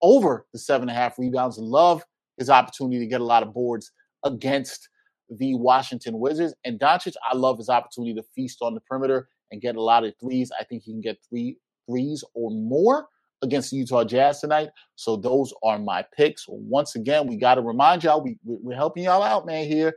over 0.00 0.46
the 0.52 0.58
seven 0.58 0.88
and 0.88 0.96
a 0.96 1.00
half 1.00 1.18
rebounds. 1.18 1.58
Love 1.58 2.04
his 2.38 2.50
opportunity 2.50 3.00
to 3.00 3.06
get 3.06 3.20
a 3.20 3.24
lot 3.24 3.42
of 3.42 3.52
boards 3.52 3.90
against 4.24 4.88
the 5.30 5.54
Washington 5.54 6.18
Wizards. 6.18 6.54
And 6.64 6.78
Doncic, 6.78 7.14
I 7.30 7.34
love 7.34 7.58
his 7.58 7.68
opportunity 7.68 8.14
to 8.14 8.22
feast 8.34 8.58
on 8.60 8.74
the 8.74 8.80
perimeter 8.80 9.28
and 9.50 9.60
get 9.60 9.76
a 9.76 9.82
lot 9.82 10.04
of 10.04 10.14
threes. 10.20 10.50
I 10.58 10.64
think 10.64 10.82
he 10.82 10.92
can 10.92 11.00
get 11.00 11.18
three 11.28 11.58
threes 11.88 12.24
or 12.34 12.50
more 12.50 13.08
against 13.42 13.70
the 13.70 13.76
Utah 13.76 14.04
Jazz 14.04 14.40
tonight. 14.40 14.70
So 14.96 15.16
those 15.16 15.52
are 15.62 15.78
my 15.78 16.04
picks. 16.16 16.46
Once 16.48 16.96
again, 16.96 17.26
we 17.26 17.36
got 17.36 17.56
to 17.56 17.60
remind 17.60 18.04
y'all, 18.04 18.22
we, 18.22 18.38
we're 18.44 18.76
helping 18.76 19.04
y'all 19.04 19.22
out, 19.22 19.46
man, 19.46 19.66
here. 19.66 19.94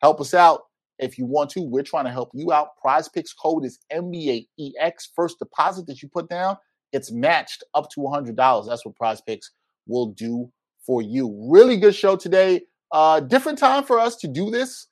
Help 0.00 0.20
us 0.20 0.34
out 0.34 0.62
if 0.98 1.18
you 1.18 1.24
want 1.24 1.50
to. 1.50 1.62
We're 1.62 1.82
trying 1.82 2.04
to 2.04 2.10
help 2.10 2.30
you 2.34 2.52
out. 2.52 2.68
PrizePicks 2.84 3.30
code 3.40 3.64
is 3.64 3.78
NBAEX. 3.92 5.08
First 5.16 5.38
deposit 5.38 5.86
that 5.86 6.02
you 6.02 6.08
put 6.08 6.28
down, 6.28 6.56
it's 6.92 7.10
matched 7.10 7.64
up 7.74 7.90
to 7.90 8.00
$100. 8.00 8.66
That's 8.66 8.84
what 8.84 8.94
PrizePicks 9.00 9.46
will 9.86 10.12
do 10.12 10.50
for 10.84 11.02
you. 11.02 11.48
Really 11.50 11.76
good 11.76 11.94
show 11.94 12.16
today. 12.16 12.62
Uh, 12.94 13.18
different 13.18 13.58
time 13.58 13.82
for 13.82 13.98
us 13.98 14.14
to 14.14 14.28
do 14.28 14.52
this 14.52 14.86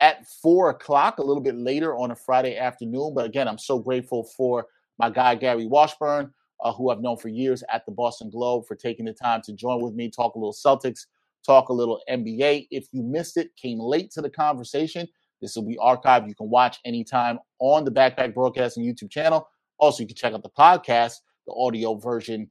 at 0.00 0.26
four 0.42 0.68
o'clock, 0.68 1.18
a 1.18 1.22
little 1.22 1.42
bit 1.42 1.56
later 1.56 1.96
on 1.96 2.10
a 2.10 2.14
Friday 2.14 2.58
afternoon. 2.58 3.14
But 3.14 3.24
again, 3.24 3.48
I'm 3.48 3.56
so 3.56 3.78
grateful 3.78 4.24
for 4.36 4.66
my 4.98 5.08
guy, 5.08 5.34
Gary 5.34 5.66
Washburn, 5.66 6.30
uh, 6.62 6.72
who 6.74 6.90
I've 6.90 7.00
known 7.00 7.16
for 7.16 7.28
years 7.28 7.64
at 7.72 7.86
the 7.86 7.92
Boston 7.92 8.28
Globe, 8.28 8.66
for 8.66 8.74
taking 8.74 9.06
the 9.06 9.14
time 9.14 9.40
to 9.46 9.54
join 9.54 9.80
with 9.80 9.94
me, 9.94 10.10
talk 10.10 10.34
a 10.34 10.38
little 10.38 10.52
Celtics, 10.52 11.06
talk 11.42 11.70
a 11.70 11.72
little 11.72 12.02
NBA. 12.10 12.68
If 12.70 12.88
you 12.92 13.02
missed 13.02 13.38
it, 13.38 13.56
came 13.56 13.80
late 13.80 14.10
to 14.10 14.20
the 14.20 14.28
conversation, 14.28 15.08
this 15.40 15.56
will 15.56 15.66
be 15.66 15.78
archived. 15.78 16.28
You 16.28 16.34
can 16.34 16.50
watch 16.50 16.80
anytime 16.84 17.38
on 17.60 17.82
the 17.82 17.90
Backpack 17.90 18.34
Broadcasting 18.34 18.84
YouTube 18.84 19.10
channel. 19.10 19.48
Also, 19.78 20.02
you 20.02 20.06
can 20.06 20.16
check 20.16 20.34
out 20.34 20.42
the 20.42 20.50
podcast, 20.50 21.14
the 21.46 21.54
audio 21.54 21.94
version 21.94 22.50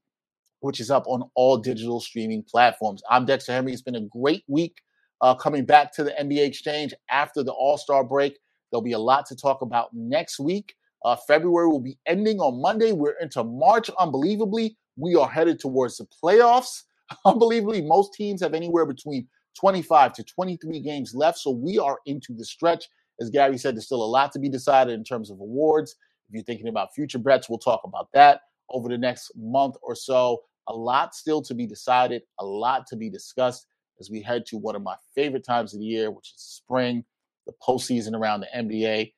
which 0.62 0.80
is 0.80 0.90
up 0.90 1.04
on 1.06 1.30
all 1.36 1.56
digital 1.58 2.00
streaming 2.00 2.42
platforms. 2.42 3.04
I'm 3.12 3.26
Dexter 3.26 3.52
Henry. 3.52 3.74
It's 3.74 3.84
been 3.84 3.94
a 3.94 4.02
great 4.02 4.44
week 4.48 4.82
uh, 5.21 5.36
coming 5.36 5.65
back 5.65 5.93
to 5.93 6.03
the 6.03 6.12
NBA 6.12 6.45
Exchange 6.45 6.93
after 7.10 7.43
the 7.43 7.53
All 7.53 7.77
Star 7.77 8.03
break. 8.03 8.38
There'll 8.71 8.84
be 8.84 8.93
a 8.93 8.99
lot 8.99 9.25
to 9.27 9.36
talk 9.36 9.62
about 9.62 9.89
next 9.93 10.39
week. 10.39 10.75
Uh, 11.06 11.15
February 11.27 11.67
will 11.67 11.80
be 11.80 11.97
ending 12.06 12.39
on 12.39 12.62
Monday. 12.62 12.91
We're 12.91 13.15
into 13.21 13.43
March. 13.43 13.89
Unbelievably, 13.99 14.77
we 14.97 15.15
are 15.15 15.30
headed 15.30 15.60
towards 15.60 15.97
the 15.97 16.08
playoffs. 16.23 16.84
Unbelievably, 17.25 17.84
most 17.84 18.13
teams 18.13 18.41
have 18.41 18.53
anywhere 18.53 18.86
between 18.86 19.27
25 19.60 20.13
to 20.13 20.23
23 20.23 20.80
games 20.82 21.13
left. 21.15 21.38
So 21.38 21.51
we 21.51 21.80
are 21.80 21.99
into 22.06 22.34
the 22.34 22.45
stretch. 22.45 22.86
As 23.19 23.30
Gary 23.30 23.58
said, 23.58 23.75
there's 23.75 23.86
still 23.86 24.03
a 24.03 24.06
lot 24.06 24.32
to 24.34 24.39
be 24.39 24.49
decided 24.49 24.93
in 24.93 25.03
terms 25.03 25.32
of 25.32 25.39
awards. 25.39 25.95
If 26.30 26.36
you're 26.36 26.43
thinking 26.43 26.67
about 26.67 26.93
future 26.93 27.19
bets, 27.19 27.49
we'll 27.49 27.58
talk 27.58 27.82
about 27.86 28.10
that 28.13 28.41
over 28.70 28.89
the 28.89 28.97
next 28.97 29.32
month 29.36 29.76
or 29.82 29.95
so. 29.95 30.43
A 30.68 30.74
lot 30.74 31.15
still 31.15 31.41
to 31.43 31.53
be 31.55 31.65
decided, 31.65 32.24
a 32.39 32.45
lot 32.45 32.86
to 32.88 32.97
be 32.97 33.09
discussed 33.09 33.65
as 34.00 34.10
we 34.10 34.22
head 34.22 34.45
to 34.48 34.58
one 34.58 34.76
of 34.76 34.84
my 34.84 34.95
favorite 35.16 35.45
times 35.45 35.74
of 35.74 35.80
the 35.80 35.86
year, 35.86 36.12
which 36.12 36.34
is 36.36 36.41
spring, 36.41 37.04
the 37.45 37.54
postseason 37.66 38.14
around 38.14 38.41
the 38.41 38.48
NBA. 38.56 39.14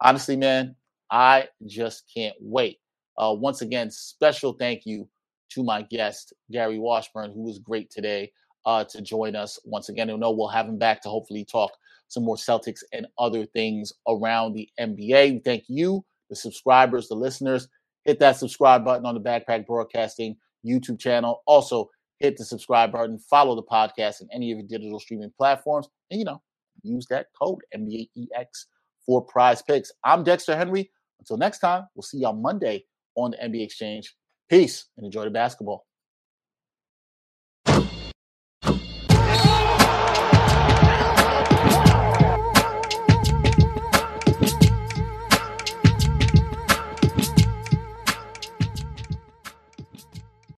Honestly, 0.00 0.36
man, 0.36 0.76
I 1.10 1.48
just 1.66 2.04
can't 2.12 2.36
wait. 2.40 2.78
Uh, 3.18 3.34
once 3.36 3.62
again, 3.62 3.90
special 3.90 4.52
thank 4.52 4.86
you 4.86 5.08
to 5.50 5.62
my 5.62 5.82
guest, 5.82 6.32
Gary 6.50 6.78
Washburn, 6.78 7.32
who 7.32 7.42
was 7.42 7.58
great 7.58 7.90
today 7.90 8.32
uh, 8.64 8.84
to 8.84 9.02
join 9.02 9.36
us. 9.36 9.58
Once 9.64 9.88
again, 9.88 10.10
I 10.10 10.14
know 10.14 10.30
we'll 10.30 10.48
have 10.48 10.66
him 10.66 10.78
back 10.78 11.02
to 11.02 11.08
hopefully 11.08 11.44
talk 11.44 11.72
some 12.08 12.24
more 12.24 12.36
Celtics 12.36 12.82
and 12.92 13.06
other 13.18 13.46
things 13.46 13.92
around 14.08 14.52
the 14.54 14.68
NBA. 14.78 15.44
Thank 15.44 15.64
you, 15.68 16.04
the 16.30 16.36
subscribers, 16.36 17.08
the 17.08 17.14
listeners 17.14 17.68
hit 18.04 18.18
that 18.20 18.36
subscribe 18.36 18.84
button 18.84 19.06
on 19.06 19.14
the 19.14 19.20
Backpack 19.20 19.66
Broadcasting 19.66 20.36
YouTube 20.66 20.98
channel. 20.98 21.42
Also, 21.46 21.90
hit 22.22 22.36
the 22.36 22.44
subscribe 22.44 22.92
button, 22.92 23.18
follow 23.18 23.56
the 23.56 23.62
podcast 23.62 24.22
in 24.22 24.28
any 24.32 24.52
of 24.52 24.58
your 24.58 24.66
digital 24.68 25.00
streaming 25.00 25.32
platforms, 25.36 25.88
and 26.10 26.20
you 26.20 26.24
know, 26.24 26.40
use 26.82 27.04
that 27.10 27.26
code 27.40 27.58
NBAEX 27.76 28.66
for 29.04 29.26
PrizePicks. 29.26 29.88
I'm 30.04 30.22
Dexter 30.22 30.56
Henry. 30.56 30.90
Until 31.18 31.36
next 31.36 31.58
time, 31.58 31.86
we'll 31.94 32.02
see 32.02 32.18
y'all 32.18 32.32
Monday 32.32 32.84
on 33.16 33.32
the 33.32 33.36
NBA 33.38 33.64
Exchange. 33.64 34.14
Peace 34.48 34.86
and 34.96 35.04
enjoy 35.04 35.24
the 35.24 35.30
basketball. 35.30 35.84